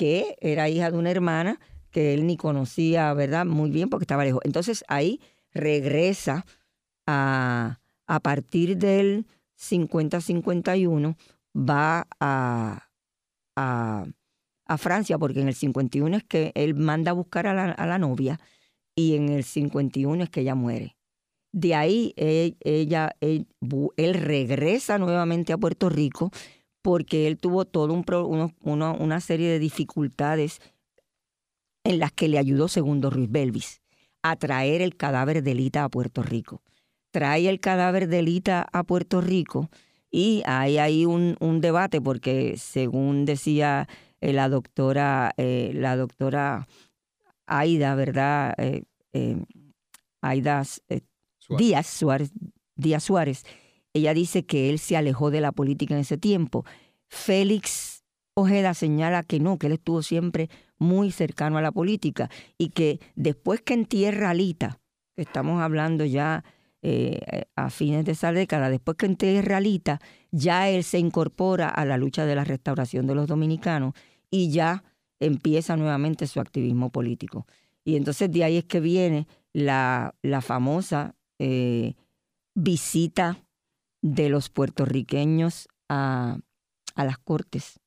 que 0.00 0.38
era 0.40 0.70
hija 0.70 0.90
de 0.90 0.96
una 0.96 1.10
hermana 1.10 1.60
que 1.90 2.14
él 2.14 2.26
ni 2.26 2.38
conocía, 2.38 3.12
¿verdad? 3.12 3.44
Muy 3.44 3.70
bien 3.70 3.90
porque 3.90 4.04
estaba 4.04 4.24
lejos. 4.24 4.40
Entonces 4.44 4.82
ahí 4.88 5.20
regresa 5.52 6.46
a, 7.06 7.80
partir 8.22 8.78
del 8.78 9.26
50-51 9.58 11.16
va 11.54 12.06
a, 12.18 12.88
a, 13.56 14.78
Francia, 14.78 15.18
porque 15.18 15.42
en 15.42 15.48
el 15.48 15.54
51 15.54 16.16
es 16.16 16.24
que 16.24 16.52
él 16.54 16.74
manda 16.74 17.10
a 17.10 17.14
buscar 17.14 17.46
a 17.46 17.52
la, 17.52 17.98
novia 17.98 18.40
y 18.94 19.16
en 19.16 19.28
el 19.28 19.44
51 19.44 20.24
es 20.24 20.30
que 20.30 20.40
ella 20.40 20.54
muere. 20.54 20.96
De 21.52 21.74
ahí 21.74 22.14
e, 22.16 22.56
ella, 22.60 23.14
él, 23.20 23.44
regresa 24.14 24.96
nuevamente 24.96 25.52
a 25.52 25.58
Puerto 25.58 25.90
Rico 25.90 26.30
porque 26.82 27.26
él 27.26 27.38
tuvo 27.38 27.64
toda 27.64 27.92
un, 27.92 28.04
una 28.60 29.20
serie 29.20 29.48
de 29.48 29.58
dificultades 29.58 30.60
en 31.84 31.98
las 31.98 32.12
que 32.12 32.28
le 32.28 32.38
ayudó 32.38 32.68
Segundo 32.68 33.10
Ruiz 33.10 33.30
Belvis 33.30 33.82
a 34.22 34.36
traer 34.36 34.82
el 34.82 34.96
cadáver 34.96 35.42
de 35.42 35.54
Lita 35.54 35.84
a 35.84 35.88
Puerto 35.88 36.22
Rico 36.22 36.62
trae 37.10 37.48
el 37.48 37.60
cadáver 37.60 38.08
de 38.08 38.22
Lita 38.22 38.66
a 38.72 38.84
Puerto 38.84 39.20
Rico 39.20 39.70
y 40.10 40.42
hay 40.46 40.78
ahí 40.78 41.06
un, 41.06 41.36
debate 41.60 42.00
porque 42.00 42.56
según 42.56 43.24
decía 43.24 43.88
eh, 44.20 44.32
la 44.32 44.48
doctora, 44.48 45.32
eh, 45.36 45.72
la 45.74 45.96
doctora 45.96 46.66
Aida, 47.46 47.94
¿verdad? 47.94 48.54
Eh, 48.58 48.84
Aida 50.20 50.62
Díaz 51.58 51.86
Suárez, 51.86 52.32
Díaz 52.76 53.04
Suárez, 53.04 53.44
ella 53.92 54.14
dice 54.14 54.44
que 54.44 54.70
él 54.70 54.78
se 54.78 54.96
alejó 54.96 55.30
de 55.30 55.40
la 55.40 55.52
política 55.52 55.94
en 55.94 56.00
ese 56.00 56.16
tiempo. 56.16 56.64
Félix 57.08 58.04
Ojeda 58.34 58.74
señala 58.74 59.22
que 59.22 59.40
no, 59.40 59.58
que 59.58 59.66
él 59.66 59.74
estuvo 59.74 60.02
siempre 60.02 60.48
muy 60.78 61.10
cercano 61.10 61.58
a 61.58 61.62
la 61.62 61.72
política 61.72 62.30
y 62.56 62.70
que 62.70 63.00
después 63.16 63.60
que 63.60 63.74
entierra 63.74 64.30
a 64.30 64.34
Lita, 64.34 64.80
que 65.14 65.22
estamos 65.22 65.60
hablando 65.60 66.04
ya 66.04 66.44
eh, 66.82 67.44
a 67.56 67.68
fines 67.70 68.04
de 68.04 68.12
esa 68.12 68.32
década, 68.32 68.70
después 68.70 68.96
que 68.96 69.06
enterra 69.06 69.42
realita, 69.42 70.00
ya 70.30 70.68
él 70.70 70.84
se 70.84 70.98
incorpora 70.98 71.68
a 71.68 71.84
la 71.84 71.98
lucha 71.98 72.24
de 72.24 72.34
la 72.34 72.44
restauración 72.44 73.06
de 73.06 73.14
los 73.14 73.26
dominicanos 73.26 73.94
y 74.30 74.50
ya 74.50 74.84
empieza 75.18 75.76
nuevamente 75.76 76.26
su 76.26 76.40
activismo 76.40 76.90
político. 76.90 77.46
Y 77.84 77.96
entonces 77.96 78.30
de 78.30 78.44
ahí 78.44 78.56
es 78.56 78.64
que 78.64 78.80
viene 78.80 79.26
la, 79.52 80.14
la 80.22 80.40
famosa 80.40 81.16
eh, 81.38 81.94
visita 82.54 83.38
de 84.02 84.28
los 84.28 84.48
puertorriqueños 84.48 85.68
a, 85.88 86.38
a, 86.94 87.04
las 87.04 87.18
cortes, 87.18 87.80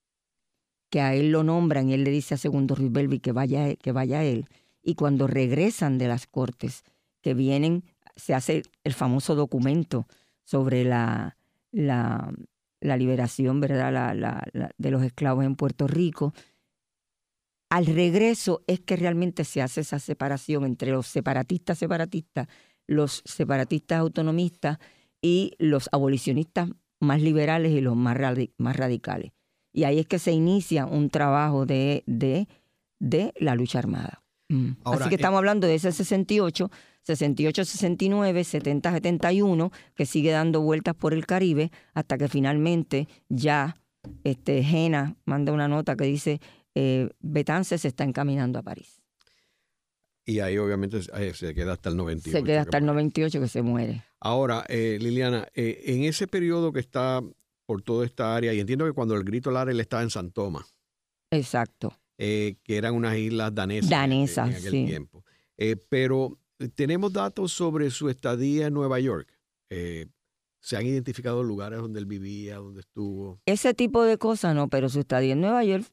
que 0.89 1.01
a 1.01 1.16
él 1.16 1.32
lo 1.32 1.43
nombran 1.43 1.89
y 1.89 1.93
él 1.93 2.03
le 2.03 2.11
dice 2.11 2.36
a 2.36 2.38
Segundo 2.38 2.76
Ruiz 2.76 2.91
Belvi 2.91 3.20
que 3.20 3.32
vaya, 3.32 3.76
que 3.76 3.91
vaya 3.91 4.24
él. 4.24 4.47
Y 4.82 4.95
cuando 4.95 5.28
regresan 5.28 5.97
de 5.97 6.07
las 6.07 6.28
cortes, 6.28 6.84
que 7.22 7.34
vienen 7.34 7.84
se 8.16 8.34
hace 8.34 8.64
el 8.84 8.93
famoso 8.93 9.36
documento 9.36 10.07
sobre 10.43 10.84
la, 10.84 11.38
la, 11.72 12.32
liberación 12.82 13.59
¿verdad? 13.59 13.91
La, 13.91 14.72
de 14.78 14.91
los 14.91 15.03
esclavos 15.03 15.45
en 15.45 15.55
Puerto 15.55 15.88
Rico. 15.88 16.34
Al 17.70 17.88
regreso 17.88 18.64
es 18.68 18.82
que 18.82 18.95
realmente 18.95 19.45
se 19.45 19.61
hace 19.61 19.82
esa 19.82 19.97
separación 19.99 20.64
entre 20.66 20.91
los 20.91 21.07
separatistas 21.07 21.80
separatistas, 21.80 22.47
los 22.86 23.24
separatistas 23.26 23.99
autonomistas 23.99 24.78
y 25.24 25.54
los 25.58 25.90
abolicionistas 25.92 26.70
más 27.00 27.20
liberales 27.22 27.72
y 27.72 27.82
los 27.82 27.96
más, 27.96 28.18
más 28.58 28.78
radicales. 28.78 29.32
Y 29.72 29.86
ahí 29.86 29.98
es 29.98 30.06
que 30.06 30.20
se 30.20 30.32
inicia 30.32 30.86
un 30.86 31.10
trabajo 31.10 31.66
de, 31.66 32.04
de, 32.06 32.48
de 33.00 33.34
la 33.40 33.56
lucha 33.56 33.80
armada. 33.80 34.22
Mm. 34.50 34.74
Así 34.84 35.10
que 35.10 35.16
estamos 35.16 35.40
hablando 35.40 35.66
de 35.66 35.76
ese 35.76 35.92
68 35.92 36.70
68-69, 37.06 38.82
70-71, 38.82 39.72
que 39.94 40.06
sigue 40.06 40.32
dando 40.32 40.62
vueltas 40.62 40.96
por 40.96 41.14
el 41.14 41.26
Caribe 41.26 41.72
hasta 41.94 42.18
que 42.18 42.30
finalmente 42.30 43.08
ya 43.30 43.76
este, 44.24 44.64
Jena 44.64 45.18
manda 45.26 45.52
una 45.52 45.68
nota 45.68 45.96
que 45.96 46.06
dice 46.06 46.40
eh, 46.76 47.10
Betance 47.20 47.78
se 47.78 47.90
está 47.90 48.04
encaminando 48.04 48.60
a 48.60 48.64
París. 48.64 49.03
Y 50.26 50.40
ahí 50.40 50.58
obviamente 50.58 51.02
se 51.02 51.54
queda 51.54 51.74
hasta 51.74 51.90
el 51.90 51.98
98. 51.98 52.38
Se 52.38 52.44
queda 52.44 52.62
hasta 52.62 52.78
el 52.78 52.86
98 52.86 53.42
que 53.42 53.48
se 53.48 53.62
muere. 53.62 54.04
Ahora, 54.20 54.64
eh, 54.70 54.98
Liliana, 55.02 55.48
eh, 55.54 55.82
en 55.86 56.04
ese 56.04 56.28
periodo 56.28 56.72
que 56.72 56.80
está 56.80 57.22
por 57.66 57.82
toda 57.82 58.06
esta 58.06 58.36
área, 58.36 58.54
y 58.54 58.60
entiendo 58.60 58.86
que 58.86 58.94
cuando 58.94 59.16
el 59.16 59.24
grito 59.24 59.52
Lara 59.52 59.72
él 59.72 59.80
estaba 59.80 60.04
en 60.04 60.10
San 60.10 60.32
Tomás. 60.32 60.74
Exacto. 61.32 61.98
que 62.16 62.62
eran 62.68 62.94
unas 62.94 63.18
islas 63.18 63.54
danesas. 63.54 63.90
Danesas, 63.90 64.50
en 64.50 64.56
aquel 64.56 64.72
sí. 64.72 64.86
tiempo. 64.86 65.24
pero 65.90 66.38
tenemos 66.70 67.12
datos 67.12 67.52
sobre 67.52 67.90
su 67.90 68.10
estadía 68.10 68.68
en 68.68 68.74
Nueva 68.74 69.00
York. 69.00 69.28
Eh, 69.70 70.08
¿Se 70.60 70.78
han 70.78 70.86
identificado 70.86 71.44
lugares 71.44 71.80
donde 71.80 72.00
él 72.00 72.06
vivía, 72.06 72.56
donde 72.58 72.82
estuvo? 72.82 73.42
Ese 73.46 73.74
tipo 73.74 74.04
de 74.04 74.18
cosas 74.18 74.56
no, 74.56 74.70
pero 74.70 74.88
su 74.88 75.02
estadía 75.02 75.34
en 75.34 75.42
Nueva 75.42 75.64
York 75.64 75.86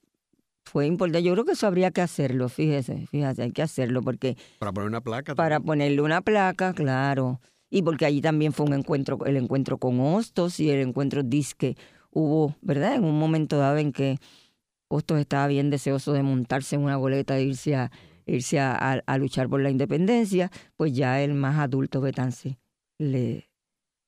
fue 0.65 0.87
importante. 0.87 1.23
Yo 1.23 1.33
creo 1.33 1.45
que 1.45 1.53
eso 1.53 1.67
habría 1.67 1.91
que 1.91 2.01
hacerlo, 2.01 2.49
fíjese, 2.49 3.07
fíjate, 3.07 3.43
hay 3.43 3.53
que 3.53 3.63
hacerlo 3.63 4.03
porque... 4.03 4.37
Para 4.59 4.73
poner 4.73 4.89
una 4.89 5.01
placa. 5.01 5.35
Para 5.35 5.61
ponerle 5.61 6.01
una 6.03 6.23
placa, 6.23 6.73
claro. 6.73 7.41
Y 7.71 7.83
porque 7.83 8.05
allí 8.05 8.21
también 8.21 8.53
fue 8.53 8.67
un 8.67 8.75
encuentro, 8.75 9.19
el 9.27 9.37
encuentro 9.37 9.79
con 9.79 10.01
Hostos 10.01 10.59
y 10.61 10.71
el 10.71 10.81
encuentro 10.81 11.23
disque 11.23 11.77
hubo, 12.11 12.57
¿verdad? 12.61 12.95
En 12.95 13.05
un 13.05 13.19
momento 13.19 13.59
dado 13.59 13.79
en 13.79 13.93
que 13.93 14.19
Hostos 14.89 15.21
estaba 15.21 15.47
bien 15.47 15.71
deseoso 15.71 16.13
de 16.13 16.23
montarse 16.23 16.75
en 16.77 16.83
una 16.83 16.97
boleta 16.97 17.39
e 17.39 17.45
irse 17.45 17.77
a 17.77 17.91
irse 18.27 18.61
a, 18.61 19.03
luchar 19.19 19.49
por 19.49 19.61
la 19.61 19.71
independencia, 19.71 20.51
pues 20.77 20.93
ya 20.93 21.21
el 21.23 21.35
más 21.35 21.59
adulto 21.59 22.01
Betance 22.01 22.59
le, 22.99 23.50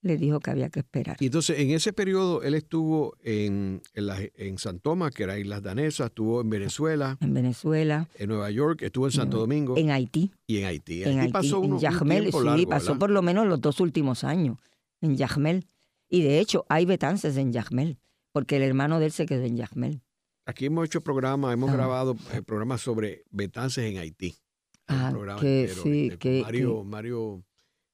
le 0.02 0.16
dijo 0.16 0.40
que 0.40 0.50
había 0.50 0.68
que 0.68 0.80
esperar. 0.80 1.16
Y 1.20 1.26
entonces, 1.26 1.58
en 1.60 1.70
ese 1.70 1.92
periodo, 1.92 2.42
él 2.42 2.54
estuvo 2.54 3.16
en, 3.22 3.80
en, 3.94 4.08
en 4.36 4.58
San 4.58 4.80
Tomás, 4.80 5.12
que 5.12 5.22
era 5.22 5.38
Islas 5.38 5.62
Danesas, 5.62 6.08
estuvo 6.08 6.40
en 6.40 6.50
Venezuela. 6.50 7.16
En 7.20 7.32
Venezuela. 7.32 8.08
En 8.16 8.28
Nueva 8.28 8.50
York, 8.50 8.82
estuvo 8.82 9.06
en 9.06 9.12
Santo 9.12 9.38
Domingo. 9.38 9.76
En 9.76 9.90
Haití. 9.90 10.32
Y 10.46 10.58
en 10.58 10.66
Haití. 10.66 11.04
En 11.04 11.20
Haití, 11.20 11.32
pasó 11.32 11.64
en 11.64 11.78
Yajmel, 11.78 12.32
sí, 12.32 12.66
pasó 12.66 12.98
por 12.98 13.10
lo 13.10 13.22
menos 13.22 13.46
los 13.46 13.60
dos 13.60 13.80
últimos 13.80 14.24
años 14.24 14.58
en 15.00 15.16
Yajmel. 15.16 15.66
Y 16.08 16.22
de 16.22 16.40
hecho, 16.40 16.66
hay 16.68 16.84
betances 16.84 17.36
en 17.36 17.52
Yajmel, 17.52 17.98
porque 18.32 18.56
el 18.56 18.62
hermano 18.62 18.98
de 18.98 19.06
él 19.06 19.12
se 19.12 19.24
quedó 19.24 19.44
en 19.44 19.56
Yajmel. 19.56 20.02
Aquí 20.44 20.66
hemos 20.66 20.84
hecho 20.86 21.00
programas, 21.00 21.54
hemos 21.54 21.72
grabado 21.72 22.16
eh, 22.34 22.42
programas 22.42 22.80
sobre 22.80 23.22
betances 23.30 23.84
en 23.84 23.98
Haití. 23.98 24.34
Ah, 24.88 25.14
que, 25.40 25.68
sí, 25.68 26.06
este, 26.06 26.18
que, 26.18 26.42
Mario, 26.42 26.82
Mario 26.82 27.44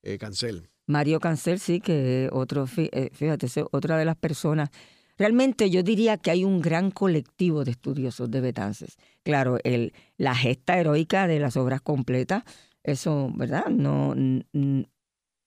eh, 0.02 0.16
Cancel. 0.16 0.70
Mario 0.88 1.20
Cancel, 1.20 1.60
sí, 1.60 1.80
que 1.80 2.28
otro, 2.32 2.66
eh, 2.76 3.10
fíjate, 3.12 3.46
otra 3.70 3.96
de 3.96 4.04
las 4.04 4.16
personas 4.16 4.70
realmente 5.18 5.68
yo 5.68 5.82
diría 5.82 6.16
que 6.16 6.30
hay 6.30 6.44
un 6.44 6.60
gran 6.60 6.90
colectivo 6.90 7.64
de 7.64 7.72
estudiosos 7.72 8.30
de 8.30 8.40
Betances. 8.40 8.96
Claro, 9.24 9.58
el, 9.64 9.92
la 10.16 10.34
gesta 10.34 10.78
heroica 10.78 11.26
de 11.26 11.40
las 11.40 11.56
obras 11.56 11.82
completas, 11.82 12.44
eso, 12.84 13.30
¿verdad? 13.34 13.66
No, 13.66 14.14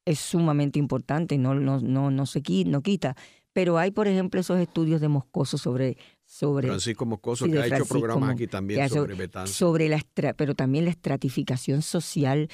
es 0.06 0.20
sumamente 0.20 0.78
importante, 0.78 1.38
no, 1.38 1.56
no, 1.56 1.80
no, 1.80 2.12
no 2.12 2.26
se 2.26 2.44
no 2.66 2.82
quita. 2.82 3.16
Pero 3.54 3.78
hay, 3.78 3.92
por 3.92 4.08
ejemplo, 4.08 4.39
esos 4.39 4.60
estudios 4.60 5.02
de 5.02 5.10
Moscoso 5.10 5.58
sobre... 5.58 5.98
sobre 6.26 6.68
Francisco 6.68 7.06
Moscoso, 7.06 7.46
que 7.48 7.60
ha 7.60 7.68
hecho 7.68 7.86
programas 7.86 8.30
aquí 8.30 8.48
también 8.48 8.88
sobre 8.89 9.16
Betances. 9.16 9.56
Sobre 9.56 9.89
la, 9.89 10.02
pero 10.38 10.56
también 10.56 10.86
la 10.86 10.92
estratificación 10.92 11.82
social, 11.82 12.48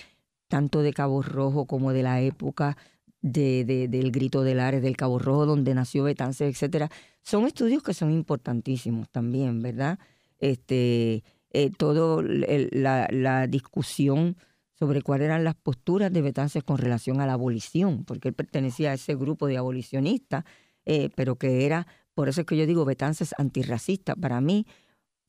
tanto 0.48 0.82
de 0.82 0.94
Cabo 0.94 1.22
Rojo 1.22 1.66
como 1.66 1.94
de 1.94 2.04
la 2.04 2.22
época 2.22 2.78
de, 3.22 3.66
de, 3.66 3.88
del 3.88 4.12
Grito 4.12 4.44
del 4.44 4.60
Ares, 4.60 4.82
del 4.82 4.98
Cabo 4.98 5.20
Rojo, 5.20 5.46
donde 5.46 5.74
nació 5.74 6.04
Betances, 6.04 6.54
etcétera. 6.54 6.90
Son 7.22 7.46
estudios 7.46 7.84
que 7.84 7.94
son 7.94 8.12
importantísimos 8.12 9.10
también, 9.10 9.62
¿verdad? 9.62 10.00
Este, 10.40 11.24
eh, 11.52 11.72
todo 11.78 12.22
la, 12.22 13.08
la 13.12 13.48
discusión 13.48 14.38
sobre 14.78 15.02
cuáles 15.02 15.26
eran 15.26 15.44
las 15.44 15.56
posturas 15.56 16.12
de 16.14 16.22
Betances 16.22 16.64
con 16.64 16.78
relación 16.78 17.20
a 17.20 17.26
la 17.26 17.34
abolición, 17.34 18.06
porque 18.06 18.28
él 18.30 18.36
pertenecía 18.36 18.92
a 18.92 18.94
ese 18.94 19.16
grupo 19.16 19.48
de 19.48 19.58
abolicionistas, 19.58 20.44
eh, 20.86 21.10
pero 21.16 21.36
que 21.36 21.66
era, 21.66 21.88
por 22.14 22.30
eso 22.30 22.42
es 22.42 22.48
que 22.48 22.58
yo 22.58 22.66
digo 22.68 22.86
Betances 22.86 23.34
antirracista. 23.38 24.16
Para 24.16 24.40
mí, 24.40 24.68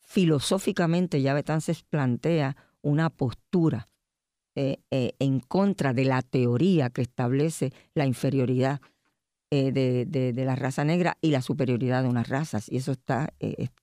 filosóficamente 0.00 1.22
ya 1.22 1.34
Betances 1.34 1.82
plantea 1.82 2.56
una 2.82 3.10
postura 3.10 3.88
eh, 4.58 4.80
eh, 4.90 5.12
en 5.18 5.40
contra 5.40 5.92
de 5.92 6.04
la 6.04 6.22
teoría 6.22 6.90
que 6.90 7.02
establece 7.02 7.72
la 7.94 8.06
inferioridad 8.06 8.80
de, 9.50 10.04
de, 10.06 10.44
la 10.44 10.56
raza 10.56 10.84
negra 10.84 11.16
y 11.22 11.30
la 11.30 11.40
superioridad 11.40 12.02
de 12.02 12.08
unas 12.10 12.28
razas. 12.28 12.70
Y 12.70 12.76
eso 12.76 12.92
está 12.92 13.32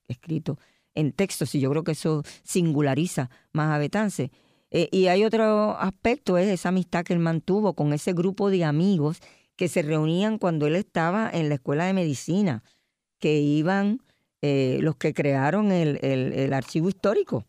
escrito 0.06 0.58
en 0.94 1.12
textos 1.12 1.54
y 1.54 1.60
yo 1.60 1.70
creo 1.70 1.82
que 1.82 1.92
eso 1.92 2.22
singulariza 2.44 3.30
más 3.52 3.72
a 3.72 3.78
Betances. 3.78 4.30
Eh, 4.70 4.88
y 4.90 5.06
hay 5.06 5.24
otro 5.24 5.78
aspecto, 5.78 6.36
es 6.38 6.48
esa 6.48 6.70
amistad 6.70 7.04
que 7.04 7.12
él 7.12 7.20
mantuvo 7.20 7.74
con 7.74 7.92
ese 7.92 8.12
grupo 8.12 8.50
de 8.50 8.64
amigos 8.64 9.20
que 9.56 9.68
se 9.68 9.82
reunían 9.82 10.38
cuando 10.38 10.66
él 10.66 10.76
estaba 10.76 11.30
en 11.32 11.48
la 11.48 11.54
escuela 11.54 11.86
de 11.86 11.94
medicina, 11.94 12.62
que 13.18 13.40
iban 13.40 14.02
eh, 14.42 14.78
los 14.82 14.96
que 14.96 15.14
crearon 15.14 15.72
el, 15.72 15.98
el, 16.04 16.52
archivo 16.52 16.88
histórico. 16.88 17.46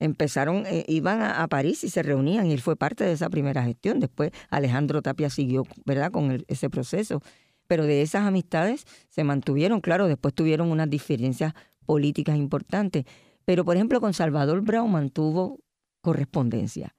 Empezaron, 0.00 0.64
eh, 0.66 0.84
iban 0.86 1.20
a, 1.20 1.46
París 1.48 1.82
y 1.82 1.90
se 1.90 2.02
reunían 2.02 2.46
y 2.46 2.52
él 2.52 2.60
fue 2.60 2.76
parte 2.76 3.04
de 3.04 3.12
esa 3.12 3.28
primera 3.30 3.62
gestión. 3.64 3.98
Después 4.00 4.30
Alejandro 4.50 5.02
Tapia 5.02 5.30
siguió, 5.30 5.64
¿verdad?, 5.84 6.12
con 6.12 6.44
ese 6.46 6.70
proceso. 6.70 7.20
Pero 7.66 7.84
de 7.84 8.02
esas 8.02 8.26
amistades 8.26 8.84
se 9.08 9.24
mantuvieron, 9.24 9.80
claro, 9.80 10.08
después 10.08 10.34
tuvieron 10.34 10.70
unas 10.70 10.88
diferencias 10.88 11.52
políticas 11.84 12.36
importantes. 12.36 13.04
Pero, 13.44 13.64
por 13.64 13.76
ejemplo, 13.76 14.00
con 14.00 14.14
Salvador 14.14 14.60
Brown 14.62 14.90
mantuvo 14.90 15.58
correspondencia. 16.00 16.94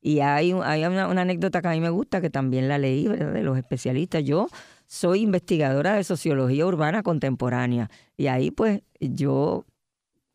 Y 0.00 0.20
hay, 0.20 0.52
hay 0.52 0.84
una, 0.84 1.06
anécdota 1.06 1.62
que 1.62 1.68
a 1.68 1.70
mí 1.70 1.80
me 1.80 1.88
gusta, 1.88 2.20
que 2.20 2.28
también 2.28 2.68
la 2.68 2.76
leí, 2.76 3.08
¿verdad? 3.08 3.32
De 3.32 3.42
los 3.42 3.56
especialistas. 3.56 4.22
Yo 4.22 4.48
soy 4.86 5.22
investigadora 5.22 5.94
de 5.94 6.04
sociología 6.04 6.66
urbana 6.66 7.02
contemporánea. 7.02 7.90
Y 8.18 8.26
ahí, 8.26 8.50
pues, 8.50 8.82
yo 9.00 9.64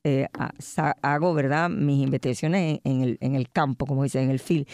eh, 0.10 0.28
hago, 1.02 1.34
¿verdad?, 1.34 1.70
mis 1.70 2.04
investigaciones 2.04 2.80
en, 2.84 3.02
el, 3.02 3.18
en 3.22 3.36
el 3.36 3.50
campo, 3.50 3.86
como 3.86 4.04
dice, 4.04 4.22
en 4.22 4.30
el 4.30 4.40
field. 4.40 4.68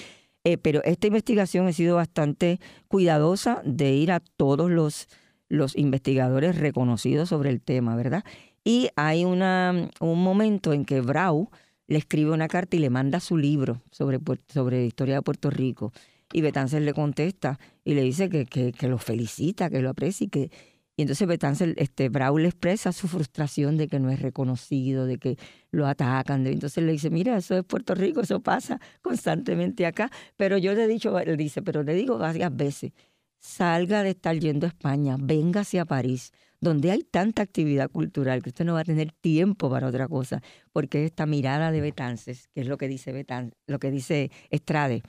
Eh, 0.43 0.57
pero 0.57 0.83
esta 0.83 1.07
investigación 1.07 1.67
ha 1.67 1.73
sido 1.73 1.95
bastante 1.95 2.59
cuidadosa 2.88 3.61
de 3.65 3.93
ir 3.93 4.11
a 4.11 4.19
todos 4.19 4.69
los, 4.69 5.07
los 5.49 5.75
investigadores 5.75 6.57
reconocidos 6.57 7.29
sobre 7.29 7.49
el 7.49 7.61
tema, 7.61 7.95
¿verdad? 7.95 8.23
Y 8.63 8.89
hay 8.95 9.25
una, 9.25 9.89
un 9.99 10.23
momento 10.23 10.71
en 10.73 10.86
que 10.86 11.01
Brau 11.01 11.49
le 11.88 11.97
escribe 11.97 12.31
una 12.31 12.47
carta 12.47 12.75
y 12.75 12.79
le 12.79 12.89
manda 12.89 13.19
su 13.19 13.38
libro 13.38 13.81
sobre, 13.91 14.19
sobre 14.47 14.86
historia 14.86 15.15
de 15.15 15.21
Puerto 15.21 15.49
Rico. 15.49 15.91
Y 16.33 16.41
Betances 16.41 16.81
le 16.81 16.93
contesta 16.93 17.59
y 17.83 17.93
le 17.93 18.01
dice 18.01 18.29
que, 18.29 18.45
que, 18.45 18.88
lo 18.88 18.97
felicita, 18.97 19.69
que 19.69 19.81
lo 19.81 19.89
aprecia 19.89 20.25
y 20.25 20.29
que... 20.29 20.51
Y 20.98 21.02
entonces 21.02 21.28
Betances, 21.28 21.74
este, 21.78 22.08
Braul 22.08 22.46
expresa 22.46 22.93
su 22.93 23.08
frustración 23.08 23.76
de 23.78 23.88
que 23.89 24.00
no 24.00 24.10
es 24.10 24.22
reconocido, 24.22 25.06
de 25.06 25.18
que 25.18 25.38
lo 25.72 25.88
atacan. 25.88 26.48
entonces 26.48 26.84
le 26.84 26.93
dice, 26.93 27.10
mira, 27.10 27.38
eso 27.38 27.58
es 27.58 27.66
Puerto 27.66 27.96
Rico, 27.96 28.22
eso 28.22 28.39
pasa 28.39 28.80
constantemente 29.02 29.86
acá. 29.86 30.10
Pero 30.38 30.58
yo 30.58 30.74
le 30.74 30.86
he 30.86 30.88
dicho, 30.88 31.18
él 31.20 31.36
dice, 31.36 31.62
pero 31.62 31.84
le 31.84 31.93
digo 31.96 32.18
varias 32.18 32.56
veces, 32.56 32.93
salga 33.39 34.04
de 34.04 34.12
estar 34.12 34.38
yendo 34.39 34.66
a 34.66 34.70
España, 34.70 35.18
véngase 35.20 35.80
a 35.80 35.86
París, 35.86 36.32
donde 36.62 36.91
hay 36.91 37.04
tanta 37.04 37.41
actividad 37.41 37.91
cultural 37.91 38.41
que 38.41 38.50
usted 38.50 38.66
no 38.66 38.74
va 38.74 38.80
a 38.80 38.86
tener 38.86 39.12
tiempo 39.12 39.70
para 39.70 39.88
otra 39.88 40.08
cosa, 40.08 40.41
porque 40.72 41.06
esta 41.06 41.26
mirada 41.26 41.72
de 41.72 41.82
Betances, 41.82 42.48
que 42.54 42.62
es 42.62 42.68
lo 42.68 42.78
que 42.78 42.88
dice 42.88 43.12
Betances, 43.12 43.54
lo 43.68 43.80
que 43.80 43.91
dice 43.91 44.32
Estrade, 44.50 45.04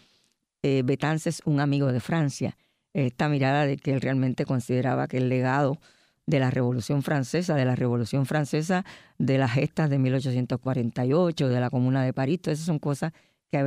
eh, 0.62 0.82
Betances, 0.84 1.42
un 1.44 1.60
amigo 1.60 1.92
de 1.92 2.00
Francia, 2.00 2.56
esta 3.04 3.28
mirada 3.28 3.66
de 3.66 3.76
que 3.76 3.92
él 3.92 4.00
realmente 4.00 4.46
consideraba 4.46 5.06
que 5.06 5.18
el 5.18 5.28
legado 5.28 5.78
de 6.26 6.40
la 6.40 6.50
Revolución 6.50 7.02
Francesa, 7.02 7.54
de 7.54 7.64
la 7.64 7.76
Revolución 7.76 8.26
Francesa, 8.26 8.84
de 9.18 9.38
las 9.38 9.52
gestas 9.52 9.90
de 9.90 9.98
1848, 9.98 11.48
de 11.48 11.60
la 11.60 11.70
Comuna 11.70 12.04
de 12.04 12.12
París, 12.12 12.40
todas 12.40 12.58
esas 12.58 12.66
son 12.66 12.78
cosas 12.78 13.12
que 13.50 13.58
a 13.58 13.64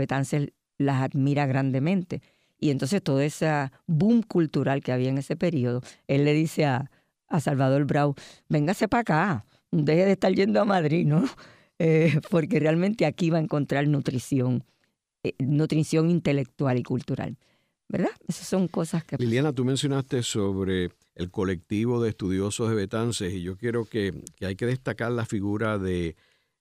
las 0.78 1.02
admira 1.02 1.46
grandemente. 1.46 2.22
Y 2.60 2.72
entonces 2.72 3.02
todo 3.02 3.22
ese 3.22 3.72
boom 3.86 4.24
cultural 4.24 4.82
que 4.82 4.92
había 4.92 5.10
en 5.10 5.20
ese 5.20 5.36
periodo, 5.36 5.82
él 6.08 6.26
le 6.26 6.34
dice 6.34 6.66
a, 6.66 6.92
a 7.28 7.40
Salvador 7.40 7.86
Brau, 7.86 8.16
véngase 8.50 8.88
para 8.88 9.02
acá, 9.02 9.46
deje 9.72 10.06
de 10.06 10.12
estar 10.14 10.34
yendo 10.34 10.60
a 10.60 10.66
Madrid, 10.66 11.06
¿no? 11.06 11.24
Eh, 11.82 12.20
porque 12.30 12.60
realmente 12.60 13.06
aquí 13.06 13.30
va 13.30 13.38
a 13.38 13.42
encontrar 13.42 13.88
nutrición, 13.88 14.66
eh, 15.24 15.34
nutrición 15.40 16.10
intelectual 16.10 16.78
y 16.78 16.84
cultural. 16.84 17.38
¿Verdad? 17.90 18.12
Esas 18.28 18.48
son 18.48 18.68
cosas 18.68 19.04
que... 19.04 19.18
Liliana, 19.18 19.52
tú 19.52 19.66
mencionaste 19.66 20.22
sobre 20.22 20.92
el 21.16 21.32
colectivo 21.32 22.02
de 22.02 22.10
estudiosos 22.10 22.70
de 22.70 22.76
Betances 22.76 23.34
y 23.34 23.42
yo 23.42 23.58
quiero 23.58 23.86
que, 23.86 24.14
hay 24.42 24.56
que 24.56 24.68
destacar 24.68 25.12
la 25.12 25.26
figura 25.26 25.80
de, 25.80 26.16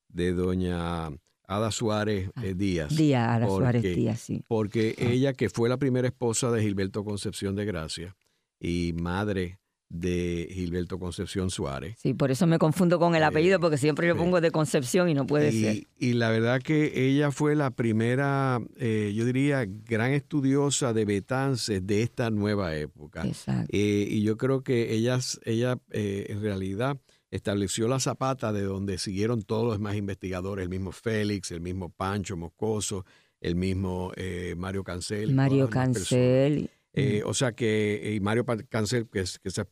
de 0.09 0.33
doña 0.33 1.09
Ada 1.47 1.71
Suárez 1.71 2.31
eh, 2.43 2.55
Díaz. 2.55 2.97
Díaz, 2.97 3.29
Ada 3.29 3.47
Suárez 3.47 3.83
Díaz, 3.83 4.21
sí. 4.21 4.43
Porque 4.49 4.95
ella, 4.99 5.35
que 5.35 5.51
fue 5.51 5.69
la 5.69 5.77
primera 5.77 6.09
esposa 6.09 6.51
de 6.51 6.63
Gilberto 6.63 7.05
Concepción 7.05 7.55
de 7.57 7.67
Gracia 7.67 8.17
y 8.59 8.95
madre 8.95 9.59
de 9.91 10.49
Gilberto 10.51 10.99
Concepción 10.99 11.51
Suárez. 11.51 11.97
Sí, 11.99 12.13
por 12.13 12.31
eso 12.31 12.47
me 12.47 12.59
confundo 12.59 12.99
con 12.99 13.15
el 13.15 13.25
apellido, 13.25 13.59
porque 13.59 13.79
siempre 13.79 14.07
yo 14.07 14.17
pongo 14.17 14.41
de 14.41 14.51
Concepción 14.51 15.09
y 15.09 15.15
no 15.15 15.27
puede 15.27 15.51
ser. 15.51 15.87
Y 15.99 16.13
la 16.13 16.31
verdad 16.31 16.61
que 16.61 17.09
ella 17.09 17.31
fue 17.31 17.55
la 17.55 17.71
primera, 17.71 18.61
eh, 18.77 19.13
yo 19.15 19.25
diría, 19.25 19.65
gran 19.67 20.13
estudiosa 20.13 20.93
de 20.93 21.05
Betances 21.05 21.87
de 21.87 22.03
esta 22.03 22.31
nueva 22.31 22.77
época. 22.77 23.27
Exacto. 23.27 23.69
Eh, 23.73 24.07
y 24.11 24.23
yo 24.23 24.37
creo 24.37 24.63
que 24.63 24.93
ella, 24.93 25.19
ella 25.45 25.79
eh, 25.91 26.27
en 26.29 26.43
realidad 26.43 26.99
estableció 27.31 27.89
la 27.89 28.01
zapata 28.01 28.53
de 28.53 28.63
donde 28.63 28.99
siguieron 28.99 29.43
todos 29.43 29.65
los 29.65 29.79
demás 29.79 29.97
investigadores, 29.97 30.63
el 30.63 30.71
mismo 30.71 30.93
Félix, 30.93 31.51
el 31.51 31.61
mismo 31.61 31.89
Pancho 31.91 32.37
Moscoso, 32.37 33.05
el 33.41 33.55
mismo 33.55 34.13
Mario 34.57 34.83
Cancel. 34.83 35.35
Mario 35.35 35.71
Cancel. 35.71 36.71
Eh, 36.99 37.23
o 37.25 37.33
sea 37.35 37.53
que 37.53 38.13
y 38.15 38.21
Mario 38.21 38.45
Cancel, 38.69 39.09
que, 39.09 39.25
que 39.43 39.51
se 39.51 39.61
ha 39.61 39.67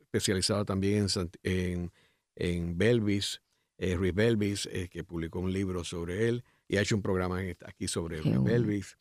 especializado, 0.00 0.64
también 0.64 1.06
en, 1.42 1.92
en, 2.36 2.78
Belvis, 2.78 3.42
eh, 3.78 3.96
Ruiz 3.96 4.14
Belvis, 4.14 4.66
eh, 4.66 4.88
que 4.88 5.02
publicó 5.02 5.40
un 5.40 5.52
libro 5.52 5.82
sobre 5.82 6.28
él 6.28 6.44
y 6.68 6.76
ha 6.76 6.82
hecho 6.82 6.94
un 6.94 7.02
programa 7.02 7.40
aquí 7.66 7.88
sobre 7.88 8.20
Ruiz 8.20 8.42
Belvis. 8.42 8.96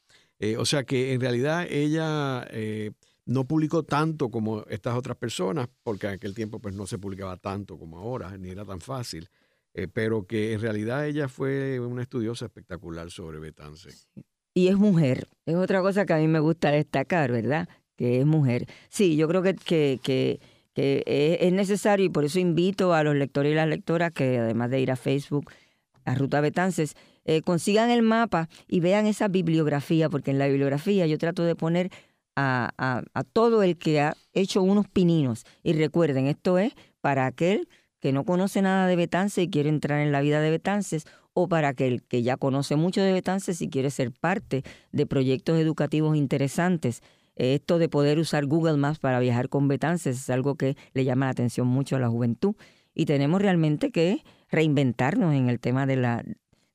o 0.57 0.65
sea 0.65 0.83
que 0.83 1.13
en 1.13 1.21
realidad 1.21 1.67
ella 1.69 2.47
no 3.25 3.47
publicó 3.47 3.83
tanto 3.83 4.29
como 4.29 4.65
estas 4.67 4.95
otras 4.95 5.17
personas, 5.17 5.69
porque 5.83 6.07
en 6.07 6.13
aquel 6.13 6.33
tiempo 6.33 6.59
pues 6.59 6.73
no 6.73 6.87
se 6.87 6.97
publicaba 6.97 7.37
tanto 7.37 7.77
como 7.77 7.99
ahora, 7.99 8.37
ni 8.37 8.49
era 8.49 8.65
tan 8.65 8.81
fácil. 8.81 9.29
pero 9.93 10.25
que 10.25 10.53
en 10.53 10.61
realidad 10.61 11.07
ella 11.07 11.27
fue 11.27 11.79
una 11.79 12.01
estudiosa 12.01 12.45
espectacular 12.45 13.11
sobre 13.11 13.39
Betances 13.39 14.09
y 14.53 14.67
es 14.67 14.77
mujer. 14.77 15.27
Es 15.45 15.55
otra 15.55 15.81
cosa 15.81 16.05
que 16.05 16.13
a 16.13 16.17
mí 16.17 16.27
me 16.27 16.39
gusta 16.39 16.71
destacar, 16.71 17.31
¿verdad? 17.31 17.67
Que 17.95 18.19
es 18.19 18.25
mujer. 18.25 18.67
Sí, 18.89 19.15
yo 19.15 19.27
creo 19.27 19.43
que, 19.43 20.39
es 20.75 21.53
necesario 21.53 22.05
y 22.05 22.09
por 22.09 22.25
eso 22.25 22.39
invito 22.39 22.93
a 22.93 23.03
los 23.03 23.15
lectores 23.15 23.51
y 23.51 23.55
las 23.55 23.67
lectoras 23.67 24.11
que 24.11 24.39
además 24.39 24.69
de 24.69 24.79
ir 24.79 24.91
a 24.91 24.95
Facebook, 24.95 25.51
a 26.05 26.15
Ruta 26.15 26.41
Betances, 26.41 26.95
eh, 27.25 27.41
consigan 27.41 27.89
el 27.89 28.01
mapa 28.01 28.49
y 28.67 28.79
vean 28.79 29.05
esa 29.05 29.27
bibliografía, 29.27 30.09
porque 30.09 30.31
en 30.31 30.39
la 30.39 30.47
bibliografía 30.47 31.05
yo 31.07 31.17
trato 31.17 31.43
de 31.43 31.55
poner 31.55 31.89
a, 32.35 32.71
a, 32.77 33.03
a 33.13 33.23
todo 33.23 33.63
el 33.63 33.77
que 33.77 34.01
ha 34.01 34.15
hecho 34.33 34.61
unos 34.61 34.87
pininos. 34.87 35.45
Y 35.63 35.73
recuerden, 35.73 36.27
esto 36.27 36.57
es 36.57 36.73
para 36.99 37.25
aquel 37.25 37.67
que 37.99 38.11
no 38.11 38.25
conoce 38.25 38.61
nada 38.61 38.87
de 38.87 38.97
Betances 38.97 39.45
y 39.45 39.49
quiere 39.49 39.69
entrar 39.69 40.01
en 40.01 40.11
la 40.11 40.19
vida 40.19 40.41
de 40.41 40.51
Betances 40.51 41.05
o 41.33 41.47
para 41.47 41.69
aquel 41.69 42.03
que 42.03 42.23
ya 42.23 42.37
conoce 42.37 42.75
mucho 42.75 43.01
de 43.01 43.13
Betances 43.13 43.61
y 43.61 43.69
quiere 43.69 43.89
ser 43.89 44.11
parte 44.11 44.63
de 44.91 45.05
proyectos 45.05 45.59
educativos 45.59 46.15
interesantes 46.15 47.01
esto 47.35 47.79
de 47.79 47.89
poder 47.89 48.19
usar 48.19 48.45
Google 48.45 48.77
Maps 48.77 48.99
para 48.99 49.19
viajar 49.19 49.49
con 49.49 49.67
Betances 49.67 50.17
es 50.17 50.29
algo 50.29 50.55
que 50.55 50.77
le 50.93 51.03
llama 51.03 51.25
la 51.25 51.31
atención 51.31 51.67
mucho 51.67 51.95
a 51.95 51.99
la 51.99 52.09
juventud 52.09 52.55
y 52.93 53.05
tenemos 53.05 53.41
realmente 53.41 53.91
que 53.91 54.23
reinventarnos 54.49 55.33
en 55.33 55.49
el 55.49 55.59
tema 55.59 55.85
de 55.85 55.95
la 55.95 56.23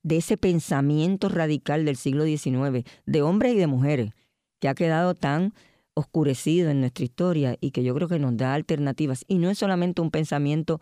de 0.03 0.17
ese 0.17 0.37
pensamiento 0.37 1.27
radical 1.27 1.85
del 1.85 1.97
siglo 1.97 2.23
XIX, 2.23 2.85
de 3.05 3.21
hombres 3.21 3.53
y 3.53 3.57
de 3.57 3.67
mujeres, 3.67 4.11
que 4.59 4.69
ha 4.69 4.73
quedado 4.73 5.13
tan 5.13 5.53
oscurecido 5.93 6.69
en 6.69 6.79
nuestra 6.79 7.03
historia 7.03 7.57
y 7.59 7.71
que 7.71 7.83
yo 7.83 7.93
creo 7.93 8.07
que 8.07 8.17
nos 8.17 8.37
da 8.37 8.53
alternativas. 8.53 9.25
Y 9.27 9.39
no 9.39 9.49
es 9.49 9.57
solamente 9.57 10.01
un 10.01 10.09
pensamiento 10.09 10.79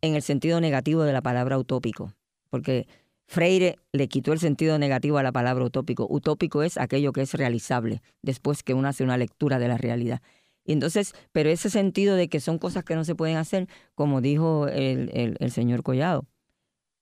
en 0.00 0.14
el 0.14 0.22
sentido 0.22 0.60
negativo 0.60 1.02
de 1.02 1.12
la 1.12 1.20
palabra 1.20 1.58
utópico, 1.58 2.14
porque 2.48 2.86
Freire 3.26 3.78
le 3.92 4.08
quitó 4.08 4.32
el 4.32 4.38
sentido 4.38 4.78
negativo 4.78 5.18
a 5.18 5.22
la 5.22 5.32
palabra 5.32 5.64
utópico. 5.64 6.06
Utópico 6.08 6.62
es 6.62 6.78
aquello 6.78 7.12
que 7.12 7.22
es 7.22 7.34
realizable 7.34 8.02
después 8.22 8.62
que 8.62 8.74
uno 8.74 8.88
hace 8.88 9.04
una 9.04 9.16
lectura 9.16 9.58
de 9.58 9.68
la 9.68 9.76
realidad. 9.76 10.22
Y 10.66 10.72
entonces, 10.72 11.14
pero 11.32 11.48
ese 11.48 11.70
sentido 11.70 12.16
de 12.16 12.28
que 12.28 12.40
son 12.40 12.58
cosas 12.58 12.84
que 12.84 12.96
no 12.96 13.04
se 13.04 13.14
pueden 13.14 13.36
hacer, 13.36 13.68
como 13.94 14.20
dijo 14.20 14.66
el, 14.66 15.36
el, 15.38 15.50
señor 15.52 15.84
Collado, 15.84 16.26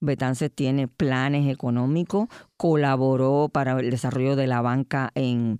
Betances 0.00 0.52
tiene 0.54 0.86
planes 0.86 1.50
económicos, 1.50 2.28
colaboró 2.58 3.48
para 3.50 3.80
el 3.80 3.90
desarrollo 3.90 4.36
de 4.36 4.46
la 4.46 4.60
banca 4.60 5.10
en, 5.14 5.58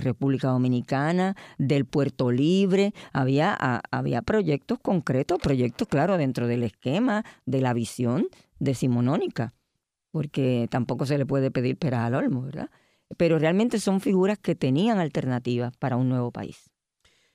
República 0.00 0.48
Dominicana, 0.48 1.36
del 1.56 1.86
Puerto 1.86 2.30
Libre, 2.30 2.92
había, 3.14 3.54
había 3.90 4.20
proyectos 4.20 4.78
concretos, 4.80 5.38
proyectos, 5.38 5.88
claro, 5.88 6.18
dentro 6.18 6.46
del 6.46 6.64
esquema 6.64 7.24
de 7.46 7.62
la 7.62 7.72
visión 7.72 8.26
decimonónica, 8.58 9.54
porque 10.16 10.66
tampoco 10.70 11.04
se 11.04 11.18
le 11.18 11.26
puede 11.26 11.50
pedir 11.50 11.76
peras 11.76 12.06
al 12.06 12.14
olmo, 12.14 12.40
¿verdad? 12.40 12.70
Pero 13.18 13.38
realmente 13.38 13.78
son 13.78 14.00
figuras 14.00 14.38
que 14.38 14.54
tenían 14.54 14.98
alternativas 14.98 15.76
para 15.76 15.96
un 15.96 16.08
nuevo 16.08 16.32
país. 16.32 16.70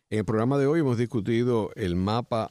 En 0.10 0.18
el 0.18 0.26
programa 0.26 0.58
de 0.58 0.66
hoy 0.66 0.80
hemos 0.80 0.98
discutido 0.98 1.70
el 1.76 1.96
mapa 1.96 2.50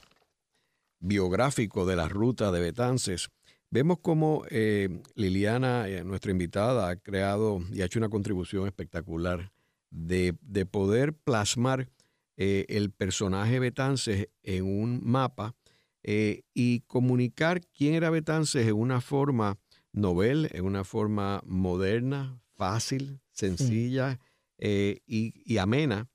biográfico 1.01 1.85
de 1.85 1.97
la 1.97 2.09
ruta 2.09 2.53
de 2.53 2.61
Betances. 2.61 3.29
Vemos 3.73 3.99
cómo 4.01 4.45
eh, 4.51 5.03
Liliana, 5.17 5.89
eh, 5.89 6.05
nuestra 6.05 6.31
invitada, 6.31 6.89
ha 6.89 6.95
creado 6.95 7.61
y 7.73 7.83
ha 7.83 7.87
hecho 7.87 7.99
una 7.99 8.09
contribución 8.09 8.69
espectacular 8.69 9.51
de, 9.91 10.33
poder 10.71 11.13
plasmar 11.13 11.89
eh, 12.37 12.67
el 12.69 12.93
personaje 12.93 13.59
Betances 13.59 14.29
en 14.45 14.65
un 14.65 15.01
mapa 15.03 15.57
y 16.05 16.81
comunicar 16.87 17.63
quién 17.77 17.95
era 17.95 18.11
Betances 18.11 18.69
en 18.69 18.77
una 18.77 19.01
forma 19.01 19.59
novel, 19.93 20.49
en 20.53 20.65
una 20.65 20.85
forma 20.85 21.43
moderna, 21.47 22.41
fácil, 22.57 23.21
sencilla 23.33 24.19
y, 24.59 25.59
amena 25.59 26.09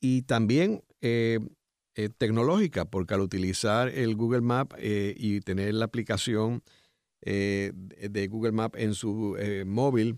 y 0.00 0.22
también 0.22 0.82
eh, 1.00 1.38
eh, 1.94 2.08
tecnológica, 2.16 2.84
porque 2.84 3.14
al 3.14 3.20
utilizar 3.20 3.88
el 3.88 4.14
Google 4.14 4.40
Map 4.40 4.72
eh, 4.78 5.14
y 5.16 5.40
tener 5.40 5.74
la 5.74 5.86
aplicación 5.86 6.62
de 7.20 8.28
Google 8.30 8.52
Map 8.52 8.76
en 8.76 8.94
su 8.94 9.36
móvil, 9.66 10.16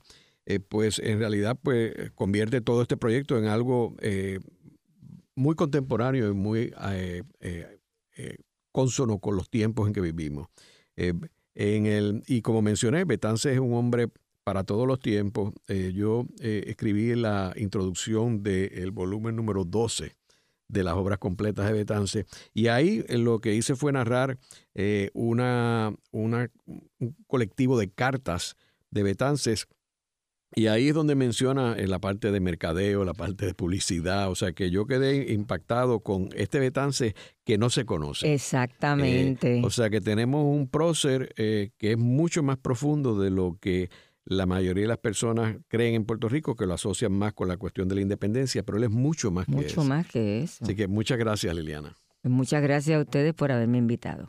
pues 0.68 0.98
en 0.98 1.18
realidad 1.18 1.58
pues, 1.60 1.92
convierte 2.14 2.60
todo 2.60 2.82
este 2.82 2.98
proyecto 2.98 3.38
en 3.38 3.46
algo 3.46 3.96
muy 5.34 5.56
contemporáneo 5.56 6.30
y 6.30 6.34
muy 6.34 6.72
consono 8.70 9.18
con 9.18 9.34
los 9.34 9.48
tiempos 9.48 9.88
en 9.88 9.94
que 9.94 10.02
vivimos. 10.02 10.48
En 11.54 11.86
el, 11.86 12.22
y 12.26 12.42
como 12.42 12.62
mencioné, 12.62 13.04
Betance 13.04 13.52
es 13.52 13.58
un 13.58 13.74
hombre 13.74 14.08
para 14.44 14.64
todos 14.64 14.86
los 14.86 15.00
tiempos. 15.00 15.52
Eh, 15.68 15.92
yo 15.94 16.26
eh, 16.40 16.64
escribí 16.66 17.14
la 17.14 17.52
introducción 17.56 18.42
del 18.42 18.90
volumen 18.90 19.36
número 19.36 19.64
12 19.64 20.16
de 20.68 20.84
las 20.84 20.94
obras 20.94 21.18
completas 21.18 21.66
de 21.66 21.72
Betance. 21.72 22.26
Y 22.54 22.68
ahí 22.68 23.04
eh, 23.08 23.18
lo 23.18 23.40
que 23.40 23.54
hice 23.54 23.74
fue 23.74 23.92
narrar 23.92 24.38
una, 25.12 25.94
una, 26.10 26.50
un 26.66 27.16
colectivo 27.26 27.78
de 27.78 27.90
cartas 27.90 28.56
de 28.90 29.02
Betances. 29.02 29.66
Y 30.54 30.66
ahí 30.66 30.88
es 30.88 30.94
donde 30.94 31.14
menciona 31.14 31.76
en 31.78 31.90
la 31.90 32.00
parte 32.00 32.32
de 32.32 32.40
mercadeo, 32.40 33.04
la 33.04 33.14
parte 33.14 33.46
de 33.46 33.54
publicidad. 33.54 34.30
O 34.30 34.34
sea 34.34 34.52
que 34.52 34.70
yo 34.70 34.86
quedé 34.86 35.32
impactado 35.32 36.00
con 36.00 36.28
este 36.34 36.58
Betance 36.58 37.14
que 37.44 37.56
no 37.56 37.70
se 37.70 37.84
conoce. 37.84 38.32
Exactamente. 38.32 39.62
o 39.64 39.70
sea 39.70 39.90
que 39.90 40.00
tenemos 40.00 40.44
un 40.44 40.68
prócer 40.68 41.32
que 41.36 41.72
es 41.80 41.98
mucho 41.98 42.42
más 42.42 42.58
profundo 42.58 43.18
de 43.18 43.30
lo 43.30 43.58
que 43.60 43.90
la 44.24 44.46
mayoría 44.46 44.82
de 44.82 44.88
las 44.88 44.98
personas 44.98 45.56
creen 45.68 45.94
en 45.94 46.04
Puerto 46.04 46.28
Rico 46.28 46.54
que 46.54 46.66
lo 46.66 46.74
asocian 46.74 47.12
más 47.12 47.32
con 47.32 47.48
la 47.48 47.56
cuestión 47.56 47.88
de 47.88 47.96
la 47.96 48.00
independencia, 48.00 48.62
pero 48.62 48.78
él 48.78 48.84
es 48.84 48.90
mucho 48.90 49.30
más 49.30 49.46
que 49.46 49.52
eso. 49.52 49.80
Mucho 49.80 49.84
más 49.84 50.06
que 50.06 50.42
eso. 50.42 50.64
Así 50.64 50.74
que 50.74 50.86
muchas 50.86 51.18
gracias, 51.18 51.54
Liliana. 51.54 51.96
Muchas 52.22 52.62
gracias 52.62 52.98
a 52.98 53.02
ustedes 53.02 53.34
por 53.34 53.50
haberme 53.50 53.78
invitado. 53.78 54.28